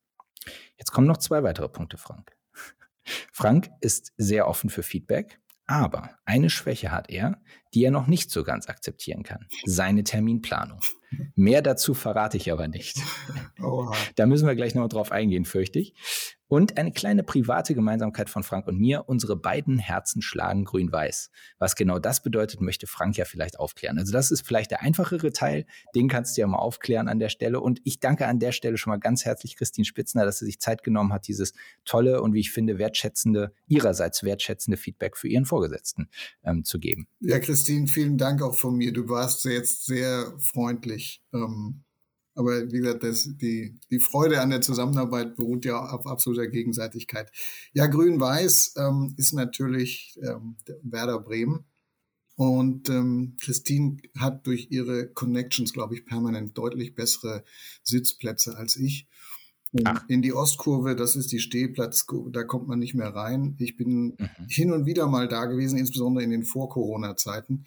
Jetzt 0.78 0.92
kommen 0.92 1.06
noch 1.06 1.16
zwei 1.16 1.42
weitere 1.42 1.68
Punkte, 1.68 1.96
Frank. 1.96 2.36
Frank 3.32 3.70
ist 3.80 4.12
sehr 4.16 4.46
offen 4.46 4.70
für 4.70 4.82
Feedback, 4.82 5.40
aber 5.66 6.10
eine 6.24 6.50
Schwäche 6.50 6.90
hat 6.90 7.10
er, 7.10 7.40
die 7.74 7.84
er 7.84 7.90
noch 7.90 8.06
nicht 8.06 8.30
so 8.30 8.44
ganz 8.44 8.68
akzeptieren 8.68 9.22
kann. 9.22 9.46
Seine 9.64 10.04
Terminplanung. 10.04 10.80
Mehr 11.34 11.62
dazu 11.62 11.94
verrate 11.94 12.36
ich 12.36 12.52
aber 12.52 12.68
nicht. 12.68 12.98
Oha. 13.62 13.96
Da 14.16 14.26
müssen 14.26 14.46
wir 14.46 14.54
gleich 14.54 14.74
noch 14.74 14.88
drauf 14.88 15.12
eingehen, 15.12 15.44
fürchte 15.44 15.78
ich. 15.78 15.94
Und 16.50 16.78
eine 16.78 16.90
kleine 16.90 17.22
private 17.22 17.76
Gemeinsamkeit 17.76 18.28
von 18.28 18.42
Frank 18.42 18.66
und 18.66 18.76
mir. 18.76 19.04
Unsere 19.06 19.36
beiden 19.36 19.78
Herzen 19.78 20.20
schlagen 20.20 20.64
grün-weiß. 20.64 21.30
Was 21.60 21.76
genau 21.76 22.00
das 22.00 22.24
bedeutet, 22.24 22.60
möchte 22.60 22.88
Frank 22.88 23.16
ja 23.16 23.24
vielleicht 23.24 23.60
aufklären. 23.60 24.00
Also 24.00 24.10
das 24.10 24.32
ist 24.32 24.44
vielleicht 24.44 24.72
der 24.72 24.82
einfachere 24.82 25.30
Teil. 25.30 25.64
Den 25.94 26.08
kannst 26.08 26.36
du 26.36 26.40
ja 26.40 26.48
mal 26.48 26.58
aufklären 26.58 27.06
an 27.06 27.20
der 27.20 27.28
Stelle. 27.28 27.60
Und 27.60 27.80
ich 27.84 28.00
danke 28.00 28.26
an 28.26 28.40
der 28.40 28.50
Stelle 28.50 28.78
schon 28.78 28.90
mal 28.90 28.98
ganz 28.98 29.24
herzlich 29.24 29.54
Christine 29.54 29.84
Spitzner, 29.84 30.24
dass 30.24 30.40
sie 30.40 30.44
sich 30.46 30.58
Zeit 30.58 30.82
genommen 30.82 31.12
hat, 31.12 31.28
dieses 31.28 31.52
tolle 31.84 32.20
und 32.20 32.34
wie 32.34 32.40
ich 32.40 32.50
finde 32.50 32.78
wertschätzende, 32.78 33.52
ihrerseits 33.68 34.24
wertschätzende 34.24 34.76
Feedback 34.76 35.16
für 35.16 35.28
ihren 35.28 35.44
Vorgesetzten 35.44 36.08
ähm, 36.42 36.64
zu 36.64 36.80
geben. 36.80 37.06
Ja, 37.20 37.38
Christine, 37.38 37.86
vielen 37.86 38.18
Dank 38.18 38.42
auch 38.42 38.58
von 38.58 38.74
mir. 38.74 38.92
Du 38.92 39.08
warst 39.08 39.44
jetzt 39.44 39.86
sehr 39.86 40.34
freundlich. 40.40 41.22
Ähm 41.32 41.84
aber 42.40 42.72
wie 42.72 42.78
gesagt, 42.78 43.02
das, 43.04 43.28
die, 43.36 43.78
die 43.90 44.00
Freude 44.00 44.40
an 44.40 44.48
der 44.48 44.62
Zusammenarbeit 44.62 45.36
beruht 45.36 45.66
ja 45.66 45.78
auf 45.78 46.06
absoluter 46.06 46.46
Gegenseitigkeit. 46.46 47.30
Ja, 47.74 47.86
Grün-Weiß 47.86 48.74
ähm, 48.78 49.14
ist 49.18 49.34
natürlich 49.34 50.18
ähm, 50.22 50.56
Werder 50.82 51.20
Bremen. 51.20 51.66
Und 52.36 52.88
ähm, 52.88 53.36
Christine 53.42 53.98
hat 54.18 54.46
durch 54.46 54.68
ihre 54.70 55.08
Connections, 55.08 55.74
glaube 55.74 55.94
ich, 55.94 56.06
permanent 56.06 56.56
deutlich 56.56 56.94
bessere 56.94 57.44
Sitzplätze 57.82 58.56
als 58.56 58.76
ich. 58.76 59.06
In 60.08 60.22
die 60.22 60.32
Ostkurve, 60.32 60.96
das 60.96 61.14
ist 61.14 61.30
die 61.30 61.38
Stehplatzkurve, 61.38 62.30
da 62.30 62.42
kommt 62.42 62.66
man 62.66 62.78
nicht 62.78 62.94
mehr 62.94 63.14
rein. 63.14 63.56
Ich 63.60 63.76
bin 63.76 64.16
mhm. 64.18 64.28
hin 64.48 64.72
und 64.72 64.86
wieder 64.86 65.06
mal 65.06 65.28
da 65.28 65.44
gewesen, 65.44 65.78
insbesondere 65.78 66.24
in 66.24 66.30
den 66.30 66.44
Vor-Corona-Zeiten 66.44 67.66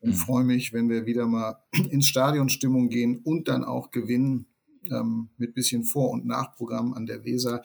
und 0.00 0.10
mhm. 0.10 0.14
freue 0.14 0.44
mich, 0.44 0.72
wenn 0.72 0.88
wir 0.88 1.06
wieder 1.06 1.26
mal 1.26 1.62
ins 1.90 2.08
Stadionstimmung 2.08 2.88
gehen 2.88 3.20
und 3.22 3.48
dann 3.48 3.64
auch 3.64 3.90
gewinnen 3.90 4.46
ähm, 4.90 5.30
mit 5.36 5.54
bisschen 5.54 5.84
Vor- 5.84 6.10
und 6.10 6.26
Nachprogramm 6.26 6.94
an 6.94 7.06
der 7.06 7.24
Weser. 7.24 7.62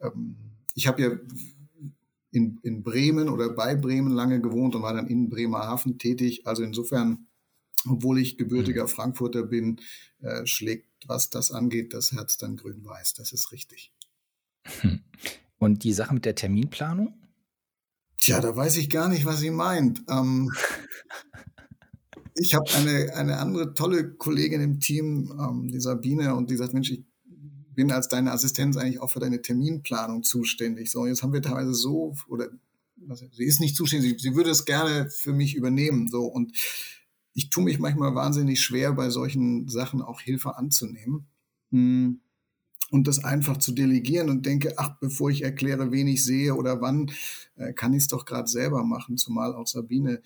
Ähm, 0.00 0.36
ich 0.74 0.86
habe 0.86 1.02
ja 1.02 1.10
in, 2.30 2.58
in 2.62 2.82
Bremen 2.82 3.28
oder 3.28 3.50
bei 3.50 3.74
Bremen 3.74 4.12
lange 4.12 4.40
gewohnt 4.40 4.74
und 4.74 4.82
war 4.82 4.94
dann 4.94 5.06
in 5.06 5.28
Bremerhaven 5.28 5.98
tätig. 5.98 6.46
Also 6.46 6.62
insofern, 6.62 7.26
obwohl 7.86 8.18
ich 8.18 8.36
gebürtiger 8.36 8.84
mhm. 8.84 8.88
Frankfurter 8.88 9.42
bin, 9.42 9.80
äh, 10.20 10.46
schlägt, 10.46 10.86
was 11.06 11.30
das 11.30 11.50
angeht, 11.50 11.94
das 11.94 12.12
Herz 12.12 12.36
dann 12.36 12.56
grün-weiß. 12.56 13.14
Das 13.14 13.32
ist 13.32 13.52
richtig. 13.52 13.92
Und 15.58 15.82
die 15.82 15.92
Sache 15.92 16.14
mit 16.14 16.24
der 16.24 16.34
Terminplanung? 16.34 17.17
Tja, 18.20 18.40
da 18.40 18.54
weiß 18.54 18.76
ich 18.78 18.90
gar 18.90 19.08
nicht, 19.08 19.24
was 19.24 19.38
sie 19.38 19.50
meint. 19.50 20.02
Ähm, 20.08 20.50
ich 22.34 22.54
habe 22.54 22.68
eine, 22.74 23.14
eine 23.14 23.38
andere 23.38 23.74
tolle 23.74 24.12
Kollegin 24.14 24.60
im 24.60 24.80
Team, 24.80 25.32
ähm, 25.38 25.68
die 25.70 25.80
Sabine, 25.80 26.34
und 26.34 26.50
die 26.50 26.56
sagt, 26.56 26.74
Mensch, 26.74 26.90
ich 26.90 27.04
bin 27.74 27.92
als 27.92 28.08
deine 28.08 28.32
Assistenz 28.32 28.76
eigentlich 28.76 29.00
auch 29.00 29.10
für 29.10 29.20
deine 29.20 29.40
Terminplanung 29.40 30.24
zuständig. 30.24 30.90
So, 30.90 31.06
jetzt 31.06 31.22
haben 31.22 31.32
wir 31.32 31.42
teilweise 31.42 31.74
so, 31.74 32.16
oder 32.26 32.48
also, 33.08 33.26
sie 33.30 33.44
ist 33.44 33.60
nicht 33.60 33.76
zuständig, 33.76 34.20
sie, 34.20 34.30
sie 34.30 34.34
würde 34.34 34.50
es 34.50 34.64
gerne 34.64 35.08
für 35.10 35.32
mich 35.32 35.54
übernehmen. 35.54 36.08
So, 36.08 36.24
und 36.24 36.56
ich 37.34 37.50
tue 37.50 37.62
mich 37.62 37.78
manchmal 37.78 38.16
wahnsinnig 38.16 38.60
schwer, 38.60 38.92
bei 38.94 39.10
solchen 39.10 39.68
Sachen 39.68 40.02
auch 40.02 40.20
Hilfe 40.20 40.56
anzunehmen. 40.56 41.28
Hm 41.70 42.20
und 42.90 43.06
das 43.06 43.22
einfach 43.24 43.58
zu 43.58 43.72
delegieren 43.72 44.30
und 44.30 44.46
denke, 44.46 44.74
ach, 44.76 44.98
bevor 45.00 45.30
ich 45.30 45.42
erkläre, 45.42 45.92
wen 45.92 46.08
ich 46.08 46.24
sehe 46.24 46.54
oder 46.54 46.80
wann, 46.80 47.10
äh, 47.56 47.72
kann 47.72 47.92
ich 47.92 48.02
es 48.02 48.08
doch 48.08 48.24
gerade 48.24 48.48
selber 48.48 48.84
machen, 48.84 49.16
zumal 49.18 49.54
auch 49.54 49.66
Sabine 49.66 50.22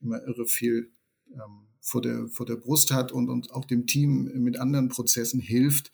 immer 0.00 0.22
irre 0.26 0.46
viel 0.46 0.92
ähm, 1.32 1.66
vor, 1.80 2.02
der, 2.02 2.28
vor 2.28 2.46
der 2.46 2.56
Brust 2.56 2.92
hat 2.92 3.12
und, 3.12 3.28
und 3.28 3.50
auch 3.52 3.64
dem 3.64 3.86
Team 3.86 4.30
mit 4.42 4.58
anderen 4.58 4.88
Prozessen 4.88 5.40
hilft. 5.40 5.90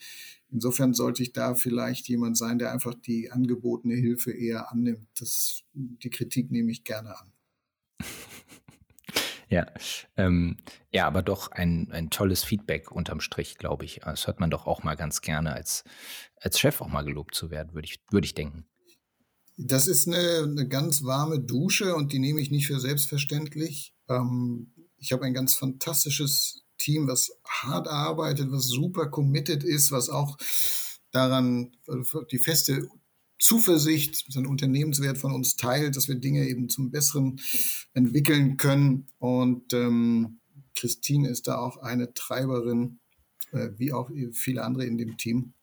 Insofern 0.53 0.95
sollte 0.95 1.23
ich 1.23 1.33
da 1.33 1.55
vielleicht 1.55 2.09
jemand 2.09 2.37
sein, 2.37 2.59
der 2.59 2.73
einfach 2.73 2.95
die 2.95 3.31
angebotene 3.31 3.95
Hilfe 3.95 4.33
eher 4.33 4.71
annimmt. 4.73 5.07
Das, 5.19 5.63
die 5.75 6.11
Kritik 6.11 6.51
nehme 6.51 6.73
ich 6.73 6.85
gerne 6.85 7.17
an. 7.19 7.33
Ja, 9.51 9.67
ähm, 10.17 10.57
ja, 10.91 11.07
aber 11.07 11.23
doch 11.23 11.51
ein, 11.51 11.91
ein 11.91 12.09
tolles 12.09 12.45
Feedback 12.45 12.91
unterm 12.91 13.21
Strich, 13.21 13.59
glaube 13.59 13.85
ich. 13.85 14.01
Das 14.05 14.27
hört 14.27 14.41
man 14.41 14.51
doch 14.51 14.67
auch 14.67 14.83
mal 14.83 14.97
ganz 14.97 15.21
gerne 15.21 15.53
als, 15.53 15.85
als 16.37 16.59
Chef 16.59 16.81
auch 16.81 16.89
mal 16.89 17.03
gelobt 17.03 17.35
zu 17.35 17.51
werden, 17.51 17.75
würde 17.75 17.87
ich, 17.87 18.01
würde 18.11 18.25
ich 18.25 18.35
denken. 18.35 18.65
Das 19.57 19.87
ist 19.87 20.09
eine, 20.09 20.45
eine 20.45 20.69
ganz 20.69 21.05
warme 21.05 21.39
Dusche 21.39 21.95
und 21.95 22.13
die 22.13 22.19
nehme 22.19 22.41
ich 22.41 22.51
nicht 22.51 22.67
für 22.67 22.81
selbstverständlich. 22.81 23.95
Ähm, 24.09 24.73
ich 24.97 25.13
habe 25.13 25.25
ein 25.25 25.35
ganz 25.35 25.55
fantastisches 25.55 26.63
Team, 26.79 27.09
was 27.09 27.31
hart 27.45 27.89
arbeitet, 27.89 28.51
was 28.51 28.67
super 28.67 29.11
committed 29.11 29.63
ist, 29.63 29.93
was 29.93 30.09
auch 30.09 30.39
daran 31.11 31.77
die 32.31 32.39
feste 32.39 32.89
Zuversicht, 33.41 34.27
ein 34.37 34.47
Unternehmenswert 34.47 35.19
von 35.19 35.33
uns 35.33 35.57
teilt, 35.57 35.97
dass 35.97 36.09
wir 36.09 36.15
Dinge 36.15 36.47
eben 36.47 36.69
zum 36.69 36.91
Besseren 36.91 37.41
entwickeln 37.95 38.57
können. 38.59 39.09
Und 39.19 39.73
ähm, 39.73 40.41
Christine 40.77 41.29
ist 41.29 41.49
da 41.49 41.59
auch 41.59 41.79
eine 41.79 42.13
Treiberin, 42.15 43.01
äh, 43.53 43.71
wie 43.77 43.93
auch 43.93 44.11
viele 44.33 44.63
andere 44.63 44.85
in 44.85 44.99
dem 44.99 45.17
Team. 45.17 45.55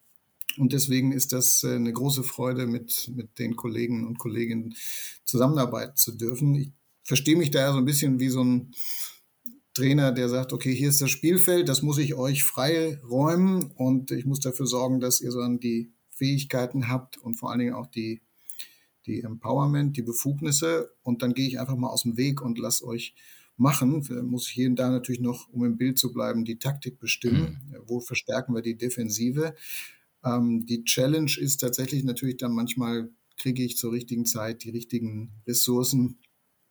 Und 0.57 0.73
deswegen 0.73 1.11
ist 1.11 1.34
das 1.34 1.63
äh, 1.63 1.75
eine 1.75 1.93
große 1.93 2.23
Freude, 2.23 2.65
mit, 2.65 3.11
mit 3.15 3.38
den 3.38 3.55
Kollegen 3.55 4.07
und 4.07 4.17
Kolleginnen 4.17 4.75
zusammenarbeiten 5.23 5.95
zu 5.95 6.11
dürfen. 6.11 6.55
Ich 6.55 6.71
verstehe 7.03 7.38
mich 7.38 7.51
da 7.51 7.59
ja 7.59 7.71
so 7.71 7.78
ein 7.78 7.86
bisschen 7.86 8.19
wie 8.19 8.30
so 8.30 8.43
ein 8.43 8.73
Trainer, 9.75 10.11
der 10.11 10.30
sagt, 10.30 10.53
okay, 10.53 10.73
hier 10.73 10.89
ist 10.89 11.01
das 11.01 11.11
Spielfeld, 11.11 11.69
das 11.69 11.84
muss 11.84 11.99
ich 11.99 12.15
euch 12.15 12.43
frei 12.43 12.99
räumen 13.07 13.71
und 13.75 14.09
ich 14.09 14.25
muss 14.25 14.39
dafür 14.39 14.65
sorgen, 14.65 14.99
dass 14.99 15.21
ihr 15.21 15.32
so 15.32 15.39
an 15.41 15.59
die 15.59 15.93
Fähigkeiten 16.18 16.88
habt 16.88 17.18
und 17.18 17.36
vor 17.36 17.51
allen 17.51 17.59
Dingen 17.59 17.74
auch 17.74 17.88
die, 17.88 18.22
die 19.05 19.22
Empowerment, 19.22 19.95
die 19.95 20.01
Befugnisse. 20.01 20.91
Und 21.03 21.22
dann 21.22 21.34
gehe 21.34 21.47
ich 21.47 21.59
einfach 21.59 21.76
mal 21.76 21.89
aus 21.89 22.03
dem 22.03 22.18
Weg 22.18 22.41
und 22.41 22.57
lasse 22.57 22.86
euch 22.86 23.15
machen. 23.55 24.03
Dann 24.07 24.28
muss 24.28 24.47
ich 24.47 24.53
hier 24.53 24.70
und 24.70 24.78
da 24.78 24.89
natürlich 24.89 25.22
noch, 25.22 25.49
um 25.49 25.63
im 25.65 25.78
Bild 25.78 25.97
zu 25.97 26.11
bleiben, 26.11 26.45
die 26.45 26.59
Taktik 26.59 26.99
bestimmen. 26.99 27.59
Mhm. 27.70 27.78
Wo 27.86 27.99
verstärken 27.99 28.53
wir 28.53 28.61
die 28.61 28.78
Defensive? 28.78 29.55
Ähm, 30.24 30.65
die 30.65 30.84
Challenge 30.84 31.32
ist 31.38 31.57
tatsächlich 31.57 32.03
natürlich 32.03 32.38
dann 32.38 32.53
manchmal, 32.53 33.09
kriege 33.38 33.63
ich 33.63 33.78
zur 33.78 33.91
richtigen 33.91 34.26
Zeit 34.26 34.63
die 34.63 34.72
richtigen 34.72 35.32
Ressourcen 35.45 36.18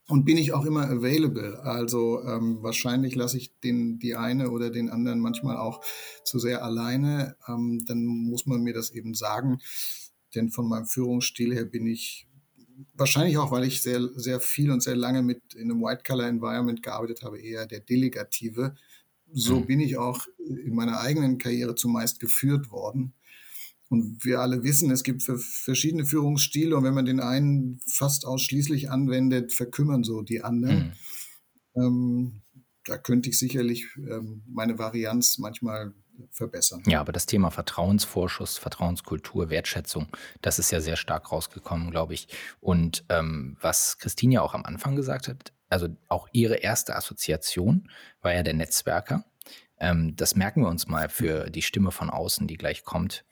und 0.09 0.25
bin 0.25 0.37
ich 0.37 0.53
auch 0.53 0.65
immer 0.65 0.89
available. 0.89 1.61
Also 1.63 2.23
ähm, 2.23 2.63
wahrscheinlich 2.63 3.15
lasse 3.15 3.39
ich 3.39 3.59
den, 3.61 3.99
die 3.99 4.15
eine 4.15 4.51
oder 4.51 4.71
den 4.71 4.89
anderen 4.89 5.19
manchmal 5.19 5.57
auch 5.57 5.81
zu 6.25 6.39
sehr 6.39 6.65
alleine. 6.65 7.37
Ähm, 7.49 7.85
dann 7.87 8.05
muss 8.05 8.47
man 8.47 8.63
mir 8.63 8.73
das 8.73 8.91
eben 8.91 9.15
sagen. 9.15 9.59
Denn 10.35 10.51
von 10.51 10.69
meinem 10.69 10.87
Führungsstil 10.87 11.55
her 11.55 11.65
bin 11.65 11.87
ich 11.87 12.29
wahrscheinlich 12.95 13.39
auch, 13.39 13.51
weil 13.51 13.65
ich 13.65 13.83
sehr, 13.83 14.01
sehr 14.15 14.39
viel 14.39 14.71
und 14.71 14.83
sehr 14.83 14.97
lange 14.97 15.23
mit 15.23 15.55
in 15.55 15.71
einem 15.71 15.83
White-Color-Environment 15.83 16.83
gearbeitet 16.83 17.23
habe, 17.23 17.41
eher 17.41 17.67
der 17.67 17.81
Delegative. 17.81 18.77
So 19.33 19.61
mhm. 19.61 19.67
bin 19.67 19.81
ich 19.81 19.97
auch 19.97 20.27
in 20.39 20.75
meiner 20.75 21.01
eigenen 21.01 21.39
Karriere 21.39 21.75
zumeist 21.75 22.21
geführt 22.21 22.71
worden. 22.71 23.13
Und 23.89 24.25
wir 24.25 24.41
alle 24.41 24.65
wissen, 24.65 24.91
es 24.91 25.05
gibt 25.05 25.23
verschiedene 25.23 26.05
Führungsstile 26.05 26.77
und 26.77 26.85
wenn 26.85 26.95
man 26.95 27.05
den 27.05 27.21
einen 27.21 27.81
fast 27.87 28.27
ausschließlich 28.27 28.91
anwendet, 28.91 29.53
verkümmern 29.53 30.03
so 30.03 30.23
die 30.23 30.43
anderen. 30.43 30.93
Mhm. 31.75 31.83
Ähm, 31.83 32.43
da 32.85 32.99
könnte 32.99 33.31
ich 33.31 33.39
sicherlich 33.39 33.87
ähm, 33.97 34.43
meine 34.47 34.79
Varianz 34.79 35.39
manchmal 35.39 35.93
verbessern. 36.31 36.83
Ja, 36.87 37.01
aber 37.01 37.13
das 37.13 37.27
Thema 37.27 37.51
Vertrauensvorschuss, 37.51 38.59
Vertrauenskultur, 38.59 39.51
Wertschätzung, 39.51 40.09
das 40.41 40.59
ist 40.59 40.71
ja 40.71 40.81
sehr 40.81 40.97
stark 40.97 41.31
rausgekommen, 41.31 41.91
glaube 41.91 42.15
ich. 42.15 42.29
Und 42.61 43.05
ähm, 43.09 43.57
was 43.61 43.99
Christine 43.99 44.35
ja 44.35 44.43
auch 44.43 44.55
am 44.55 44.65
Anfang 44.65 44.97
gesagt 44.97 45.29
hat, 45.29 45.53
also 45.69 45.89
auch 46.09 46.29
ihre 46.33 46.57
erste 46.57 46.97
Assoziation 46.97 47.91
war 48.23 48.33
ja 48.33 48.43
der 48.43 48.55
Netzwerker. 48.55 49.25
Ähm, 49.79 50.17
das 50.17 50.37
merken 50.37 50.63
wir 50.63 50.69
uns 50.69 50.87
mal 50.87 51.09
für 51.09 51.51
die 51.51 51.63
Stimme 51.63 51.91
von 51.91 52.09
außen, 52.09 52.47
die 52.47 52.57
gleich 52.57 52.85
kommt. 52.85 53.25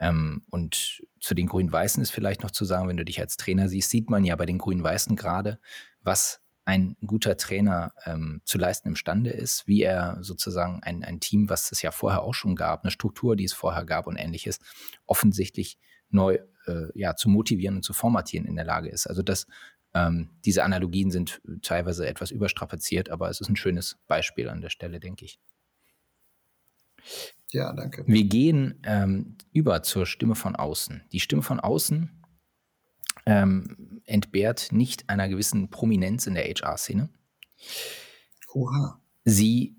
Ähm, 0.00 0.42
und 0.50 1.02
zu 1.20 1.34
den 1.34 1.46
Grün-Weißen 1.46 2.02
ist 2.02 2.10
vielleicht 2.10 2.42
noch 2.42 2.50
zu 2.50 2.64
sagen, 2.64 2.88
wenn 2.88 2.96
du 2.96 3.04
dich 3.04 3.20
als 3.20 3.36
Trainer 3.36 3.68
siehst, 3.68 3.90
sieht 3.90 4.10
man 4.10 4.24
ja 4.24 4.34
bei 4.34 4.46
den 4.46 4.58
Grün-Weißen 4.58 5.14
gerade, 5.14 5.60
was 6.02 6.40
ein 6.64 6.96
guter 7.04 7.36
Trainer 7.36 7.92
ähm, 8.04 8.42
zu 8.44 8.56
leisten 8.56 8.88
imstande 8.88 9.30
ist, 9.30 9.66
wie 9.66 9.82
er 9.82 10.18
sozusagen 10.20 10.82
ein, 10.82 11.04
ein 11.04 11.20
Team, 11.20 11.48
was 11.48 11.72
es 11.72 11.82
ja 11.82 11.90
vorher 11.90 12.22
auch 12.22 12.34
schon 12.34 12.54
gab, 12.54 12.84
eine 12.84 12.90
Struktur, 12.90 13.36
die 13.36 13.44
es 13.44 13.52
vorher 13.52 13.84
gab 13.84 14.06
und 14.06 14.16
ähnliches, 14.16 14.58
offensichtlich 15.06 15.78
neu 16.10 16.38
äh, 16.66 16.86
ja, 16.94 17.16
zu 17.16 17.28
motivieren 17.28 17.76
und 17.76 17.82
zu 17.82 17.92
formatieren 17.92 18.46
in 18.46 18.56
der 18.56 18.64
Lage 18.64 18.88
ist. 18.88 19.06
Also 19.06 19.22
das, 19.22 19.46
ähm, 19.94 20.30
diese 20.44 20.64
Analogien 20.64 21.10
sind 21.10 21.40
teilweise 21.62 22.06
etwas 22.06 22.30
überstrapaziert, 22.30 23.10
aber 23.10 23.28
es 23.30 23.40
ist 23.40 23.48
ein 23.48 23.56
schönes 23.56 23.98
Beispiel 24.06 24.48
an 24.48 24.60
der 24.60 24.70
Stelle, 24.70 25.00
denke 25.00 25.24
ich. 25.24 25.40
Ja, 27.52 27.72
danke. 27.72 28.04
Wir 28.06 28.24
gehen 28.24 28.80
ähm, 28.84 29.36
über 29.52 29.82
zur 29.82 30.06
Stimme 30.06 30.34
von 30.34 30.56
außen. 30.56 31.02
Die 31.12 31.20
Stimme 31.20 31.42
von 31.42 31.60
außen 31.60 32.10
ähm, 33.26 34.00
entbehrt 34.04 34.72
nicht 34.72 35.08
einer 35.08 35.28
gewissen 35.28 35.70
Prominenz 35.70 36.26
in 36.26 36.34
der 36.34 36.44
HR-Szene. 36.44 37.08
Oha. 38.52 39.00
Sie 39.24 39.76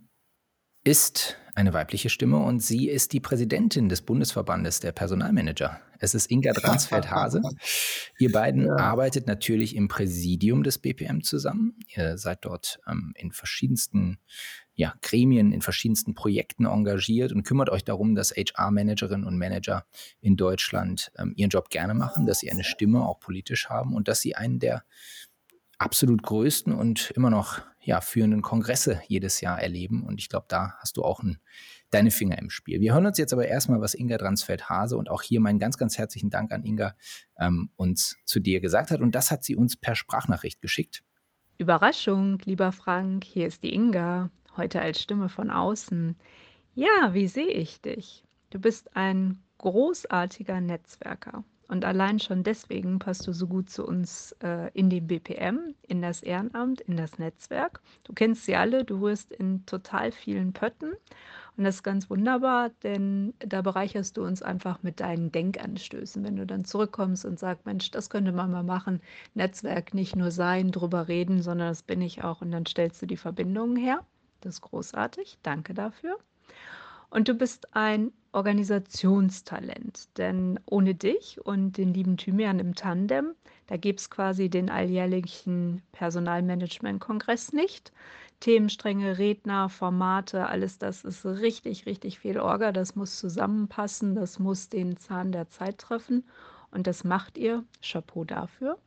ist 0.84 1.38
eine 1.56 1.74
weibliche 1.74 2.10
Stimme 2.10 2.38
und 2.38 2.62
sie 2.62 2.90
ist 2.90 3.14
die 3.14 3.20
Präsidentin 3.20 3.90
des 3.90 4.02
Bundesverbandes 4.02 4.80
der 4.80 4.92
Personalmanager. 4.92 5.80
Es 6.00 6.16
ist 6.16 6.32
Inga 6.32 6.54
Dransfeld-Hase. 6.54 7.42
Ihr 8.20 8.32
beiden 8.32 8.66
ja. 8.66 8.76
arbeitet 8.78 9.28
natürlich 9.28 9.76
im 9.76 9.88
Präsidium 9.88 10.64
des 10.64 10.80
BPM 10.80 11.22
zusammen. 11.22 11.78
Ihr 11.96 12.18
seid 12.18 12.46
dort 12.46 12.80
ähm, 12.88 13.14
in 13.16 13.32
verschiedensten 13.32 14.18
ja, 14.74 14.96
Gremien, 15.02 15.52
in 15.52 15.62
verschiedensten 15.62 16.16
Projekten 16.16 16.66
engagiert 16.66 17.34
und 17.34 17.44
kümmert 17.44 17.70
euch 17.70 17.84
darum, 17.84 18.16
dass 18.16 18.32
HR-Managerinnen 18.32 19.28
und 19.28 19.38
Manager 19.38 19.86
in 20.22 20.38
Deutschland 20.38 21.12
ähm, 21.18 21.34
ihren 21.36 21.50
Job 21.50 21.70
gerne 21.70 21.94
machen, 21.94 22.26
dass 22.26 22.40
sie 22.40 22.50
eine 22.50 22.64
Stimme 22.64 23.06
auch 23.06 23.20
politisch 23.20 23.70
haben 23.70 23.94
und 23.94 24.08
dass 24.08 24.22
sie 24.22 24.36
einen 24.36 24.60
der 24.60 24.84
absolut 25.82 26.22
größten 26.24 26.74
und 26.74 27.12
immer 27.16 27.30
noch 27.30 27.62
ja, 27.84 28.00
führenden 28.02 28.42
Kongresse 28.42 29.02
jedes 29.08 29.42
Jahr 29.42 29.60
erleben. 29.60 30.04
Und 30.04 30.20
ich 30.20 30.30
glaube, 30.30 30.46
da 30.48 30.76
hast 30.80 30.98
du 30.98 31.04
auch 31.04 31.22
ein, 31.22 31.40
deine 31.90 32.12
Finger 32.12 32.38
im 32.38 32.52
Spiel. 32.52 32.80
Wir 32.80 32.94
hören 32.94 33.08
uns 33.08 33.18
jetzt 33.18 33.34
aber 33.34 33.48
erstmal, 33.48 33.82
was 33.82 33.96
Inga 33.96 34.18
Dransfeld-Hase 34.18 34.96
und 34.96 35.10
auch 35.10 35.24
hier 35.24 35.42
meinen 35.42 35.58
ganz, 35.58 35.78
ganz 35.78 35.98
herzlichen 35.98 36.30
Dank 36.30 36.52
an 36.52 36.64
Inga 36.64 36.96
ähm, 37.40 37.72
uns 37.76 38.18
zu 38.26 38.40
dir 38.40 38.62
gesagt 38.62 38.92
hat. 38.92 39.02
Und 39.02 39.16
das 39.16 39.32
hat 39.32 39.44
sie 39.44 39.56
uns 39.56 39.76
per 39.76 39.96
Sprachnachricht 39.96 40.62
geschickt. 40.62 41.04
Überraschung, 41.58 42.40
lieber 42.46 42.72
Frank, 42.72 43.24
hier 43.24 43.48
ist 43.48 43.64
die 43.64 43.74
Inga, 43.74 44.30
heute 44.58 44.82
als 44.82 45.02
Stimme 45.02 45.30
von 45.30 45.50
außen. 45.50 46.16
Ja, 46.76 47.14
wie 47.14 47.28
sehe 47.28 47.52
ich 47.52 47.82
dich? 47.82 48.24
Du 48.52 48.60
bist 48.60 48.96
ein 48.96 49.42
großartiger 49.58 50.62
Netzwerker. 50.62 51.44
Und 51.72 51.86
allein 51.86 52.20
schon 52.20 52.44
deswegen 52.44 53.00
passt 53.00 53.26
du 53.28 53.32
so 53.32 53.48
gut 53.48 53.70
zu 53.70 53.88
uns 53.88 54.34
äh, 54.44 54.70
in 54.74 54.90
den 54.90 55.08
BPM, 55.08 55.74
in 55.88 56.02
das 56.02 56.22
Ehrenamt, 56.22 56.82
in 56.82 56.98
das 56.98 57.18
Netzwerk. 57.18 57.80
Du 58.04 58.12
kennst 58.12 58.46
sie 58.46 58.58
alle, 58.58 58.84
du 58.84 59.00
rührst 59.00 59.32
in 59.32 59.66
total 59.66 60.12
vielen 60.12 60.52
Pötten 60.52 60.92
Und 61.56 61.64
das 61.64 61.76
ist 61.76 61.84
ganz 61.84 62.10
wunderbar, 62.10 62.72
denn 62.84 63.34
da 63.40 63.62
bereicherst 63.62 64.18
du 64.18 64.26
uns 64.26 64.42
einfach 64.42 64.84
mit 64.84 65.00
deinen 65.00 65.32
Denkanstößen. 65.32 66.26
Wenn 66.26 66.36
du 66.36 66.46
dann 66.46 66.66
zurückkommst 66.66 67.24
und 67.24 67.40
sagst, 67.40 67.66
Mensch, 67.66 67.90
das 67.92 68.10
könnte 68.10 68.34
man 68.34 68.52
mal 68.52 68.64
machen, 68.64 69.02
Netzwerk 69.34 69.94
nicht 69.94 70.18
nur 70.18 70.32
sein, 70.32 70.72
drüber 70.72 71.08
reden, 71.08 71.42
sondern 71.42 71.70
das 71.70 71.84
bin 71.84 72.02
ich 72.02 72.22
auch. 72.22 72.42
Und 72.42 72.52
dann 72.52 72.66
stellst 72.66 73.02
du 73.02 73.06
die 73.06 73.16
Verbindungen 73.16 73.78
her. 73.78 74.06
Das 74.42 74.56
ist 74.56 74.62
großartig. 74.62 75.38
Danke 75.42 75.74
dafür. 75.74 76.18
Und 77.10 77.30
du 77.30 77.34
bist 77.34 77.74
ein 77.76 78.12
Organisationstalent, 78.34 80.18
denn 80.18 80.60
ohne 80.66 80.96
dich 80.96 81.40
und 81.46 81.78
den 81.78 81.94
lieben 81.94 82.18
Thymian 82.18 82.60
im 82.60 82.76
Tandem, 82.76 83.36
da 83.68 83.78
gäbe 83.78 83.98
es 83.98 84.10
quasi 84.10 84.50
den 84.50 84.70
alljährlichen 84.70 85.82
Personalmanagement-Kongress 85.92 87.54
nicht. 87.54 87.92
Themenstränge, 88.40 89.18
Redner, 89.18 89.70
Formate, 89.70 90.48
alles 90.48 90.78
das 90.78 91.04
ist 91.04 91.26
richtig, 91.26 91.86
richtig 91.86 92.20
viel 92.20 92.40
Orga. 92.40 92.72
Das 92.72 92.96
muss 92.96 93.20
zusammenpassen, 93.20 94.16
das 94.16 94.40
muss 94.40 94.70
den 94.70 94.98
Zahn 94.98 95.32
der 95.32 95.48
Zeit 95.50 95.78
treffen. 95.78 96.26
Und 96.72 96.88
das 96.88 97.04
macht 97.04 97.38
ihr. 97.38 97.64
Chapeau 97.82 98.24
dafür. 98.26 98.78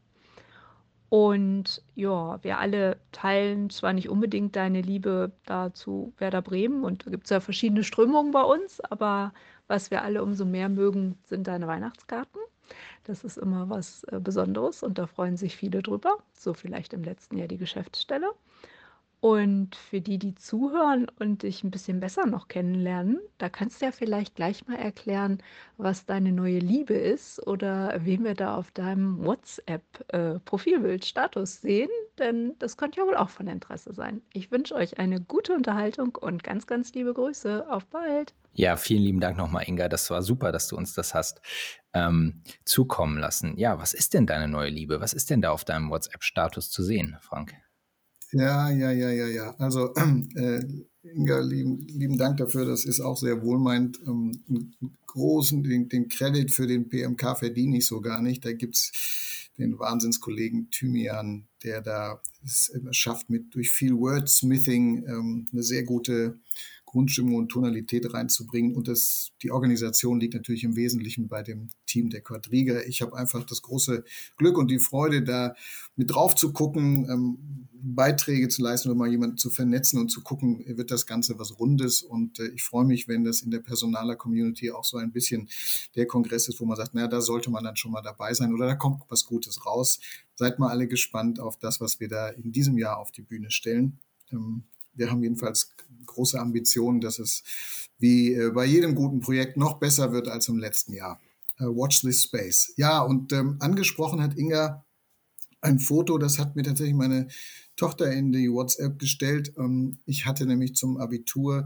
Und 1.08 1.82
ja, 1.94 2.42
wir 2.42 2.58
alle 2.58 2.98
teilen 3.12 3.70
zwar 3.70 3.92
nicht 3.92 4.08
unbedingt 4.08 4.56
deine 4.56 4.80
Liebe 4.80 5.32
da 5.46 5.72
zu 5.72 6.12
Werder 6.18 6.42
Bremen 6.42 6.82
und 6.84 7.06
da 7.06 7.10
gibt 7.10 7.24
es 7.24 7.30
ja 7.30 7.40
verschiedene 7.40 7.84
Strömungen 7.84 8.32
bei 8.32 8.42
uns, 8.42 8.80
aber 8.80 9.32
was 9.68 9.90
wir 9.90 10.02
alle 10.02 10.22
umso 10.22 10.44
mehr 10.44 10.68
mögen, 10.68 11.18
sind 11.24 11.46
deine 11.46 11.66
Weihnachtskarten. 11.66 12.40
Das 13.04 13.22
ist 13.22 13.36
immer 13.36 13.68
was 13.68 14.04
äh, 14.04 14.18
Besonderes 14.18 14.82
und 14.82 14.98
da 14.98 15.06
freuen 15.06 15.36
sich 15.36 15.56
viele 15.56 15.82
drüber. 15.82 16.18
So 16.32 16.54
vielleicht 16.54 16.92
im 16.94 17.04
letzten 17.04 17.36
Jahr 17.36 17.48
die 17.48 17.58
Geschäftsstelle. 17.58 18.32
Und 19.24 19.74
für 19.74 20.02
die, 20.02 20.18
die 20.18 20.34
zuhören 20.34 21.06
und 21.18 21.44
dich 21.44 21.64
ein 21.64 21.70
bisschen 21.70 21.98
besser 21.98 22.26
noch 22.26 22.46
kennenlernen, 22.46 23.20
da 23.38 23.48
kannst 23.48 23.80
du 23.80 23.86
ja 23.86 23.90
vielleicht 23.90 24.34
gleich 24.34 24.66
mal 24.66 24.76
erklären, 24.76 25.38
was 25.78 26.04
deine 26.04 26.30
neue 26.30 26.58
Liebe 26.58 26.92
ist 26.92 27.46
oder 27.46 27.94
wen 28.04 28.22
wir 28.22 28.34
da 28.34 28.54
auf 28.54 28.70
deinem 28.70 29.24
WhatsApp-Profilbild, 29.24 31.04
äh, 31.04 31.06
Status 31.06 31.62
sehen, 31.62 31.88
denn 32.18 32.52
das 32.58 32.76
könnte 32.76 33.00
ja 33.00 33.06
wohl 33.06 33.16
auch 33.16 33.30
von 33.30 33.46
Interesse 33.46 33.94
sein. 33.94 34.20
Ich 34.34 34.50
wünsche 34.50 34.74
euch 34.74 34.98
eine 34.98 35.22
gute 35.22 35.54
Unterhaltung 35.54 36.18
und 36.20 36.44
ganz, 36.44 36.66
ganz 36.66 36.92
liebe 36.92 37.14
Grüße. 37.14 37.64
Auf 37.70 37.86
bald! 37.86 38.34
Ja, 38.52 38.76
vielen 38.76 39.04
lieben 39.04 39.20
Dank 39.20 39.38
nochmal, 39.38 39.64
Inga. 39.66 39.88
Das 39.88 40.10
war 40.10 40.20
super, 40.20 40.52
dass 40.52 40.68
du 40.68 40.76
uns 40.76 40.92
das 40.92 41.14
hast 41.14 41.40
ähm, 41.94 42.42
zukommen 42.66 43.16
lassen. 43.16 43.56
Ja, 43.56 43.78
was 43.78 43.94
ist 43.94 44.12
denn 44.12 44.26
deine 44.26 44.48
neue 44.48 44.68
Liebe? 44.68 45.00
Was 45.00 45.14
ist 45.14 45.30
denn 45.30 45.40
da 45.40 45.50
auf 45.50 45.64
deinem 45.64 45.88
WhatsApp-Status 45.88 46.70
zu 46.70 46.82
sehen, 46.82 47.16
Frank? 47.22 47.54
Ja, 48.34 48.68
ja, 48.70 48.90
ja, 48.90 49.10
ja, 49.10 49.26
ja. 49.28 49.54
Also, 49.58 49.94
äh, 50.34 50.60
Inga, 51.02 51.38
lieben, 51.40 51.86
lieben 51.88 52.18
Dank 52.18 52.38
dafür. 52.38 52.64
Das 52.64 52.84
ist 52.84 53.00
auch 53.00 53.16
sehr 53.16 53.42
wohlmeint. 53.42 54.00
Ähm, 54.06 54.32
großen, 55.06 55.62
den, 55.62 55.88
den 55.88 56.08
Credit 56.08 56.50
für 56.50 56.66
den 56.66 56.88
PMK 56.88 57.38
verdiene 57.38 57.76
ich 57.78 57.86
so 57.86 58.00
gar 58.00 58.22
nicht. 58.22 58.44
Da 58.44 58.52
gibt's 58.52 59.50
den 59.58 59.78
Wahnsinnskollegen 59.78 60.70
Thymian, 60.70 61.46
der 61.62 61.80
da 61.82 62.20
es 62.44 62.72
schafft, 62.90 63.30
mit 63.30 63.54
durch 63.54 63.70
viel 63.70 63.94
Wordsmithing 63.96 65.04
ähm, 65.06 65.46
eine 65.52 65.62
sehr 65.62 65.84
gute 65.84 66.40
Grundstimmung 66.94 67.34
und 67.34 67.48
Tonalität 67.48 68.14
reinzubringen. 68.14 68.76
Und 68.76 68.86
das, 68.86 69.32
die 69.42 69.50
Organisation 69.50 70.20
liegt 70.20 70.34
natürlich 70.34 70.62
im 70.62 70.76
Wesentlichen 70.76 71.26
bei 71.26 71.42
dem 71.42 71.66
Team 71.86 72.08
der 72.08 72.20
Quadriga. 72.20 72.82
Ich 72.86 73.02
habe 73.02 73.16
einfach 73.16 73.42
das 73.42 73.62
große 73.62 74.04
Glück 74.36 74.56
und 74.56 74.70
die 74.70 74.78
Freude, 74.78 75.24
da 75.24 75.56
mit 75.96 76.14
drauf 76.14 76.36
zu 76.36 76.52
gucken, 76.52 77.08
ähm, 77.10 77.68
Beiträge 77.72 78.46
zu 78.46 78.62
leisten 78.62 78.90
oder 78.90 78.96
mal 78.96 79.10
jemanden 79.10 79.38
zu 79.38 79.50
vernetzen 79.50 79.98
und 79.98 80.08
zu 80.08 80.22
gucken, 80.22 80.64
wird 80.68 80.92
das 80.92 81.04
Ganze 81.04 81.36
was 81.36 81.58
Rundes. 81.58 82.02
Und 82.02 82.38
äh, 82.38 82.46
ich 82.54 82.62
freue 82.62 82.84
mich, 82.84 83.08
wenn 83.08 83.24
das 83.24 83.42
in 83.42 83.50
der 83.50 83.58
Personaler-Community 83.58 84.70
auch 84.70 84.84
so 84.84 84.96
ein 84.96 85.10
bisschen 85.10 85.48
der 85.96 86.06
Kongress 86.06 86.48
ist, 86.48 86.60
wo 86.60 86.64
man 86.64 86.76
sagt, 86.76 86.94
naja, 86.94 87.08
da 87.08 87.20
sollte 87.20 87.50
man 87.50 87.64
dann 87.64 87.74
schon 87.74 87.90
mal 87.90 88.02
dabei 88.02 88.34
sein 88.34 88.54
oder 88.54 88.68
da 88.68 88.76
kommt 88.76 89.02
was 89.08 89.24
Gutes 89.24 89.66
raus. 89.66 89.98
Seid 90.36 90.60
mal 90.60 90.70
alle 90.70 90.86
gespannt 90.86 91.40
auf 91.40 91.58
das, 91.58 91.80
was 91.80 91.98
wir 91.98 92.08
da 92.08 92.28
in 92.28 92.52
diesem 92.52 92.78
Jahr 92.78 92.98
auf 92.98 93.10
die 93.10 93.22
Bühne 93.22 93.50
stellen. 93.50 93.98
Ähm, 94.30 94.62
wir 94.94 95.10
haben 95.10 95.22
jedenfalls 95.22 95.74
große 96.06 96.38
Ambitionen, 96.38 97.00
dass 97.00 97.18
es 97.18 97.42
wie 97.98 98.34
äh, 98.34 98.50
bei 98.50 98.64
jedem 98.64 98.94
guten 98.94 99.20
Projekt 99.20 99.56
noch 99.56 99.78
besser 99.78 100.12
wird 100.12 100.28
als 100.28 100.48
im 100.48 100.58
letzten 100.58 100.92
Jahr. 100.92 101.20
Äh, 101.58 101.64
watch 101.64 102.00
this 102.00 102.24
space. 102.24 102.72
Ja, 102.76 103.00
und 103.00 103.32
ähm, 103.32 103.56
angesprochen 103.60 104.22
hat 104.22 104.36
Inga 104.36 104.84
ein 105.60 105.78
Foto, 105.78 106.18
das 106.18 106.38
hat 106.38 106.56
mir 106.56 106.62
tatsächlich 106.62 106.94
meine 106.94 107.28
Tochter 107.76 108.12
in 108.12 108.32
die 108.32 108.50
WhatsApp 108.50 108.98
gestellt. 108.98 109.52
Ähm, 109.56 109.98
ich 110.06 110.26
hatte 110.26 110.46
nämlich 110.46 110.74
zum 110.74 110.98
Abitur 110.98 111.64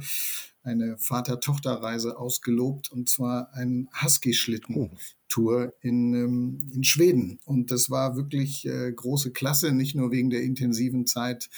eine 0.62 0.96
Vater-Tochter-Reise 0.98 2.18
ausgelobt 2.18 2.92
und 2.92 3.08
zwar 3.08 3.52
ein 3.54 3.88
Husky-Schlitten-Tour 4.02 5.72
in, 5.80 6.14
ähm, 6.14 6.70
in 6.72 6.84
Schweden. 6.84 7.40
Und 7.44 7.70
das 7.70 7.90
war 7.90 8.16
wirklich 8.16 8.66
äh, 8.66 8.92
große 8.92 9.32
Klasse, 9.32 9.72
nicht 9.72 9.94
nur 9.94 10.10
wegen 10.10 10.30
der 10.30 10.42
intensiven 10.42 11.06
Zeit 11.06 11.48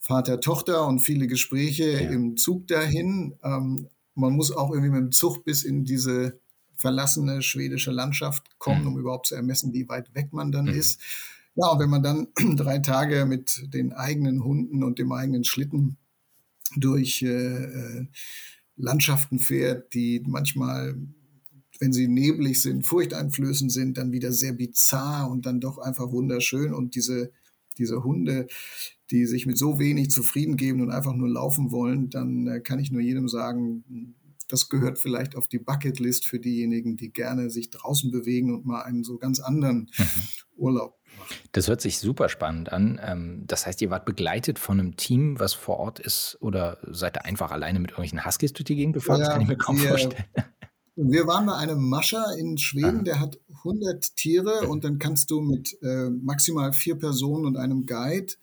Vater, 0.00 0.40
Tochter 0.40 0.86
und 0.86 1.00
viele 1.00 1.26
Gespräche 1.26 1.92
ja. 1.92 2.10
im 2.10 2.36
Zug 2.36 2.66
dahin. 2.66 3.34
Ähm, 3.44 3.88
man 4.14 4.32
muss 4.32 4.50
auch 4.50 4.70
irgendwie 4.70 4.90
mit 4.90 5.00
dem 5.00 5.12
Zug 5.12 5.44
bis 5.44 5.62
in 5.62 5.84
diese 5.84 6.40
verlassene 6.74 7.42
schwedische 7.42 7.90
Landschaft 7.90 8.58
kommen, 8.58 8.82
mhm. 8.82 8.86
um 8.88 8.98
überhaupt 8.98 9.26
zu 9.26 9.34
ermessen, 9.34 9.74
wie 9.74 9.88
weit 9.88 10.14
weg 10.14 10.32
man 10.32 10.50
dann 10.50 10.64
mhm. 10.64 10.74
ist. 10.74 11.00
Ja, 11.54 11.68
und 11.68 11.78
wenn 11.80 11.90
man 11.90 12.02
dann 12.02 12.28
drei 12.56 12.78
Tage 12.78 13.26
mit 13.26 13.62
den 13.74 13.92
eigenen 13.92 14.42
Hunden 14.42 14.82
und 14.82 14.98
dem 14.98 15.12
eigenen 15.12 15.44
Schlitten 15.44 15.98
durch 16.76 17.22
äh, 17.22 17.28
äh, 17.28 18.06
Landschaften 18.76 19.38
fährt, 19.38 19.92
die 19.92 20.22
manchmal, 20.26 20.96
wenn 21.78 21.92
sie 21.92 22.08
neblig 22.08 22.62
sind, 22.62 22.86
furchteinflößend 22.86 23.70
sind, 23.70 23.98
dann 23.98 24.12
wieder 24.12 24.32
sehr 24.32 24.54
bizarr 24.54 25.30
und 25.30 25.44
dann 25.44 25.60
doch 25.60 25.76
einfach 25.78 26.10
wunderschön. 26.10 26.72
Und 26.72 26.94
diese, 26.94 27.30
diese 27.76 28.02
Hunde, 28.04 28.46
die 29.10 29.26
sich 29.26 29.46
mit 29.46 29.58
so 29.58 29.78
wenig 29.78 30.10
zufrieden 30.10 30.56
geben 30.56 30.80
und 30.80 30.90
einfach 30.90 31.14
nur 31.14 31.28
laufen 31.28 31.70
wollen, 31.70 32.10
dann 32.10 32.46
äh, 32.46 32.60
kann 32.60 32.78
ich 32.78 32.90
nur 32.90 33.00
jedem 33.00 33.28
sagen, 33.28 34.14
das 34.48 34.68
gehört 34.68 34.98
vielleicht 34.98 35.36
auf 35.36 35.48
die 35.48 35.58
Bucketlist 35.58 36.26
für 36.26 36.40
diejenigen, 36.40 36.96
die 36.96 37.12
gerne 37.12 37.50
sich 37.50 37.70
draußen 37.70 38.10
bewegen 38.10 38.54
und 38.54 38.66
mal 38.66 38.82
einen 38.82 39.04
so 39.04 39.18
ganz 39.18 39.40
anderen 39.40 39.90
mhm. 39.96 40.04
Urlaub 40.56 41.00
machen. 41.18 41.34
Das 41.52 41.68
hört 41.68 41.80
sich 41.80 41.98
super 41.98 42.28
spannend 42.28 42.72
an. 42.72 43.00
Ähm, 43.02 43.44
das 43.46 43.66
heißt, 43.66 43.80
ihr 43.82 43.90
wart 43.90 44.04
begleitet 44.04 44.58
von 44.58 44.80
einem 44.80 44.96
Team, 44.96 45.38
was 45.38 45.54
vor 45.54 45.78
Ort 45.78 46.00
ist, 46.00 46.36
oder 46.40 46.78
seid 46.82 47.16
ihr 47.16 47.24
einfach 47.24 47.50
alleine 47.50 47.78
mit 47.78 47.90
irgendwelchen 47.90 48.24
Huskies 48.24 48.52
durch 48.52 48.64
die 48.64 48.76
Gegend 48.76 48.94
gefahren? 48.94 49.20
Ja, 49.20 49.26
das 49.26 49.32
kann 49.34 49.42
ich 49.42 49.48
mir 49.48 49.56
kaum 49.56 49.80
wir, 49.80 49.88
vorstellen. 49.88 50.24
Wir 50.96 51.26
waren 51.26 51.46
bei 51.46 51.54
einem 51.54 51.88
Mascher 51.88 52.26
in 52.38 52.58
Schweden, 52.58 52.98
Aha. 52.98 53.02
der 53.04 53.20
hat 53.20 53.38
100 53.58 54.16
Tiere 54.16 54.68
und 54.68 54.84
dann 54.84 54.98
kannst 54.98 55.30
du 55.30 55.40
mit 55.40 55.78
äh, 55.82 56.10
maximal 56.10 56.72
vier 56.72 56.96
Personen 56.96 57.46
und 57.46 57.56
einem 57.56 57.86
Guide 57.86 58.34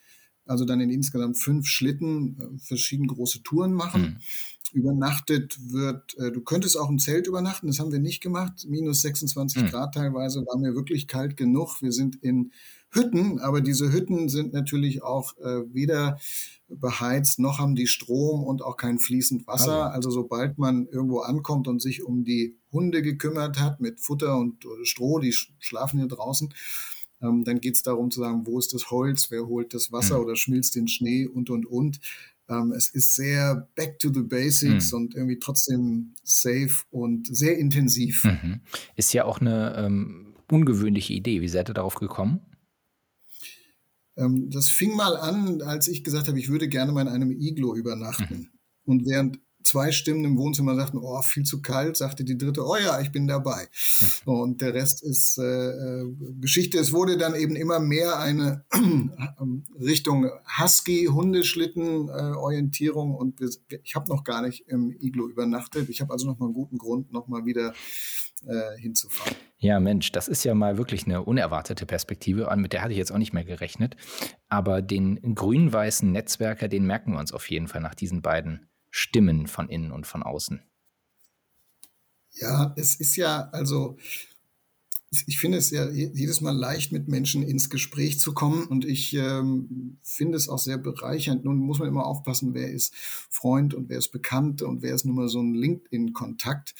also 0.48 0.66
dann 0.66 0.82
in 0.82 0.90
insgesamt 0.90 1.38
fünf 1.38 1.68
Schlitten 1.68 2.40
äh, 2.40 2.60
verschiedene 2.60 3.08
große 3.08 3.44
Touren 3.44 3.74
machen. 3.74 4.02
Mhm. 4.02 4.18
Übernachtet 4.74 5.58
wird, 5.72 6.18
äh, 6.18 6.32
du 6.32 6.42
könntest 6.42 6.78
auch 6.78 6.90
im 6.90 7.00
Zelt 7.00 7.28
übernachten, 7.28 7.68
das 7.68 7.80
haben 7.80 7.92
wir 7.92 8.00
nicht 8.00 8.22
gemacht. 8.22 8.66
Minus 8.68 9.02
26 9.02 9.64
mhm. 9.64 9.68
Grad 9.68 9.94
teilweise 9.94 10.42
war 10.46 10.58
mir 10.58 10.76
wirklich 10.76 11.08
kalt 11.08 11.38
genug. 11.38 11.82
Wir 11.82 11.92
sind 11.92 12.18
in 12.22 12.52
Hütten, 12.90 13.40
aber 13.40 13.62
diese 13.62 13.92
Hütten 13.92 14.30
sind 14.30 14.54
natürlich 14.54 15.04
auch 15.04 15.38
äh, 15.38 15.74
weder 15.74 16.18
beheizt, 16.70 17.40
noch 17.40 17.60
haben 17.60 17.76
die 17.76 17.88
Strom 17.88 18.44
und 18.44 18.62
auch 18.62 18.78
kein 18.78 19.00
fließend 19.00 19.48
Wasser. 19.48 19.86
Also. 19.86 19.96
also 19.96 20.12
sobald 20.12 20.58
man 20.58 20.88
irgendwo 20.88 21.20
ankommt 21.20 21.68
und 21.68 21.82
sich 21.82 22.04
um 22.04 22.24
die 22.24 22.58
Hunde 22.72 23.02
gekümmert 23.02 23.60
hat 23.60 23.80
mit 23.80 24.00
Futter 24.00 24.38
und 24.38 24.66
Stroh, 24.84 25.20
die 25.20 25.34
schlafen 25.34 26.00
hier 26.00 26.08
draußen, 26.08 26.54
ähm, 27.22 27.44
dann 27.44 27.60
geht 27.60 27.76
es 27.76 27.84
darum 27.84 28.12
zu 28.12 28.22
sagen, 28.22 28.46
wo 28.46 28.60
ist 28.60 28.74
das 28.74 28.92
Holz, 28.92 29.32
wer 29.32 29.48
holt 29.48 29.74
das 29.74 29.92
Wasser 29.92 30.18
mhm. 30.18 30.26
oder 30.26 30.36
schmilzt 30.36 30.76
den 30.76 30.88
Schnee 30.88 31.26
und, 31.26 31.50
und, 31.50 31.66
und. 31.66 32.00
Ähm, 32.50 32.72
es 32.72 32.90
ist 32.90 33.16
sehr 33.16 33.68
back 33.76 34.00
to 34.00 34.12
the 34.14 34.22
basics 34.22 34.92
mhm. 34.92 34.98
und 34.98 35.16
irgendwie 35.16 35.40
trotzdem 35.40 36.14
safe 36.24 36.84
und 36.92 37.28
sehr 37.36 37.58
intensiv. 37.58 38.24
Mhm. 38.24 38.62
Ist 38.96 39.14
ja 39.14 39.26
auch 39.26 39.42
eine 39.42 39.76
ähm, 39.78 40.36
ungewöhnliche 40.50 41.14
Idee. 41.14 41.42
Wie 41.42 41.50
seid 41.50 41.70
ihr 41.70 41.74
darauf 41.74 41.96
gekommen? 41.96 42.40
Ähm, 44.16 44.50
das 44.50 44.70
fing 44.70 44.96
mal 44.96 45.18
an, 45.18 45.62
als 45.62 45.88
ich 45.88 46.04
gesagt 46.04 46.28
habe, 46.28 46.40
ich 46.40 46.50
würde 46.50 46.70
gerne 46.70 46.92
mal 46.92 47.02
in 47.02 47.08
einem 47.08 47.32
Iglo 47.32 47.76
übernachten. 47.76 48.38
Mhm. 48.38 48.48
Und 48.86 49.06
während 49.06 49.40
zwei 49.68 49.92
Stimmen 49.92 50.26
im 50.26 50.38
Wohnzimmer 50.38 50.76
sagten, 50.76 50.98
oh, 50.98 51.22
viel 51.22 51.44
zu 51.44 51.62
kalt, 51.62 51.96
sagte 51.98 52.24
die 52.24 52.38
dritte, 52.38 52.66
oh 52.66 52.78
ja, 52.78 53.02
ich 53.02 53.12
bin 53.12 53.28
dabei. 53.28 53.68
Und 54.26 54.62
der 54.62 54.74
Rest 54.74 55.04
ist 55.04 55.38
äh, 55.38 55.44
äh 55.44 56.06
Geschichte. 56.40 56.80
Es 56.80 56.94
wurde 56.94 57.18
dann 57.18 57.36
eben 57.36 57.56
immer 57.56 57.80
mehr 57.80 58.20
eine 58.20 58.66
Richtung 59.80 60.30
Husky-Hundeschlitten-Orientierung 60.60 63.12
äh, 63.12 63.18
und 63.18 63.40
wir, 63.40 63.50
ich 63.84 63.96
habe 63.96 64.10
noch 64.10 64.24
gar 64.24 64.42
nicht 64.42 64.68
im 64.68 64.92
Iglo 65.00 65.28
übernachtet. 65.28 65.90
Ich 65.90 66.02
habe 66.02 66.12
also 66.14 66.26
noch 66.28 66.40
mal 66.40 66.46
einen 66.46 66.56
guten 66.56 66.78
Grund, 66.78 67.12
noch 67.12 67.28
mal 67.28 67.46
wieder 67.46 67.74
äh, 68.46 68.80
hinzufahren. 68.80 69.36
Ja, 69.58 69.80
Mensch, 69.80 70.12
das 70.12 70.28
ist 70.28 70.44
ja 70.44 70.54
mal 70.54 70.78
wirklich 70.78 71.06
eine 71.06 71.24
unerwartete 71.24 71.86
Perspektive. 71.86 72.54
Mit 72.56 72.74
der 72.74 72.84
hatte 72.84 72.92
ich 72.92 72.98
jetzt 72.98 73.12
auch 73.12 73.18
nicht 73.18 73.34
mehr 73.34 73.44
gerechnet. 73.44 73.96
Aber 74.50 74.82
den 74.82 75.36
grün-weißen 75.36 76.12
Netzwerker, 76.12 76.68
den 76.68 76.86
merken 76.86 77.14
wir 77.14 77.20
uns 77.20 77.34
auf 77.34 77.50
jeden 77.50 77.68
Fall 77.68 77.82
nach 77.82 77.96
diesen 77.96 78.22
beiden 78.22 78.68
Stimmen 78.90 79.48
von 79.48 79.70
innen 79.70 79.92
und 79.92 80.08
von 80.08 80.24
außen? 80.24 80.62
Ja, 82.34 82.74
es 82.78 82.96
ist 82.96 83.16
ja, 83.16 83.50
also 83.52 83.98
ich 85.26 85.40
finde 85.40 85.58
es 85.58 85.72
ja 85.72 85.90
jedes 85.90 86.42
Mal 86.42 86.56
leicht, 86.56 86.92
mit 86.92 87.08
Menschen 87.08 87.42
ins 87.42 87.70
Gespräch 87.70 88.20
zu 88.20 88.34
kommen 88.34 88.66
und 88.66 88.84
ich 88.84 89.14
ähm, 89.14 89.98
finde 90.04 90.38
es 90.38 90.50
auch 90.50 90.60
sehr 90.60 90.78
bereichernd. 90.78 91.46
Nun 91.46 91.58
muss 91.58 91.80
man 91.80 91.88
immer 91.88 92.06
aufpassen, 92.06 92.54
wer 92.54 92.70
ist 92.70 92.94
Freund 92.96 93.74
und 93.74 93.88
wer 93.90 93.98
ist 93.98 94.12
Bekannt 94.12 94.62
und 94.62 94.82
wer 94.82 94.94
ist 94.94 95.06
nun 95.06 95.16
mal 95.16 95.30
so 95.30 95.42
ein 95.42 95.54
LinkedIn-Kontakt. 95.54 96.76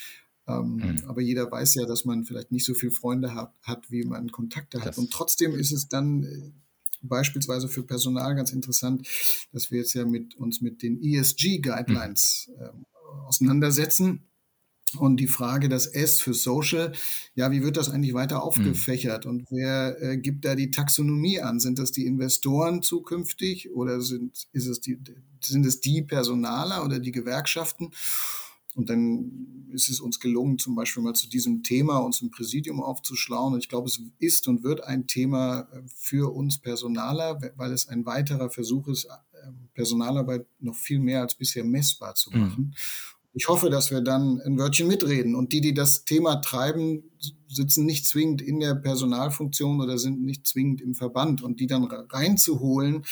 Ähm, 0.46 0.76
mhm. 0.76 1.04
Aber 1.08 1.22
jeder 1.22 1.50
weiß 1.50 1.76
ja, 1.76 1.86
dass 1.86 2.04
man 2.04 2.26
vielleicht 2.26 2.52
nicht 2.52 2.66
so 2.66 2.74
viele 2.74 2.92
Freunde 2.92 3.34
hat, 3.34 3.54
hat 3.64 3.90
wie 3.92 4.04
man 4.04 4.30
Kontakte 4.32 4.80
hat. 4.80 4.90
Das 4.90 4.98
und 4.98 5.12
trotzdem 5.12 5.56
ist 5.56 5.72
es 5.72 5.88
dann 5.88 6.24
äh, 6.24 6.52
beispielsweise 7.02 7.68
für 7.68 7.84
Personal 7.84 8.36
ganz 8.36 8.52
interessant, 8.52 9.08
dass 9.52 9.72
wir 9.72 9.80
jetzt 9.80 9.94
ja 9.94 10.06
mit 10.06 10.36
uns 10.36 10.62
mit 10.62 10.82
den 10.82 11.02
ESG-Guidelines 11.02 12.50
mhm. 12.50 12.64
äh, 12.64 13.26
auseinandersetzen 13.28 14.28
und 14.96 15.18
die 15.18 15.28
Frage, 15.28 15.68
das 15.68 15.86
S 15.86 16.22
für 16.22 16.34
Social, 16.34 16.94
ja, 17.36 17.52
wie 17.52 17.62
wird 17.62 17.76
das 17.76 17.90
eigentlich 17.90 18.14
weiter 18.14 18.42
aufgefächert? 18.42 19.26
Mhm. 19.26 19.32
Und 19.32 19.46
wer 19.50 20.02
äh, 20.02 20.18
gibt 20.18 20.46
da 20.46 20.56
die 20.56 20.72
Taxonomie 20.72 21.42
an? 21.42 21.60
Sind 21.60 21.78
das 21.78 21.92
die 21.92 22.06
Investoren 22.06 22.82
zukünftig 22.82 23.72
oder 23.72 24.00
sind, 24.02 24.48
ist 24.54 24.68
es 24.68 24.80
die, 24.80 24.98
sind 25.44 25.66
es 25.66 25.82
die 25.82 26.04
Personaler 26.04 26.86
oder 26.86 27.00
die 27.00 27.12
Gewerkschaften? 27.12 27.92
Und 28.78 28.92
dann 28.92 29.68
ist 29.72 29.90
es 29.90 30.00
uns 30.00 30.20
gelungen, 30.20 30.60
zum 30.60 30.76
Beispiel 30.76 31.02
mal 31.02 31.16
zu 31.16 31.28
diesem 31.28 31.64
Thema 31.64 31.98
uns 31.98 32.22
im 32.22 32.30
Präsidium 32.30 32.80
aufzuschlauen. 32.80 33.56
Und 33.56 33.60
ich 33.60 33.70
glaube, 33.70 33.88
es 33.88 34.00
ist 34.20 34.48
und 34.48 34.64
wird 34.64 34.84
ein 34.84 35.08
Thema 35.08 35.68
äh, 35.72 35.82
für 35.96 36.32
uns 36.32 36.60
Personaler, 36.60 37.42
weil 37.56 37.72
es 37.74 37.88
ein 37.88 38.06
weiterer 38.06 38.52
Versuch 38.52 38.88
ist, 38.88 39.06
äh, 39.06 39.52
Personalarbeit 39.74 40.46
noch 40.60 40.76
viel 40.76 41.00
mehr 41.00 41.22
als 41.22 41.34
bisher 41.34 41.64
messbar 41.64 42.14
zu 42.14 42.30
mhm. 42.32 42.40
machen. 42.40 42.64
Mhm 42.66 42.74
ich 43.38 43.48
hoffe, 43.48 43.70
dass 43.70 43.92
wir 43.92 44.02
dann 44.02 44.42
ein 44.42 44.58
Wörtchen 44.58 44.88
mitreden. 44.88 45.36
Und 45.36 45.54
die, 45.54 45.62
die 45.62 45.76
das 45.76 46.06
Thema 46.06 46.38
treiben, 46.38 47.04
sitzen 47.48 47.86
nicht 47.86 48.08
zwingend 48.08 48.42
in 48.42 48.60
der 48.60 48.74
Personalfunktion 48.74 49.80
oder 49.80 50.00
sind 50.00 50.24
nicht 50.24 50.48
zwingend 50.48 50.82
im 50.82 50.96
Verband. 50.96 51.44
Und 51.44 51.60
die 51.60 51.68
dann 51.68 51.84
reinzuholen 51.84 53.04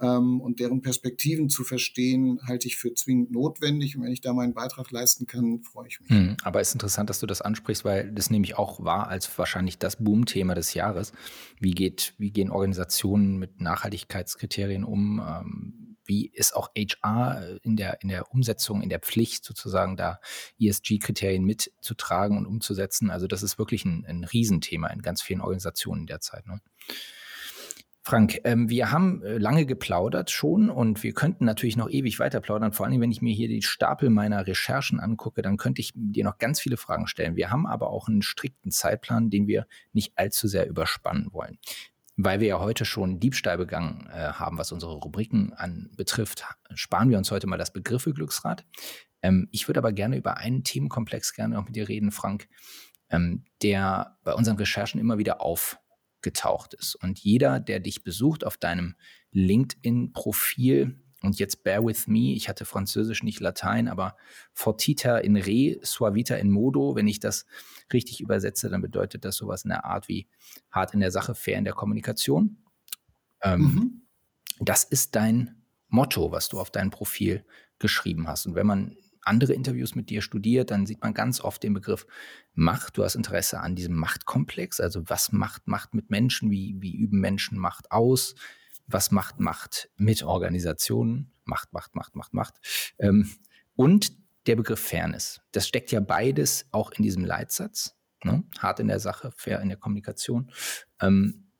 ähm, 0.00 0.42
und 0.42 0.60
deren 0.60 0.82
Perspektiven 0.82 1.48
zu 1.48 1.64
verstehen, 1.64 2.40
halte 2.46 2.66
ich 2.66 2.76
für 2.76 2.92
zwingend 2.92 3.32
notwendig. 3.32 3.96
Und 3.96 4.02
wenn 4.02 4.12
ich 4.12 4.20
da 4.20 4.34
meinen 4.34 4.52
Beitrag 4.52 4.90
leisten 4.90 5.26
kann, 5.26 5.62
freue 5.62 5.88
ich 5.88 5.98
mich. 6.00 6.10
Hm, 6.10 6.36
aber 6.42 6.60
es 6.60 6.68
ist 6.68 6.74
interessant, 6.74 7.08
dass 7.08 7.20
du 7.20 7.26
das 7.26 7.40
ansprichst, 7.40 7.86
weil 7.86 8.12
das 8.12 8.28
nämlich 8.28 8.58
auch 8.58 8.84
war 8.84 9.08
als 9.08 9.38
wahrscheinlich 9.38 9.78
das 9.78 9.96
Boom-Thema 9.96 10.54
des 10.54 10.74
Jahres. 10.74 11.12
Wie, 11.58 11.72
geht, 11.72 12.12
wie 12.18 12.30
gehen 12.30 12.50
Organisationen 12.50 13.38
mit 13.38 13.62
Nachhaltigkeitskriterien 13.62 14.84
um? 14.84 15.22
Ähm, 15.26 15.83
wie 16.06 16.28
ist 16.28 16.54
auch 16.54 16.70
HR 16.76 17.42
äh, 17.42 17.58
in 17.62 17.76
der, 17.76 18.02
in 18.02 18.08
der 18.08 18.32
Umsetzung, 18.32 18.82
in 18.82 18.88
der 18.88 19.00
Pflicht 19.00 19.44
sozusagen 19.44 19.96
da 19.96 20.20
ESG-Kriterien 20.60 21.44
mitzutragen 21.44 22.38
und 22.38 22.46
umzusetzen. 22.46 23.10
Also 23.10 23.26
das 23.26 23.42
ist 23.42 23.58
wirklich 23.58 23.84
ein, 23.84 24.04
ein 24.06 24.24
Riesenthema 24.24 24.88
in 24.88 25.02
ganz 25.02 25.22
vielen 25.22 25.40
Organisationen 25.40 26.06
derzeit. 26.06 26.46
Ne? 26.46 26.60
Frank, 28.06 28.38
ähm, 28.44 28.68
wir 28.68 28.90
haben 28.90 29.22
äh, 29.22 29.38
lange 29.38 29.64
geplaudert 29.64 30.30
schon 30.30 30.68
und 30.68 31.02
wir 31.02 31.14
könnten 31.14 31.46
natürlich 31.46 31.78
noch 31.78 31.88
ewig 31.88 32.18
weiter 32.18 32.42
plaudern. 32.42 32.72
Vor 32.72 32.84
allem, 32.84 33.00
wenn 33.00 33.10
ich 33.10 33.22
mir 33.22 33.32
hier 33.32 33.48
die 33.48 33.62
Stapel 33.62 34.10
meiner 34.10 34.46
Recherchen 34.46 35.00
angucke, 35.00 35.40
dann 35.40 35.56
könnte 35.56 35.80
ich 35.80 35.92
dir 35.94 36.22
noch 36.22 36.36
ganz 36.36 36.60
viele 36.60 36.76
Fragen 36.76 37.06
stellen. 37.06 37.34
Wir 37.34 37.50
haben 37.50 37.66
aber 37.66 37.88
auch 37.88 38.06
einen 38.06 38.20
strikten 38.20 38.70
Zeitplan, 38.70 39.30
den 39.30 39.46
wir 39.46 39.66
nicht 39.94 40.12
allzu 40.16 40.48
sehr 40.48 40.68
überspannen 40.68 41.32
wollen. 41.32 41.58
Weil 42.16 42.40
wir 42.40 42.46
ja 42.46 42.60
heute 42.60 42.84
schon 42.84 43.18
Diebstahl 43.18 43.58
begangen 43.58 44.08
äh, 44.12 44.32
haben, 44.32 44.56
was 44.56 44.70
unsere 44.70 44.94
Rubriken 44.94 45.52
anbetrifft, 45.52 46.44
sparen 46.74 47.10
wir 47.10 47.18
uns 47.18 47.30
heute 47.30 47.46
mal 47.46 47.58
das 47.58 47.72
Begriffe 47.72 48.12
Glücksrad. 48.12 48.64
Ähm, 49.22 49.48
ich 49.50 49.68
würde 49.68 49.78
aber 49.78 49.92
gerne 49.92 50.16
über 50.16 50.36
einen 50.36 50.62
Themenkomplex 50.62 51.34
gerne 51.34 51.54
noch 51.54 51.64
mit 51.64 51.74
dir 51.74 51.88
reden, 51.88 52.12
Frank, 52.12 52.48
ähm, 53.10 53.44
der 53.62 54.18
bei 54.22 54.34
unseren 54.34 54.56
Recherchen 54.56 55.00
immer 55.00 55.18
wieder 55.18 55.40
aufgetaucht 55.40 56.74
ist. 56.74 56.94
Und 56.94 57.18
jeder, 57.18 57.58
der 57.58 57.80
dich 57.80 58.04
besucht 58.04 58.44
auf 58.44 58.58
deinem 58.58 58.94
LinkedIn-Profil, 59.32 61.03
und 61.24 61.38
jetzt 61.38 61.64
bear 61.64 61.84
with 61.84 62.06
me, 62.06 62.34
ich 62.34 62.48
hatte 62.48 62.64
Französisch, 62.64 63.22
nicht 63.22 63.40
Latein, 63.40 63.88
aber 63.88 64.16
fortita 64.52 65.18
in 65.18 65.36
re, 65.36 65.78
suavita 65.82 66.36
in 66.36 66.50
modo, 66.50 66.94
wenn 66.94 67.08
ich 67.08 67.20
das 67.20 67.46
richtig 67.92 68.20
übersetze, 68.20 68.68
dann 68.68 68.82
bedeutet 68.82 69.24
das 69.24 69.36
sowas 69.36 69.64
in 69.64 69.70
der 69.70 69.84
Art 69.84 70.08
wie 70.08 70.28
hart 70.70 70.94
in 70.94 71.00
der 71.00 71.10
Sache, 71.10 71.34
fair 71.34 71.58
in 71.58 71.64
der 71.64 71.74
Kommunikation. 71.74 72.58
Ähm, 73.42 73.60
mhm. 73.60 74.02
Das 74.60 74.84
ist 74.84 75.16
dein 75.16 75.62
Motto, 75.88 76.30
was 76.30 76.48
du 76.48 76.60
auf 76.60 76.70
dein 76.70 76.90
Profil 76.90 77.44
geschrieben 77.78 78.28
hast. 78.28 78.46
Und 78.46 78.54
wenn 78.54 78.66
man 78.66 78.96
andere 79.22 79.54
Interviews 79.54 79.94
mit 79.94 80.10
dir 80.10 80.22
studiert, 80.22 80.70
dann 80.70 80.86
sieht 80.86 81.00
man 81.00 81.14
ganz 81.14 81.40
oft 81.40 81.62
den 81.62 81.74
Begriff 81.74 82.06
Macht. 82.52 82.96
Du 82.96 83.04
hast 83.04 83.14
Interesse 83.14 83.60
an 83.60 83.74
diesem 83.74 83.96
Machtkomplex, 83.96 84.80
also 84.80 85.08
was 85.08 85.32
macht 85.32 85.66
Macht 85.66 85.94
mit 85.94 86.10
Menschen, 86.10 86.50
wie, 86.50 86.76
wie 86.78 86.94
üben 86.94 87.20
Menschen 87.20 87.58
Macht 87.58 87.90
aus, 87.90 88.34
was 88.86 89.10
macht 89.10 89.40
Macht 89.40 89.90
mit 89.96 90.22
Organisationen, 90.22 91.32
Macht, 91.44 91.72
Macht, 91.72 91.94
Macht, 91.94 92.14
Macht, 92.14 92.34
Macht. 92.34 92.54
Ähm, 92.98 93.30
und 93.76 94.12
der 94.46 94.56
Begriff 94.56 94.80
Fairness. 94.80 95.40
Das 95.52 95.66
steckt 95.66 95.90
ja 95.90 96.00
beides 96.00 96.66
auch 96.70 96.92
in 96.92 97.02
diesem 97.02 97.24
Leitsatz. 97.24 97.94
Ne? 98.22 98.44
Hart 98.58 98.80
in 98.80 98.88
der 98.88 99.00
Sache, 99.00 99.32
fair 99.36 99.60
in 99.60 99.68
der 99.68 99.78
Kommunikation. 99.78 100.50
Ähm, 101.00 101.50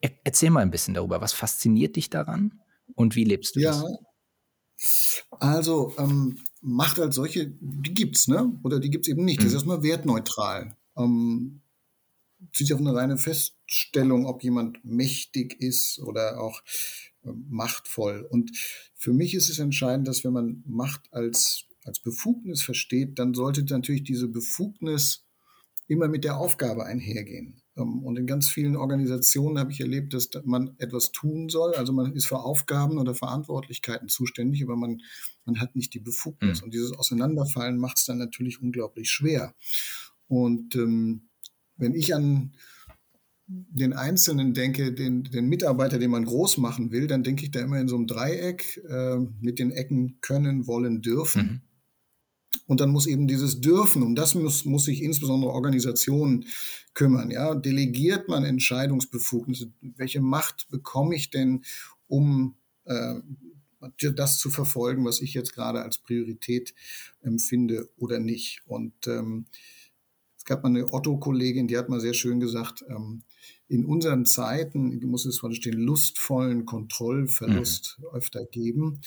er, 0.00 0.10
erzähl 0.24 0.50
mal 0.50 0.60
ein 0.60 0.70
bisschen 0.70 0.94
darüber. 0.94 1.20
Was 1.20 1.32
fasziniert 1.32 1.96
dich 1.96 2.10
daran 2.10 2.60
und 2.94 3.16
wie 3.16 3.24
lebst 3.24 3.56
du 3.56 3.60
ja, 3.60 3.70
das? 3.70 3.84
Also 5.30 5.94
ähm, 5.98 6.38
Macht 6.60 6.98
als 6.98 7.16
solche, 7.16 7.52
die 7.60 7.94
gibt's, 7.94 8.28
ne? 8.28 8.58
Oder 8.64 8.80
die 8.80 8.90
gibt 8.90 9.06
es 9.06 9.10
eben 9.10 9.24
nicht. 9.24 9.40
Mhm. 9.40 9.44
Das 9.44 9.52
ist 9.52 9.54
erstmal 9.54 9.82
wertneutral. 9.82 10.76
Ähm, 10.96 11.62
zieht 12.52 12.68
sich 12.68 12.74
auf 12.74 12.80
eine 12.80 12.94
reine 12.94 13.18
Feststellung, 13.18 14.26
ob 14.26 14.42
jemand 14.42 14.84
mächtig 14.84 15.60
ist 15.60 15.98
oder 16.00 16.40
auch 16.40 16.62
äh, 17.24 17.30
machtvoll. 17.48 18.26
Und 18.28 18.56
für 18.94 19.12
mich 19.12 19.34
ist 19.34 19.48
es 19.48 19.58
entscheidend, 19.58 20.08
dass 20.08 20.24
wenn 20.24 20.32
man 20.32 20.62
Macht 20.66 21.12
als, 21.12 21.66
als 21.84 22.00
Befugnis 22.00 22.62
versteht, 22.62 23.18
dann 23.18 23.34
sollte 23.34 23.64
natürlich 23.64 24.04
diese 24.04 24.28
Befugnis 24.28 25.24
immer 25.88 26.08
mit 26.08 26.24
der 26.24 26.36
Aufgabe 26.36 26.84
einhergehen. 26.84 27.62
Ähm, 27.76 28.04
und 28.04 28.16
in 28.16 28.26
ganz 28.26 28.50
vielen 28.50 28.76
Organisationen 28.76 29.58
habe 29.58 29.72
ich 29.72 29.80
erlebt, 29.80 30.14
dass 30.14 30.30
man 30.44 30.74
etwas 30.78 31.12
tun 31.12 31.48
soll. 31.48 31.74
Also 31.74 31.92
man 31.92 32.12
ist 32.12 32.26
für 32.26 32.38
Aufgaben 32.38 32.98
oder 32.98 33.14
Verantwortlichkeiten 33.14 34.08
zuständig, 34.08 34.62
aber 34.62 34.76
man, 34.76 35.00
man 35.44 35.60
hat 35.60 35.74
nicht 35.74 35.94
die 35.94 36.00
Befugnis. 36.00 36.60
Mhm. 36.60 36.64
Und 36.64 36.74
dieses 36.74 36.92
Auseinanderfallen 36.92 37.78
macht 37.78 37.98
es 37.98 38.04
dann 38.04 38.18
natürlich 38.18 38.60
unglaublich 38.60 39.10
schwer. 39.10 39.54
Und 40.28 40.76
ähm, 40.76 41.27
wenn 41.78 41.94
ich 41.94 42.14
an 42.14 42.52
den 43.48 43.94
Einzelnen 43.94 44.52
denke, 44.52 44.92
den, 44.92 45.24
den 45.24 45.48
Mitarbeiter, 45.48 45.98
den 45.98 46.10
man 46.10 46.26
groß 46.26 46.58
machen 46.58 46.90
will, 46.92 47.06
dann 47.06 47.22
denke 47.22 47.44
ich 47.44 47.50
da 47.50 47.60
immer 47.60 47.80
in 47.80 47.88
so 47.88 47.96
einem 47.96 48.06
Dreieck 48.06 48.82
äh, 48.88 49.16
mit 49.40 49.58
den 49.58 49.70
Ecken 49.70 50.18
können, 50.20 50.66
wollen, 50.66 51.00
dürfen. 51.00 51.42
Mhm. 51.42 51.60
Und 52.66 52.80
dann 52.80 52.90
muss 52.90 53.06
eben 53.06 53.26
dieses 53.26 53.60
Dürfen, 53.62 54.02
um 54.02 54.14
das 54.14 54.34
muss, 54.34 54.66
muss 54.66 54.84
sich 54.84 55.02
insbesondere 55.02 55.52
Organisationen 55.52 56.44
kümmern. 56.92 57.30
Ja? 57.30 57.54
Delegiert 57.54 58.28
man 58.28 58.44
Entscheidungsbefugnisse? 58.44 59.72
Welche 59.80 60.20
Macht 60.20 60.68
bekomme 60.70 61.14
ich 61.14 61.30
denn, 61.30 61.64
um 62.06 62.56
äh, 62.84 63.14
das 64.14 64.38
zu 64.38 64.50
verfolgen, 64.50 65.06
was 65.06 65.22
ich 65.22 65.32
jetzt 65.32 65.54
gerade 65.54 65.82
als 65.82 65.98
Priorität 65.98 66.74
empfinde 67.22 67.88
oder 67.96 68.18
nicht? 68.18 68.60
Und 68.66 68.92
ähm, 69.06 69.46
gab 70.48 70.62
mal 70.64 70.70
eine 70.70 70.92
Otto-Kollegin, 70.92 71.68
die 71.68 71.76
hat 71.76 71.88
mal 71.88 72.00
sehr 72.00 72.14
schön 72.14 72.40
gesagt, 72.40 72.84
ähm, 72.88 73.22
in 73.68 73.84
unseren 73.84 74.24
Zeiten 74.24 74.98
muss 75.06 75.26
es 75.26 75.42
stehen, 75.52 75.78
lustvollen 75.78 76.64
Kontrollverlust 76.64 77.98
mhm. 77.98 78.06
öfter 78.14 78.44
geben. 78.46 79.00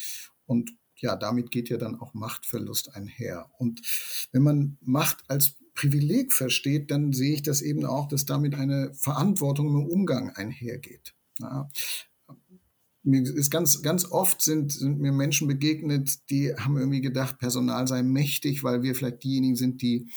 Und 0.46 0.72
ja, 0.96 1.16
damit 1.16 1.50
geht 1.50 1.70
ja 1.70 1.78
dann 1.78 2.00
auch 2.00 2.14
Machtverlust 2.14 2.96
einher. 2.96 3.50
Und 3.58 3.82
wenn 4.32 4.44
man 4.44 4.78
Macht 4.82 5.24
als 5.28 5.56
Privileg 5.74 6.32
versteht, 6.32 6.92
dann 6.92 7.12
sehe 7.12 7.34
ich 7.34 7.42
das 7.42 7.62
eben 7.62 7.86
auch, 7.86 8.08
dass 8.08 8.26
damit 8.26 8.54
eine 8.54 8.94
Verantwortung 8.94 9.70
im 9.70 9.86
Umgang 9.88 10.30
einhergeht. 10.30 11.16
Ja, 11.40 11.70
mir 13.04 13.24
ist 13.24 13.50
ganz, 13.50 13.82
ganz 13.82 14.06
oft 14.06 14.42
sind, 14.42 14.72
sind 14.72 15.00
mir 15.00 15.12
Menschen 15.12 15.48
begegnet, 15.48 16.30
die 16.30 16.54
haben 16.54 16.78
irgendwie 16.78 17.02
gedacht, 17.02 17.40
Personal 17.40 17.88
sei 17.88 18.04
mächtig, 18.04 18.64
weil 18.64 18.84
wir 18.84 18.94
vielleicht 18.94 19.24
diejenigen 19.24 19.56
sind, 19.56 19.82
die 19.82 20.08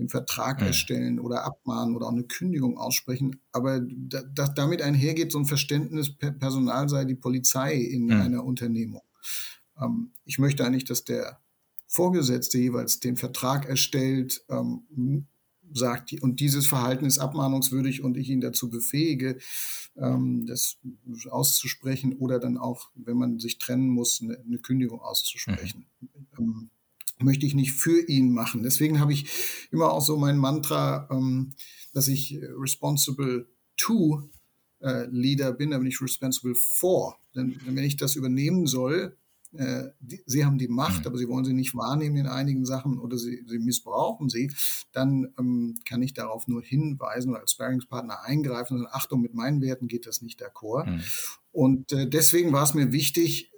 den 0.00 0.08
Vertrag 0.08 0.60
mhm. 0.60 0.66
erstellen 0.68 1.20
oder 1.20 1.44
abmahnen 1.44 1.94
oder 1.94 2.06
auch 2.06 2.12
eine 2.12 2.24
Kündigung 2.24 2.78
aussprechen. 2.78 3.40
Aber 3.52 3.80
da, 3.80 4.22
da, 4.34 4.48
damit 4.48 4.82
einhergeht 4.82 5.30
so 5.30 5.38
ein 5.38 5.44
Verständnis, 5.44 6.12
Personal 6.16 6.88
sei 6.88 7.04
die 7.04 7.14
Polizei 7.14 7.74
in 7.74 8.06
mhm. 8.06 8.12
einer 8.12 8.44
Unternehmung. 8.44 9.02
Ähm, 9.80 10.12
ich 10.24 10.38
möchte 10.38 10.64
eigentlich, 10.64 10.84
dass 10.84 11.04
der 11.04 11.38
Vorgesetzte 11.86 12.58
jeweils 12.58 13.00
den 13.00 13.16
Vertrag 13.16 13.68
erstellt, 13.68 14.42
ähm, 14.48 15.26
sagt, 15.72 16.12
und 16.20 16.40
dieses 16.40 16.66
Verhalten 16.66 17.04
ist 17.04 17.18
abmahnungswürdig 17.18 18.02
und 18.02 18.16
ich 18.16 18.28
ihn 18.28 18.40
dazu 18.40 18.70
befähige, 18.70 19.38
ähm, 19.96 20.46
das 20.46 20.78
auszusprechen 21.28 22.14
oder 22.14 22.38
dann 22.38 22.56
auch, 22.56 22.90
wenn 22.94 23.16
man 23.16 23.38
sich 23.38 23.58
trennen 23.58 23.88
muss, 23.88 24.20
eine, 24.20 24.38
eine 24.38 24.58
Kündigung 24.58 25.00
auszusprechen. 25.00 25.86
Mhm. 26.38 26.70
Möchte 27.22 27.46
ich 27.46 27.54
nicht 27.54 27.72
für 27.72 28.00
ihn 28.08 28.32
machen. 28.32 28.62
Deswegen 28.62 29.00
habe 29.00 29.12
ich 29.12 29.30
immer 29.70 29.92
auch 29.92 30.04
so 30.04 30.16
mein 30.16 30.38
Mantra, 30.38 31.08
ähm, 31.10 31.54
dass 31.92 32.08
ich 32.08 32.34
äh, 32.34 32.46
responsible 32.58 33.48
to 33.76 34.28
äh, 34.80 35.06
Leader 35.10 35.52
bin, 35.52 35.72
aber 35.72 35.84
nicht 35.84 36.00
responsible 36.00 36.54
for. 36.54 37.16
Denn, 37.34 37.58
denn 37.66 37.76
wenn 37.76 37.84
ich 37.84 37.96
das 37.96 38.16
übernehmen 38.16 38.66
soll, 38.66 39.16
äh, 39.52 39.88
die, 39.98 40.22
sie 40.26 40.44
haben 40.44 40.58
die 40.58 40.68
Macht, 40.68 41.00
mhm. 41.00 41.06
aber 41.08 41.18
sie 41.18 41.28
wollen 41.28 41.44
sie 41.44 41.52
nicht 41.52 41.74
wahrnehmen 41.74 42.16
in 42.16 42.26
einigen 42.26 42.64
Sachen 42.64 42.98
oder 42.98 43.18
sie, 43.18 43.44
sie 43.46 43.58
missbrauchen 43.58 44.28
sie, 44.28 44.52
dann 44.92 45.32
ähm, 45.38 45.80
kann 45.84 46.02
ich 46.02 46.14
darauf 46.14 46.46
nur 46.46 46.62
hinweisen 46.62 47.30
oder 47.30 47.40
als 47.40 47.52
Sparringspartner 47.52 48.22
eingreifen 48.22 48.76
und 48.76 48.84
sagen, 48.84 48.94
Achtung, 48.94 49.20
mit 49.20 49.34
meinen 49.34 49.60
Werten 49.60 49.88
geht 49.88 50.06
das 50.06 50.22
nicht 50.22 50.40
d'accord. 50.40 50.88
Mhm. 50.88 51.00
Und 51.52 51.92
äh, 51.92 52.08
deswegen 52.08 52.52
war 52.52 52.62
es 52.62 52.74
mir 52.74 52.92
wichtig, 52.92 53.49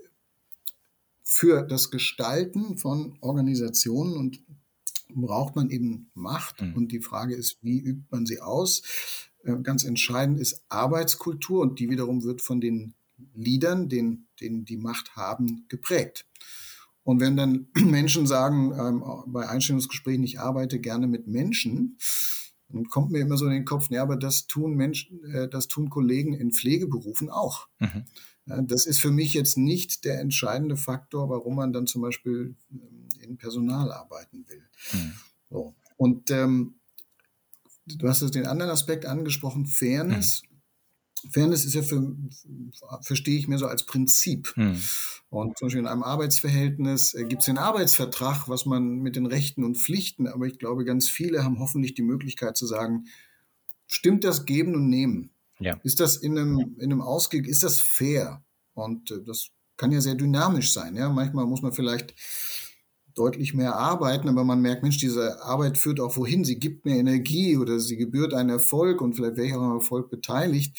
für 1.33 1.63
das 1.63 1.91
Gestalten 1.91 2.77
von 2.77 3.17
Organisationen 3.21 4.17
und 4.17 4.43
braucht 5.09 5.57
man 5.57 5.71
eben 5.71 6.11
Macht. 6.13 6.61
Mhm. 6.61 6.75
Und 6.75 6.93
die 6.93 7.01
Frage 7.01 7.35
ist, 7.35 7.57
wie 7.63 7.81
übt 7.81 8.05
man 8.11 8.27
sie 8.27 8.43
aus? 8.43 8.83
Äh, 9.43 9.57
ganz 9.63 9.85
entscheidend 9.85 10.39
ist 10.39 10.63
Arbeitskultur 10.69 11.63
und 11.63 11.79
die 11.79 11.89
wiederum 11.89 12.23
wird 12.23 12.43
von 12.43 12.61
den 12.61 12.95
Leadern, 13.35 13.89
den, 13.89 14.27
denen 14.43 14.67
die 14.67 14.77
Macht 14.77 15.17
haben, 15.17 15.65
geprägt. 15.69 16.27
Und 17.03 17.21
wenn 17.21 17.35
dann 17.35 17.69
Menschen 17.75 18.27
sagen, 18.27 18.73
ähm, 18.79 19.03
bei 19.27 19.49
Einstellungsgesprächen, 19.49 20.25
ich 20.25 20.39
arbeite 20.39 20.81
gerne 20.81 21.07
mit 21.07 21.29
Menschen, 21.29 21.97
dann 22.69 22.91
kommt 22.91 23.11
mir 23.11 23.21
immer 23.21 23.39
so 23.39 23.47
in 23.47 23.53
den 23.53 23.65
Kopf, 23.65 23.89
ja, 23.91 24.03
aber 24.03 24.17
das 24.17 24.47
tun 24.47 24.75
Menschen, 24.75 25.25
äh, 25.33 25.49
das 25.49 25.67
tun 25.69 25.89
Kollegen 25.89 26.35
in 26.35 26.53
Pflegeberufen 26.53 27.31
auch. 27.31 27.69
Mhm. 27.79 28.05
Ja, 28.47 28.61
das 28.61 28.87
ist 28.87 29.01
für 29.01 29.11
mich 29.11 29.35
jetzt 29.35 29.57
nicht 29.57 30.05
der 30.05 30.21
entscheidende 30.21 30.77
Faktor, 30.77 31.29
warum 31.29 31.57
man 31.57 31.73
dann 31.73 31.87
zum 31.87 32.03
Beispiel 32.03 32.57
ähm, 32.71 33.09
in 33.21 33.37
Personal 33.37 33.93
arbeiten 33.93 34.45
will. 34.49 34.63
Mhm. 34.93 35.13
So. 35.51 35.75
Und 35.97 36.31
ähm, 36.31 36.75
du 37.87 38.09
hast 38.09 38.23
den 38.35 38.47
anderen 38.47 38.73
Aspekt 38.73 39.07
angesprochen, 39.07 39.67
Fairness. 39.67 40.43
Mhm. 40.43 41.31
Fairness 41.31 41.65
ist 41.65 41.75
ja 41.75 41.83
für, 41.83 42.17
verstehe 43.03 43.39
ich 43.39 43.47
mir 43.47 43.59
so 43.59 43.67
als 43.67 43.87
Prinzip. 43.87 44.53
Mhm. 44.57 44.81
Und 45.31 45.57
zum 45.57 45.67
Beispiel 45.67 45.81
in 45.81 45.87
einem 45.87 46.03
Arbeitsverhältnis 46.03 47.15
äh, 47.15 47.25
gibt 47.25 47.43
es 47.43 47.47
den 47.47 47.59
Arbeitsvertrag, 47.59 48.49
was 48.49 48.67
man 48.67 48.99
mit 48.99 49.17
den 49.17 49.27
Rechten 49.27 49.65
und 49.65 49.79
Pflichten, 49.79 50.27
aber 50.27 50.47
ich 50.47 50.59
glaube, 50.59 50.85
ganz 50.85 51.09
viele 51.09 51.45
haben 51.45 51.61
hoffentlich 51.61 51.95
die 51.95 52.03
Möglichkeit 52.03 52.57
zu 52.57 52.67
sagen, 52.67 53.07
stimmt 53.87 54.25
das 54.25 54.47
Geben 54.47 54.75
und 54.75 54.89
Nehmen? 54.89 55.31
Ja. 55.63 55.79
Ist 55.83 56.01
das 56.01 56.17
in 56.17 56.39
einem, 56.39 56.77
in 56.79 56.93
einem 56.93 57.01
Ausgleich, 57.01 57.47
ist 57.47 57.63
das 57.63 57.81
fair? 57.81 58.43
Und 58.75 59.11
äh, 59.11 59.23
das 59.25 59.49
kann 59.77 59.93
ja 59.93 60.01
sehr 60.01 60.15
dynamisch 60.15 60.73
sein. 60.73 60.97
Ja? 60.97 61.09
Manchmal 61.09 61.47
muss 61.47 61.63
man 61.63 61.73
vielleicht 61.73 62.15
deutlich 63.15 63.55
mehr 63.55 63.77
arbeiten, 63.77 64.29
aber 64.29 64.45
man 64.45 64.61
merkt, 64.61 64.83
Mensch, 64.83 64.99
diese 64.99 65.43
Arbeit 65.43 65.77
führt 65.77 66.01
auch 66.01 66.17
wohin, 66.17 66.45
sie 66.45 66.59
gibt 66.59 66.85
mir 66.85 66.97
Energie 66.97 67.57
oder 67.57 67.79
sie 67.79 67.97
gebührt 67.97 68.33
einen 68.33 68.51
Erfolg 68.51 69.01
und 69.01 69.15
vielleicht 69.15 69.37
wäre 69.37 69.47
ich 69.49 69.55
auch 69.55 69.63
am 69.63 69.75
Erfolg 69.75 70.09
beteiligt, 70.11 70.79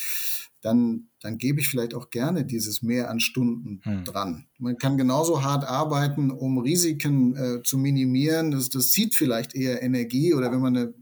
dann, 0.61 1.09
dann 1.21 1.37
gebe 1.37 1.59
ich 1.59 1.67
vielleicht 1.67 1.93
auch 1.93 2.09
gerne 2.09 2.45
dieses 2.45 2.81
mehr 2.81 3.09
an 3.09 3.19
Stunden 3.19 3.81
hm. 3.83 4.05
dran. 4.05 4.45
Man 4.57 4.77
kann 4.77 4.97
genauso 4.97 5.43
hart 5.43 5.65
arbeiten, 5.65 6.31
um 6.31 6.57
Risiken 6.57 7.35
äh, 7.35 7.63
zu 7.63 7.77
minimieren. 7.77 8.51
Das, 8.51 8.69
das 8.69 8.89
zieht 8.89 9.13
vielleicht 9.13 9.53
eher 9.55 9.83
Energie 9.83 10.33
oder 10.33 10.51
wenn 10.51 10.61
man 10.61 10.77
eine, 10.77 10.93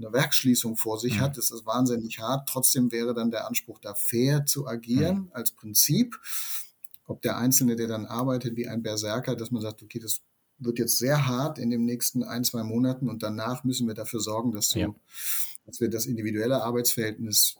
eine 0.00 0.12
Werkschließung 0.12 0.76
vor 0.76 0.98
sich 0.98 1.14
hm. 1.14 1.20
hat, 1.20 1.38
ist 1.38 1.50
das 1.50 1.66
wahnsinnig 1.66 2.18
hart. 2.18 2.48
Trotzdem 2.48 2.92
wäre 2.92 3.14
dann 3.14 3.30
der 3.30 3.46
Anspruch, 3.46 3.78
da 3.78 3.94
fair 3.94 4.46
zu 4.46 4.66
agieren 4.66 5.16
hm. 5.16 5.28
als 5.32 5.52
Prinzip 5.52 6.18
ob 7.10 7.20
der 7.22 7.36
Einzelne, 7.36 7.76
der 7.76 7.88
dann 7.88 8.06
arbeitet 8.06 8.56
wie 8.56 8.68
ein 8.68 8.82
Berserker, 8.82 9.34
dass 9.34 9.50
man 9.50 9.60
sagt, 9.60 9.82
okay, 9.82 9.98
das 9.98 10.22
wird 10.58 10.78
jetzt 10.78 10.98
sehr 10.98 11.26
hart 11.26 11.58
in 11.58 11.70
den 11.70 11.84
nächsten 11.84 12.22
ein, 12.22 12.44
zwei 12.44 12.62
Monaten 12.62 13.08
und 13.08 13.22
danach 13.22 13.64
müssen 13.64 13.88
wir 13.88 13.94
dafür 13.94 14.20
sorgen, 14.20 14.52
dass, 14.52 14.70
du, 14.70 14.78
ja. 14.78 14.94
dass 15.66 15.80
wir 15.80 15.90
das 15.90 16.06
individuelle 16.06 16.62
Arbeitsverhältnis, 16.62 17.56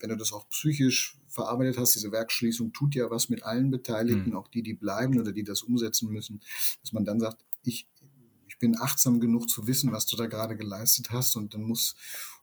wenn 0.00 0.10
du 0.10 0.16
das 0.16 0.32
auch 0.32 0.48
psychisch 0.48 1.16
verarbeitet 1.28 1.78
hast, 1.78 1.94
diese 1.94 2.10
Werkschließung 2.10 2.72
tut 2.72 2.94
ja 2.94 3.10
was 3.10 3.28
mit 3.28 3.44
allen 3.44 3.70
Beteiligten, 3.70 4.30
mhm. 4.30 4.36
auch 4.36 4.48
die, 4.48 4.62
die 4.62 4.74
bleiben 4.74 5.20
oder 5.20 5.32
die 5.32 5.44
das 5.44 5.62
umsetzen 5.62 6.10
müssen, 6.10 6.40
dass 6.80 6.92
man 6.92 7.04
dann 7.04 7.20
sagt, 7.20 7.44
ich 7.62 7.86
bin 8.58 8.78
achtsam 8.80 9.20
genug 9.20 9.48
zu 9.48 9.66
wissen, 9.66 9.92
was 9.92 10.06
du 10.06 10.16
da 10.16 10.26
gerade 10.26 10.56
geleistet 10.56 11.10
hast 11.10 11.36
und 11.36 11.54
dann 11.54 11.62
muss, 11.62 11.94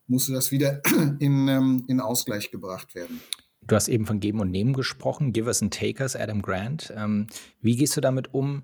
musst 0.08 0.28
du 0.30 0.34
das 0.34 0.52
wieder 0.52 0.82
in, 1.20 1.48
ähm, 1.48 1.84
in 1.88 2.00
Ausgleich 2.00 2.52
gebracht 2.52 2.96
werden. 2.96 3.22
Du 3.68 3.76
hast 3.76 3.88
eben 3.88 4.06
von 4.06 4.20
Geben 4.20 4.40
und 4.40 4.52
Nehmen 4.52 4.74
gesprochen, 4.74 5.34
Givers 5.34 5.62
and 5.62 5.74
Takers, 5.74 6.16
Adam 6.16 6.42
Grant. 6.42 6.94
Ähm, 6.96 7.28
wie 7.62 7.76
gehst 7.76 7.98
du 7.98 8.02
damit 8.02 8.34
um, 8.34 8.64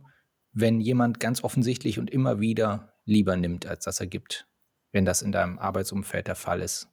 wenn 0.54 0.80
jemand 0.80 1.20
ganz 1.20 1.44
offensichtlich 1.44 1.98
und 1.98 2.10
immer 2.10 2.40
wieder 2.40 2.94
lieber 3.06 3.36
nimmt, 3.36 3.66
als 3.66 3.86
dass 3.86 4.00
er 4.00 4.08
gibt, 4.08 4.48
wenn 4.92 5.06
das 5.06 5.22
in 5.22 5.32
deinem 5.32 5.58
Arbeitsumfeld 5.58 6.28
der 6.28 6.36
Fall 6.36 6.62
ist? 6.62 6.88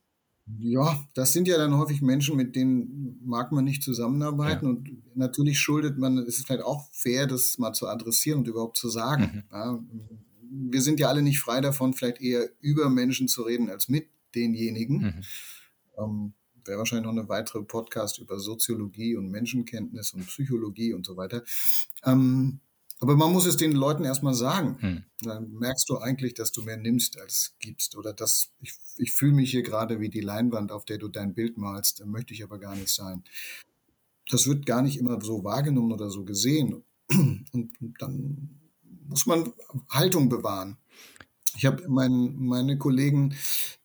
Ja, 0.56 1.04
das 1.12 1.34
sind 1.34 1.46
ja 1.46 1.58
dann 1.58 1.76
häufig 1.76 2.00
Menschen, 2.00 2.36
mit 2.36 2.56
denen 2.56 3.20
mag 3.22 3.52
man 3.52 3.64
nicht 3.64 3.82
zusammenarbeiten 3.82 4.64
ja. 4.64 4.70
und 4.70 5.16
natürlich 5.16 5.60
schuldet 5.60 5.98
man, 5.98 6.16
es 6.18 6.38
ist 6.38 6.46
vielleicht 6.46 6.64
auch 6.64 6.88
fair, 6.92 7.26
das 7.26 7.58
mal 7.58 7.74
zu 7.74 7.86
adressieren 7.86 8.38
und 8.40 8.48
überhaupt 8.48 8.78
zu 8.78 8.88
sagen. 8.88 9.44
Mhm. 9.50 9.56
Ja, 9.56 9.78
wir 10.50 10.82
sind 10.82 11.00
ja 11.00 11.08
alle 11.08 11.22
nicht 11.22 11.40
frei 11.40 11.60
davon, 11.60 11.94
vielleicht 11.94 12.20
eher 12.20 12.48
über 12.60 12.88
Menschen 12.88 13.28
zu 13.28 13.42
reden 13.42 13.70
als 13.70 13.88
mit 13.88 14.08
denjenigen. 14.34 14.98
Mhm. 14.98 15.22
Ähm, 15.98 16.32
wäre 16.64 16.78
wahrscheinlich 16.78 17.06
noch 17.06 17.18
eine 17.18 17.28
weitere 17.28 17.62
Podcast 17.62 18.18
über 18.18 18.38
Soziologie 18.38 19.16
und 19.16 19.30
Menschenkenntnis 19.30 20.12
und 20.12 20.26
Psychologie 20.26 20.92
und 20.92 21.06
so 21.06 21.16
weiter. 21.16 21.42
Ähm, 22.04 22.60
aber 23.00 23.16
man 23.16 23.32
muss 23.32 23.46
es 23.46 23.56
den 23.56 23.72
Leuten 23.72 24.04
erstmal 24.04 24.34
sagen. 24.34 24.76
Hm. 24.80 25.04
Dann 25.22 25.52
merkst 25.52 25.88
du 25.88 25.98
eigentlich, 25.98 26.34
dass 26.34 26.50
du 26.50 26.62
mehr 26.62 26.76
nimmst 26.76 27.18
als 27.18 27.54
gibst. 27.60 27.96
Oder 27.96 28.12
dass 28.12 28.50
ich, 28.60 28.74
ich 28.96 29.12
fühle 29.12 29.34
mich 29.34 29.50
hier 29.50 29.62
gerade 29.62 30.00
wie 30.00 30.08
die 30.08 30.20
Leinwand, 30.20 30.72
auf 30.72 30.84
der 30.84 30.98
du 30.98 31.08
dein 31.08 31.34
Bild 31.34 31.58
malst. 31.58 32.00
Da 32.00 32.06
möchte 32.06 32.34
ich 32.34 32.42
aber 32.42 32.58
gar 32.58 32.74
nicht 32.74 32.90
sein. 32.90 33.22
Das 34.30 34.46
wird 34.46 34.66
gar 34.66 34.82
nicht 34.82 34.98
immer 34.98 35.20
so 35.20 35.44
wahrgenommen 35.44 35.92
oder 35.92 36.10
so 36.10 36.24
gesehen. 36.24 36.82
Und 37.08 37.72
dann 38.00 38.57
muss 39.08 39.26
man 39.26 39.52
Haltung 39.90 40.28
bewahren. 40.28 40.78
Ich 41.56 41.66
habe 41.66 41.88
mein, 41.88 42.36
meine 42.36 42.78
Kollegen 42.78 43.34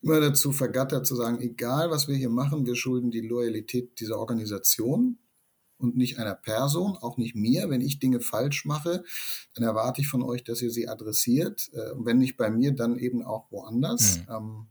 immer 0.01 0.19
dazu 0.19 0.51
vergattert 0.51 1.07
zu 1.07 1.15
sagen, 1.15 1.39
egal 1.41 1.89
was 1.89 2.07
wir 2.07 2.15
hier 2.15 2.29
machen, 2.29 2.65
wir 2.65 2.75
schulden 2.75 3.09
die 3.09 3.21
Loyalität 3.21 3.99
dieser 3.99 4.19
Organisation 4.19 5.17
und 5.77 5.97
nicht 5.97 6.19
einer 6.19 6.35
Person, 6.35 6.97
auch 6.97 7.17
nicht 7.17 7.35
mir. 7.35 7.69
Wenn 7.69 7.81
ich 7.81 7.99
Dinge 7.99 8.19
falsch 8.19 8.65
mache, 8.65 9.03
dann 9.55 9.63
erwarte 9.63 10.01
ich 10.01 10.07
von 10.07 10.21
euch, 10.21 10.43
dass 10.43 10.61
ihr 10.61 10.71
sie 10.71 10.87
adressiert. 10.87 11.71
Äh, 11.73 11.91
und 11.91 12.05
wenn 12.05 12.19
nicht 12.19 12.37
bei 12.37 12.49
mir, 12.49 12.73
dann 12.73 12.97
eben 12.97 13.23
auch 13.23 13.51
woanders. 13.51 14.19
Mhm. 14.27 14.67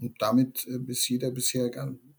Und 0.00 0.14
damit 0.18 0.66
äh, 0.66 0.78
ist 0.90 1.08
jeder 1.08 1.30
bisher 1.30 1.70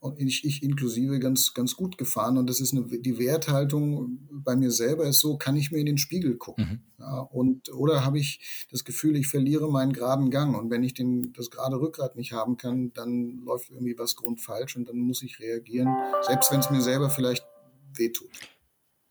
und 0.01 0.19
ich, 0.19 0.43
ich 0.45 0.63
inklusive 0.63 1.19
ganz, 1.19 1.53
ganz 1.53 1.75
gut 1.75 1.95
gefahren. 1.99 2.39
Und 2.39 2.49
das 2.49 2.59
ist 2.59 2.73
eine, 2.73 2.85
die 2.85 3.19
Werthaltung 3.19 4.27
bei 4.31 4.55
mir 4.55 4.71
selber 4.71 5.05
ist 5.05 5.19
so, 5.19 5.37
kann 5.37 5.55
ich 5.55 5.71
mir 5.71 5.77
in 5.77 5.85
den 5.85 5.99
Spiegel 5.99 6.37
gucken? 6.37 6.81
Mhm. 6.97 7.03
Ja, 7.03 7.19
und, 7.19 7.71
oder 7.71 8.03
habe 8.03 8.17
ich 8.17 8.67
das 8.71 8.83
Gefühl, 8.83 9.15
ich 9.15 9.27
verliere 9.27 9.71
meinen 9.71 9.93
geraden 9.93 10.31
Gang. 10.31 10.57
Und 10.57 10.71
wenn 10.71 10.81
ich 10.81 10.95
den, 10.95 11.33
das 11.33 11.51
gerade 11.51 11.79
Rückgrat 11.79 12.15
nicht 12.15 12.31
haben 12.31 12.57
kann, 12.57 12.91
dann 12.93 13.43
läuft 13.45 13.69
irgendwie 13.69 13.95
was 13.95 14.15
grundfalsch 14.15 14.75
und 14.75 14.89
dann 14.89 14.97
muss 14.97 15.21
ich 15.21 15.39
reagieren, 15.39 15.95
selbst 16.25 16.51
wenn 16.51 16.61
es 16.61 16.71
mir 16.71 16.81
selber 16.81 17.11
vielleicht 17.11 17.45
wehtut. 17.93 18.31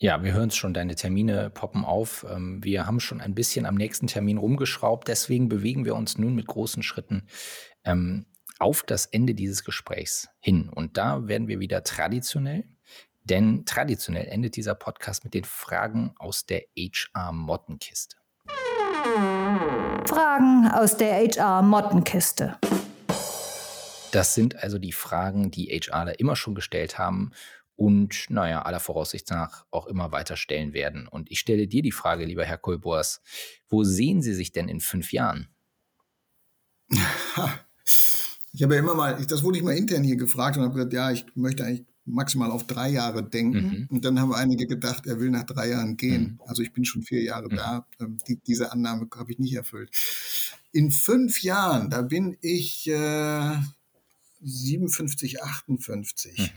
Ja, 0.01 0.25
wir 0.25 0.33
hören 0.33 0.49
es 0.49 0.57
schon, 0.57 0.75
deine 0.75 0.97
Termine 0.97 1.51
poppen 1.51 1.85
auf. 1.85 2.27
Ähm, 2.29 2.65
wir 2.65 2.87
haben 2.87 2.99
schon 2.99 3.21
ein 3.21 3.37
bisschen 3.37 3.65
am 3.65 3.77
nächsten 3.77 4.09
Termin 4.09 4.39
rumgeschraubt, 4.39 5.07
deswegen 5.07 5.49
bewegen 5.49 5.85
wir 5.85 5.95
uns 5.95 6.19
nun 6.19 6.35
mit 6.35 6.49
großen 6.49 6.83
Schritten 6.83 7.29
ähm, 7.85 8.27
auf 8.61 8.83
das 8.83 9.07
Ende 9.07 9.35
dieses 9.35 9.65
Gesprächs 9.65 10.29
hin. 10.39 10.69
Und 10.69 10.97
da 10.97 11.27
werden 11.27 11.49
wir 11.49 11.59
wieder 11.61 11.83
traditionell, 11.83 12.65
denn 13.25 13.65
traditionell 13.65 14.27
endet 14.27 14.57
dieser 14.57 14.75
Podcast 14.75 15.25
mit 15.25 15.35
den 15.35 15.45
Fragen 15.45 16.15
aus 16.19 16.47
der 16.47 16.63
HR-Mottenkiste. 16.77 18.17
Fragen 20.07 20.69
aus 20.73 20.97
der 20.97 21.15
HR-Mottenkiste. 21.15 22.59
Das 24.13 24.35
sind 24.35 24.57
also 24.57 24.79
die 24.79 24.93
Fragen, 24.93 25.51
die 25.51 25.67
HRler 25.69 26.19
immer 26.19 26.37
schon 26.37 26.55
gestellt 26.55 26.99
haben 26.99 27.31
und, 27.77 28.27
naja, 28.29 28.63
aller 28.63 28.81
Voraussicht 28.81 29.31
nach 29.31 29.65
auch 29.71 29.87
immer 29.87 30.13
weiter 30.13 30.37
stellen 30.37 30.75
werden. 30.75 31.09
Und 31.09 31.31
ich 31.31 31.41
stelle 31.41 31.67
dir 31.67 31.83
die 31.83 31.93
Frage, 31.93 32.27
lieber 32.27 32.45
Herr 32.45 32.59
Kolbors, 32.59 33.23
wo 33.69 33.85
sehen 33.85 34.21
Sie 34.21 34.35
sich 34.35 34.53
denn 34.53 34.69
in 34.69 34.81
fünf 34.81 35.13
Jahren? 35.13 35.49
Ich 38.53 38.63
habe 38.63 38.75
ja 38.75 38.81
immer 38.81 38.95
mal, 38.95 39.25
das 39.27 39.43
wurde 39.43 39.59
ich 39.59 39.65
mal 39.65 39.77
intern 39.77 40.03
hier 40.03 40.17
gefragt 40.17 40.57
und 40.57 40.65
habe 40.65 40.75
gesagt, 40.75 40.93
ja, 40.93 41.11
ich 41.11 41.25
möchte 41.35 41.65
eigentlich 41.65 41.87
maximal 42.05 42.51
auf 42.51 42.67
drei 42.67 42.89
Jahre 42.91 43.23
denken. 43.23 43.63
Mhm. 43.63 43.87
Und 43.91 44.05
dann 44.05 44.21
haben 44.21 44.33
einige 44.33 44.67
gedacht, 44.67 45.07
er 45.07 45.21
will 45.21 45.31
nach 45.31 45.45
drei 45.45 45.71
Jahren 45.71 45.97
gehen. 45.97 46.23
Mhm. 46.23 46.41
Also 46.47 46.63
ich 46.63 46.73
bin 46.73 46.85
schon 46.85 47.03
vier 47.03 47.23
Jahre 47.23 47.47
mhm. 47.51 47.57
da. 47.57 47.87
Ähm, 48.01 48.19
die, 48.27 48.37
diese 48.37 48.73
Annahme 48.73 49.09
habe 49.15 49.33
ich 49.33 49.39
nicht 49.39 49.55
erfüllt. 49.55 49.91
In 50.73 50.91
fünf 50.91 51.43
Jahren, 51.43 51.91
da 51.91 52.03
bin 52.03 52.37
ich 52.41 52.89
äh, 52.89 53.57
57, 54.43 55.43
58. 55.43 56.53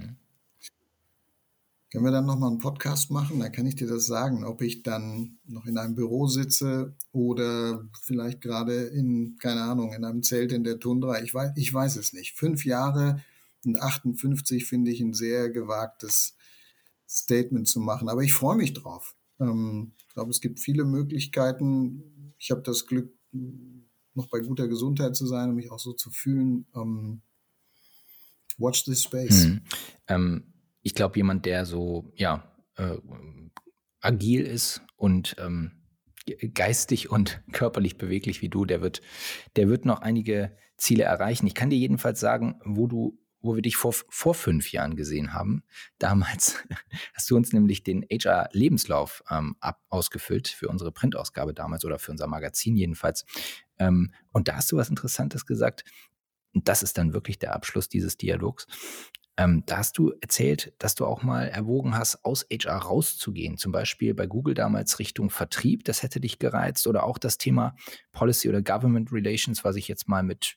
Können 1.94 2.06
wir 2.06 2.12
dann 2.12 2.26
nochmal 2.26 2.50
einen 2.50 2.58
Podcast 2.58 3.12
machen? 3.12 3.40
Dann 3.40 3.52
kann 3.52 3.68
ich 3.68 3.76
dir 3.76 3.86
das 3.86 4.08
sagen, 4.08 4.46
ob 4.46 4.64
ich 4.64 4.82
dann 4.82 5.38
noch 5.46 5.68
in 5.68 5.78
einem 5.78 5.94
Büro 5.94 6.26
sitze 6.26 6.96
oder 7.12 7.88
vielleicht 8.02 8.42
gerade 8.42 8.86
in, 8.86 9.38
keine 9.38 9.62
Ahnung, 9.62 9.94
in 9.94 10.04
einem 10.04 10.24
Zelt 10.24 10.52
in 10.54 10.64
der 10.64 10.80
Tundra. 10.80 11.22
Ich 11.22 11.36
weiß, 11.36 11.52
ich 11.56 11.72
weiß 11.72 11.98
es 11.98 12.12
nicht. 12.12 12.36
Fünf 12.36 12.66
Jahre 12.66 13.22
und 13.64 13.80
58 13.80 14.66
finde 14.66 14.90
ich 14.90 15.02
ein 15.02 15.14
sehr 15.14 15.52
gewagtes 15.52 16.36
Statement 17.08 17.68
zu 17.68 17.80
machen. 17.80 18.10
Aber 18.10 18.24
ich 18.24 18.34
freue 18.34 18.58
mich 18.58 18.74
drauf. 18.74 19.16
Ähm, 19.40 19.92
ich 20.00 20.08
glaube, 20.16 20.32
es 20.32 20.42
gibt 20.42 20.60
viele 20.60 20.86
Möglichkeiten. 20.86 22.34
Ich 22.40 22.50
habe 22.50 22.64
das 22.64 22.88
Glück, 22.88 23.14
noch 24.16 24.30
bei 24.30 24.40
guter 24.40 24.68
Gesundheit 24.68 25.16
zu 25.16 25.28
sein 25.28 25.50
und 25.50 25.58
mich 25.58 25.70
auch 25.70 25.78
so 25.78 25.94
zu 25.94 26.10
fühlen. 26.10 26.66
Ähm, 26.74 27.22
watch 28.58 28.84
this 28.84 29.04
space. 29.04 29.44
Hm. 29.44 29.62
Ähm, 30.08 30.53
ich 30.84 30.94
glaube, 30.94 31.18
jemand, 31.18 31.46
der 31.46 31.66
so, 31.66 32.12
ja, 32.16 32.54
äh, 32.76 32.98
agil 34.02 34.46
ist 34.46 34.82
und 34.96 35.36
ähm, 35.40 35.84
geistig 36.54 37.10
und 37.10 37.42
körperlich 37.52 37.98
beweglich 37.98 38.42
wie 38.42 38.50
du, 38.50 38.66
der 38.66 38.82
wird, 38.82 39.02
der 39.56 39.70
wird 39.70 39.86
noch 39.86 40.02
einige 40.02 40.56
Ziele 40.78 41.04
erreichen. 41.04 41.48
Ich 41.48 41.56
kann 41.56 41.70
dir 41.70 41.80
jedenfalls 41.80 42.20
sagen, 42.20 42.60
wo 42.66 42.88
du 42.88 43.18
wo 43.44 43.56
wir 43.56 43.62
dich 43.62 43.76
vor, 43.76 43.94
vor 44.10 44.34
fünf 44.34 44.72
Jahren 44.72 44.96
gesehen 44.96 45.34
haben. 45.34 45.64
Damals 46.00 46.64
hast 47.14 47.30
du 47.30 47.36
uns 47.36 47.52
nämlich 47.52 47.84
den 47.84 48.04
HR-Lebenslauf 48.10 49.22
ähm, 49.30 49.58
ausgefüllt 49.90 50.48
für 50.48 50.70
unsere 50.70 50.94
Printausgabe 50.94 51.54
damals 51.54 51.84
oder 51.84 52.00
für 52.00 52.12
unser 52.12 52.28
Magazin 52.28 52.78
jedenfalls. 52.78 53.26
Ähm, 53.78 54.14
und 54.32 54.48
da 54.48 54.56
hast 54.56 54.72
du 54.72 54.78
was 54.78 54.90
Interessantes 54.90 55.46
gesagt. 55.46 55.84
Und 56.54 56.70
das 56.70 56.84
ist 56.84 56.98
dann 56.98 57.14
wirklich 57.14 57.38
der 57.38 57.54
Abschluss 57.54 57.90
dieses 57.90 58.16
Dialogs. 58.16 58.66
Ähm, 59.36 59.64
da 59.66 59.78
hast 59.78 59.98
du 59.98 60.14
erzählt, 60.22 60.74
dass 60.78 60.94
du 60.94 61.06
auch 61.06 61.24
mal 61.24 61.48
erwogen 61.48 61.98
hast, 61.98 62.24
aus 62.24 62.46
HR 62.52 62.78
rauszugehen. 62.78 63.58
Zum 63.58 63.72
Beispiel 63.72 64.14
bei 64.14 64.28
Google 64.28 64.54
damals 64.54 65.00
Richtung 65.00 65.32
Vertrieb, 65.32 65.84
das 65.86 66.04
hätte 66.04 66.20
dich 66.20 66.38
gereizt. 66.38 66.86
Oder 66.86 67.04
auch 67.04 67.18
das 67.18 67.38
Thema 67.40 67.76
Policy 68.12 68.50
oder 68.50 68.62
Government 68.62 69.12
Relations, 69.12 69.64
was 69.64 69.76
ich 69.76 69.88
jetzt 69.88 70.08
mal 70.08 70.22
mit 70.22 70.56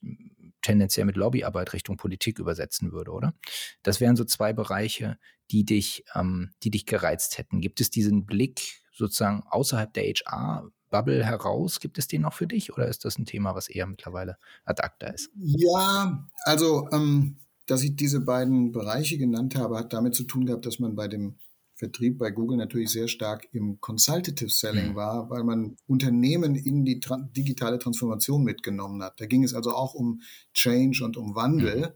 tendenziell 0.61 1.07
mit 1.07 1.17
Lobbyarbeit 1.17 1.73
Richtung 1.73 1.97
Politik 1.97 2.39
übersetzen 2.39 2.93
würde, 2.93 3.13
oder? 3.13 3.35
Das 3.83 4.01
wären 4.01 4.17
so 4.17 4.25
zwei 4.25 4.53
Bereiche, 4.53 5.17
die 5.51 5.65
dich, 5.65 6.05
ähm, 6.15 6.51
die 6.63 6.71
dich 6.71 6.87
gereizt 6.87 7.39
hätten. 7.39 7.61
Gibt 7.61 7.81
es 7.81 7.91
diesen 7.91 8.27
Blick 8.27 8.83
sozusagen 8.93 9.43
außerhalb 9.49 9.93
der 9.95 10.05
HR-Bubble 10.05 11.25
heraus? 11.25 11.81
Gibt 11.81 11.99
es 11.99 12.09
den 12.09 12.23
noch 12.23 12.33
für 12.33 12.47
dich 12.47 12.73
oder 12.73 12.89
ist 12.89 13.05
das 13.05 13.17
ein 13.17 13.27
Thema, 13.27 13.55
was 13.55 13.69
eher 13.69 13.87
mittlerweile 13.87 14.39
ad 14.65 14.83
acta 14.83 15.07
ist? 15.07 15.31
Ja, 15.37 16.27
also 16.45 16.89
ähm, 16.93 17.39
dass 17.67 17.83
ich 17.83 17.97
diese 17.97 18.21
beiden 18.21 18.73
Bereiche 18.73 19.19
genannt 19.19 19.57
habe, 19.57 19.77
hat 19.79 19.93
damit 19.93 20.15
zu 20.15 20.25
tun 20.25 20.47
gehabt, 20.47 20.67
dass 20.67 20.79
man 20.79 20.95
bei 20.95 21.09
dem 21.09 21.35
Vertrieb 21.75 22.17
bei 22.17 22.31
Google 22.31 22.57
natürlich 22.57 22.89
sehr 22.89 23.07
stark 23.07 23.49
im 23.53 23.81
Consultative 23.83 24.49
Selling 24.49 24.93
mhm. 24.93 24.95
war, 24.95 25.29
weil 25.29 25.45
man 25.45 25.77
Unternehmen 25.87 26.55
in 26.55 26.87
die 26.87 27.01
tra 27.01 27.19
digitale 27.37 27.79
Transformation 27.79 28.45
mitgenommen 28.45 29.03
hat. 29.03 29.21
Da 29.21 29.27
ging 29.27 29.45
es 29.45 29.53
also 29.53 29.73
auch 29.73 29.93
um 29.93 30.23
Change 30.55 31.05
und 31.05 31.19
um 31.19 31.35
Wandel 31.35 31.93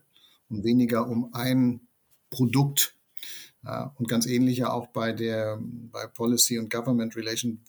mhm. 0.48 0.56
und 0.56 0.64
weniger 0.64 1.08
um 1.08 1.32
ein 1.32 1.80
Produkt. 2.28 2.94
Ja, 3.64 3.94
und 3.98 4.06
ganz 4.06 4.26
ähnlich 4.26 4.58
ja 4.58 4.70
auch 4.70 4.88
bei 4.88 5.12
der 5.12 5.58
bei 5.62 6.06
Policy 6.06 6.58
und 6.58 6.70
Government 6.70 7.16
Relation 7.16 7.60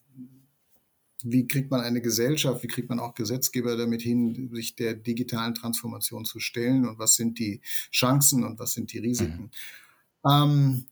wie 1.23 1.47
kriegt 1.47 1.71
man 1.71 1.81
eine 1.81 2.01
Gesellschaft, 2.01 2.63
wie 2.63 2.67
kriegt 2.67 2.89
man 2.89 2.99
auch 2.99 3.13
Gesetzgeber 3.13 3.77
damit 3.77 4.01
hin, 4.01 4.49
sich 4.53 4.75
der 4.75 4.93
digitalen 4.93 5.53
Transformation 5.53 6.25
zu 6.25 6.39
stellen 6.39 6.87
und 6.87 6.99
was 6.99 7.15
sind 7.15 7.39
die 7.39 7.61
Chancen 7.91 8.43
und 8.43 8.59
was 8.59 8.73
sind 8.73 8.91
die 8.93 8.99
Risiken. 8.99 9.51
Mhm. 10.23 10.31
Ähm, 10.31 10.85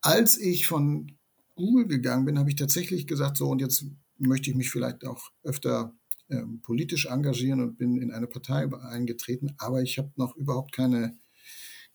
als 0.00 0.38
ich 0.38 0.66
von 0.66 1.12
Google 1.54 1.86
gegangen 1.86 2.24
bin, 2.24 2.38
habe 2.38 2.50
ich 2.50 2.56
tatsächlich 2.56 3.06
gesagt, 3.06 3.36
so 3.36 3.48
und 3.48 3.60
jetzt 3.60 3.84
möchte 4.18 4.50
ich 4.50 4.56
mich 4.56 4.70
vielleicht 4.70 5.04
auch 5.06 5.30
öfter 5.42 5.94
ähm, 6.28 6.60
politisch 6.62 7.06
engagieren 7.06 7.60
und 7.60 7.76
bin 7.76 8.00
in 8.00 8.10
eine 8.12 8.26
Partei 8.26 8.68
eingetreten, 8.82 9.54
aber 9.58 9.82
ich 9.82 9.98
habe 9.98 10.10
noch 10.16 10.36
überhaupt 10.36 10.72
keine 10.72 11.16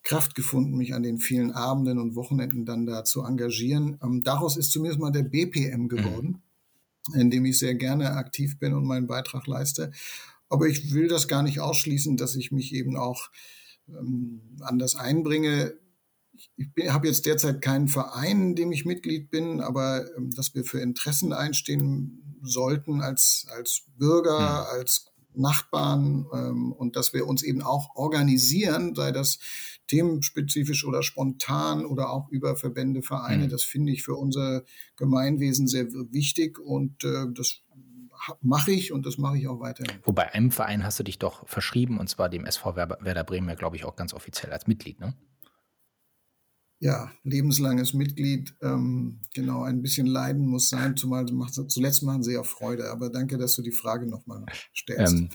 Kraft 0.04 0.36
gefunden, 0.36 0.78
mich 0.78 0.94
an 0.94 1.02
den 1.02 1.18
vielen 1.18 1.52
Abenden 1.52 1.98
und 1.98 2.16
Wochenenden 2.16 2.64
dann 2.64 2.86
da 2.86 3.04
zu 3.04 3.24
engagieren. 3.24 3.98
Ähm, 4.04 4.24
daraus 4.24 4.56
ist 4.56 4.72
zumindest 4.72 5.00
mal 5.00 5.12
der 5.12 5.24
BPM 5.24 5.88
geworden. 5.88 6.28
Mhm 6.28 6.45
in 7.14 7.30
dem 7.30 7.46
ich 7.46 7.60
sehr 7.60 7.76
gerne 7.76 8.12
aktiv 8.12 8.58
bin 8.60 8.74
und 8.74 8.86
meinen 8.86 9.08
Beitrag 9.08 9.48
leiste. 9.48 9.92
Aber 10.50 10.68
ich 10.68 10.94
will 10.94 11.08
das 11.08 11.28
gar 11.28 11.44
nicht 11.44 11.60
ausschließen, 11.60 12.18
dass 12.18 12.36
ich 12.36 12.52
mich 12.52 12.74
eben 12.74 12.98
auch 12.98 13.30
ähm, 13.90 14.42
anders 14.62 14.96
einbringe. 14.96 15.74
Ich 16.56 16.90
habe 16.90 17.08
jetzt 17.08 17.26
derzeit 17.26 17.62
keinen 17.62 17.88
Verein, 17.88 18.42
in 18.42 18.56
dem 18.56 18.72
ich 18.72 18.86
Mitglied 18.86 19.30
bin, 19.32 19.62
aber 19.62 20.06
ähm, 20.18 20.32
dass 20.32 20.54
wir 20.54 20.64
für 20.64 20.82
Interessen 20.82 21.34
einstehen 21.34 22.40
sollten 22.42 23.02
als, 23.02 23.48
als 23.56 23.84
Bürger, 23.98 24.40
ja. 24.40 24.64
als 24.64 25.12
Nachbarn 25.34 26.26
ähm, 26.34 26.72
und 26.72 26.96
dass 26.96 27.14
wir 27.14 27.28
uns 27.28 27.44
eben 27.44 27.62
auch 27.62 27.96
organisieren, 27.96 28.96
sei 28.96 29.12
das 29.12 29.40
themenspezifisch 29.88 30.86
oder 30.86 31.04
spontan 31.04 31.86
oder 31.86 32.10
auch 32.10 32.30
über 32.30 32.56
Verbände, 32.56 33.02
Vereine. 33.02 33.46
Mhm. 33.46 33.50
Das 33.50 33.64
finde 33.64 33.92
ich 33.92 34.04
für 34.04 34.16
unser 34.16 34.64
Gemeinwesen 34.96 35.68
sehr 35.68 35.86
wichtig 36.12 36.60
und 36.60 37.04
äh, 37.04 37.26
das 37.34 37.62
mache 38.42 38.72
ich 38.72 38.92
und 38.92 39.06
das 39.06 39.18
mache 39.18 39.38
ich 39.38 39.48
auch 39.48 39.60
weiterhin. 39.60 40.00
Wobei 40.04 40.34
einem 40.34 40.52
Verein 40.52 40.84
hast 40.84 41.00
du 41.00 41.04
dich 41.04 41.20
doch 41.20 41.48
verschrieben 41.48 42.00
und 42.00 42.10
zwar 42.10 42.30
dem 42.30 42.46
SV 42.46 42.76
Werder 42.76 43.24
Bremen 43.24 43.50
ja, 43.50 43.56
glaube 43.56 43.76
ich, 43.76 43.86
auch 43.86 43.96
ganz 43.96 44.14
offiziell 44.14 44.52
als 44.52 44.68
Mitglied, 44.68 45.00
ne? 45.00 45.14
ja, 46.80 47.12
lebenslanges 47.24 47.94
Mitglied. 47.94 48.54
Ähm, 48.62 49.20
genau, 49.34 49.64
ein 49.64 49.82
bisschen 49.82 50.06
Leiden 50.06 50.46
muss 50.46 50.70
sein, 50.70 50.96
zumal 50.98 51.26
macht, 51.32 51.54
zuletzt 51.54 52.04
machen 52.04 52.24
sie 52.24 52.34
ja 52.34 52.44
Freude. 52.44 52.92
Aber 52.92 53.10
danke, 53.10 53.38
dass 53.38 53.56
du 53.56 53.62
die 53.62 53.72
Frage 53.72 54.08
nochmal 54.08 54.46
stellst. 54.76 55.14
Ähm, 55.14 55.30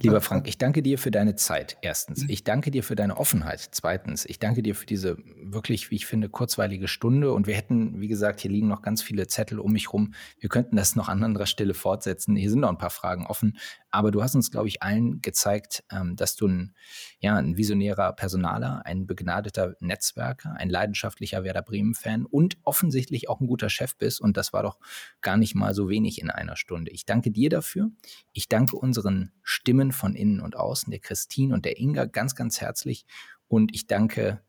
lieber 0.00 0.20
Frank, 0.20 0.48
ich 0.48 0.58
danke 0.58 0.82
dir 0.82 0.98
für 0.98 1.10
deine 1.10 1.36
Zeit, 1.36 1.76
erstens. 1.82 2.24
Ich 2.28 2.44
danke 2.44 2.70
dir 2.70 2.82
für 2.82 2.96
deine 2.96 3.16
Offenheit, 3.16 3.68
zweitens. 3.72 4.24
Ich 4.24 4.38
danke 4.38 4.62
dir 4.62 4.74
für 4.74 4.86
diese 4.86 5.16
wirklich, 5.42 5.90
wie 5.90 5.96
ich 5.96 6.06
finde, 6.06 6.28
kurzweilige 6.28 6.88
Stunde. 6.88 7.32
Und 7.32 7.46
wir 7.46 7.54
hätten, 7.54 8.00
wie 8.00 8.08
gesagt, 8.08 8.40
hier 8.40 8.50
liegen 8.50 8.68
noch 8.68 8.82
ganz 8.82 9.02
viele 9.02 9.26
Zettel 9.26 9.58
um 9.58 9.72
mich 9.72 9.92
rum. 9.92 10.14
Wir 10.38 10.48
könnten 10.48 10.76
das 10.76 10.96
noch 10.96 11.08
an 11.08 11.22
anderer 11.22 11.46
Stelle 11.46 11.74
fortsetzen. 11.74 12.36
Hier 12.36 12.50
sind 12.50 12.60
noch 12.60 12.70
ein 12.70 12.78
paar 12.78 12.90
Fragen 12.90 13.26
offen. 13.26 13.58
Aber 13.90 14.10
du 14.10 14.22
hast 14.22 14.34
uns, 14.34 14.50
glaube 14.50 14.68
ich, 14.68 14.82
allen 14.82 15.20
gezeigt, 15.20 15.84
ähm, 15.92 16.16
dass 16.16 16.34
du 16.34 16.48
ein, 16.48 16.74
ja, 17.20 17.36
ein 17.36 17.56
visionärer 17.56 18.12
Personaler, 18.14 18.84
ein 18.86 19.06
begnadeter 19.06 19.76
Netzwerker, 19.80 20.54
ein 20.56 20.70
leidenschaftlicher 20.70 21.44
Werder 21.44 21.62
Bremen-Fan 21.62 22.24
und 22.24 22.56
offensichtlich 22.64 23.28
auch 23.28 23.40
ein 23.40 23.46
guter 23.46 23.68
Chef 23.68 23.96
bist. 23.96 24.20
Und 24.20 24.36
das 24.36 24.52
war 24.52 24.62
doch 24.62 24.78
gar 25.20 25.36
nicht 25.36 25.54
mal 25.54 25.74
so 25.74 25.88
wenig 25.88 26.20
in 26.20 26.30
einer 26.30 26.56
Stunde. 26.56 26.90
Ich 26.90 27.04
danke 27.04 27.30
dir 27.30 27.50
dafür. 27.50 27.90
Ich 28.32 28.48
danke 28.48 28.76
unseren 28.76 29.30
Stimmen 29.52 29.92
von 29.92 30.14
innen 30.14 30.40
und 30.40 30.56
außen, 30.56 30.90
der 30.90 31.00
Christine 31.00 31.54
und 31.54 31.64
der 31.64 31.78
Inga, 31.78 32.06
ganz, 32.06 32.34
ganz 32.34 32.60
herzlich. 32.60 33.04
Und 33.48 33.74
ich 33.74 33.86
danke 33.86 34.42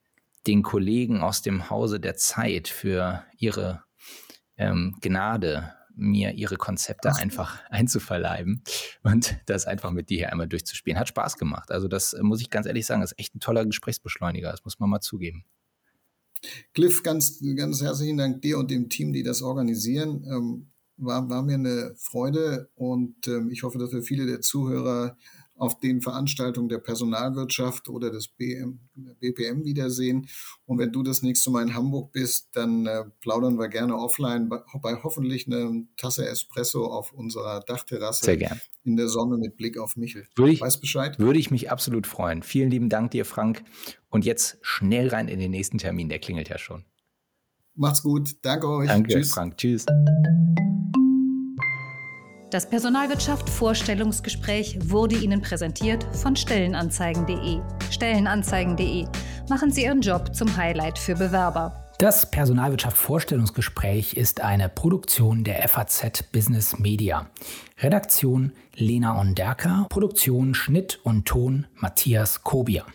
den 0.47 0.63
Kollegen 0.63 1.21
aus 1.21 1.41
dem 1.41 1.69
Hause 1.69 1.99
der 1.99 2.15
Zeit 2.15 2.67
für 2.67 3.23
ihre 3.37 3.83
ähm, 4.57 4.95
Gnade 5.01 5.73
mir 5.95 6.33
ihre 6.33 6.55
Konzepte 6.57 7.09
Ach. 7.11 7.19
einfach 7.19 7.61
einzuverleiben 7.69 8.63
und 9.03 9.37
das 9.45 9.65
einfach 9.65 9.91
mit 9.91 10.09
dir 10.09 10.17
hier 10.17 10.31
einmal 10.31 10.47
durchzuspielen. 10.47 10.99
Hat 10.99 11.07
Spaß 11.07 11.37
gemacht. 11.37 11.71
Also 11.71 11.87
das 11.87 12.13
äh, 12.13 12.23
muss 12.23 12.41
ich 12.41 12.49
ganz 12.49 12.65
ehrlich 12.65 12.85
sagen, 12.85 13.01
das 13.01 13.11
ist 13.11 13.19
echt 13.19 13.35
ein 13.35 13.39
toller 13.39 13.65
Gesprächsbeschleuniger. 13.65 14.51
Das 14.51 14.63
muss 14.65 14.79
man 14.79 14.89
mal 14.89 15.01
zugeben. 15.01 15.45
Cliff, 16.73 17.03
ganz, 17.03 17.41
ganz 17.55 17.81
herzlichen 17.81 18.17
Dank 18.17 18.41
dir 18.41 18.57
und 18.57 18.69
dem 18.69 18.89
Team, 18.89 19.13
die 19.13 19.23
das 19.23 19.41
organisieren. 19.41 20.25
Ähm, 20.27 20.72
war, 20.97 21.29
war 21.29 21.43
mir 21.43 21.55
eine 21.55 21.93
Freude 21.97 22.69
und 22.75 23.27
ähm, 23.27 23.49
ich 23.49 23.63
hoffe, 23.63 23.77
dass 23.77 23.91
wir 23.91 24.03
viele 24.03 24.25
der 24.25 24.41
Zuhörer 24.41 25.17
auf 25.55 25.79
den 25.79 26.01
Veranstaltungen 26.01 26.67
der 26.67 26.79
Personalwirtschaft 26.79 27.87
oder 27.87 28.09
des 28.09 28.27
BM, 28.27 28.79
BPM 29.19 29.63
wiedersehen. 29.63 30.27
Und 30.65 30.79
wenn 30.79 30.91
du 30.91 31.03
das 31.03 31.21
nächste 31.21 31.51
Mal 31.51 31.63
in 31.63 31.75
Hamburg 31.75 32.11
bist, 32.11 32.49
dann 32.53 32.85
äh, 32.85 33.03
plaudern 33.21 33.57
wir 33.59 33.67
gerne 33.67 33.95
offline 33.95 34.49
bei, 34.49 34.59
bei 34.81 34.95
hoffentlich 35.03 35.47
einer 35.47 35.71
Tasse 35.95 36.27
Espresso 36.27 36.85
auf 36.85 37.13
unserer 37.13 37.61
Dachterrasse. 37.61 38.25
Sehr 38.25 38.37
gern. 38.37 38.59
In 38.83 38.97
der 38.97 39.07
Sonne 39.07 39.37
mit 39.37 39.55
Blick 39.55 39.77
auf 39.77 39.95
Michel. 39.95 40.27
Würde 40.35 40.53
ich, 40.53 40.61
weißt 40.61 40.81
Bescheid? 40.81 41.19
Würde 41.19 41.39
ich 41.39 41.51
mich 41.51 41.71
absolut 41.71 42.07
freuen. 42.07 42.43
Vielen 42.43 42.69
lieben 42.69 42.89
Dank 42.89 43.11
dir, 43.11 43.23
Frank. 43.23 43.63
Und 44.09 44.25
jetzt 44.25 44.57
schnell 44.61 45.07
rein 45.09 45.27
in 45.27 45.39
den 45.39 45.51
nächsten 45.51 45.77
Termin, 45.77 46.09
der 46.09 46.19
klingelt 46.19 46.49
ja 46.49 46.57
schon. 46.57 46.83
Macht's 47.75 48.03
gut. 48.03 48.35
Danke 48.41 48.67
euch. 48.69 48.87
Danke, 48.87 49.13
Tschüss. 49.13 49.33
Frank. 49.33 49.57
Tschüss. 49.57 49.85
Das 52.51 52.69
Personalwirtschaft 52.69 53.49
Vorstellungsgespräch 53.49 54.77
wurde 54.91 55.15
Ihnen 55.15 55.41
präsentiert 55.41 56.03
von 56.15 56.35
Stellenanzeigen.de. 56.35 57.59
Stellenanzeigen.de. 57.89 59.07
Machen 59.49 59.71
Sie 59.71 59.85
Ihren 59.85 60.01
Job 60.01 60.35
zum 60.35 60.55
Highlight 60.55 60.99
für 60.99 61.15
Bewerber. 61.15 61.83
Das 61.97 62.29
Personalwirtschaft 62.29 62.97
Vorstellungsgespräch 62.97 64.13
ist 64.13 64.41
eine 64.41 64.69
Produktion 64.69 65.43
der 65.43 65.67
FAZ 65.67 66.23
Business 66.31 66.77
Media. 66.77 67.27
Redaktion 67.79 68.51
Lena 68.75 69.19
Onderker, 69.19 69.87
Produktion, 69.89 70.53
Schnitt 70.53 70.99
und 71.03 71.25
Ton 71.25 71.65
Matthias 71.75 72.43
Kobier. 72.43 72.85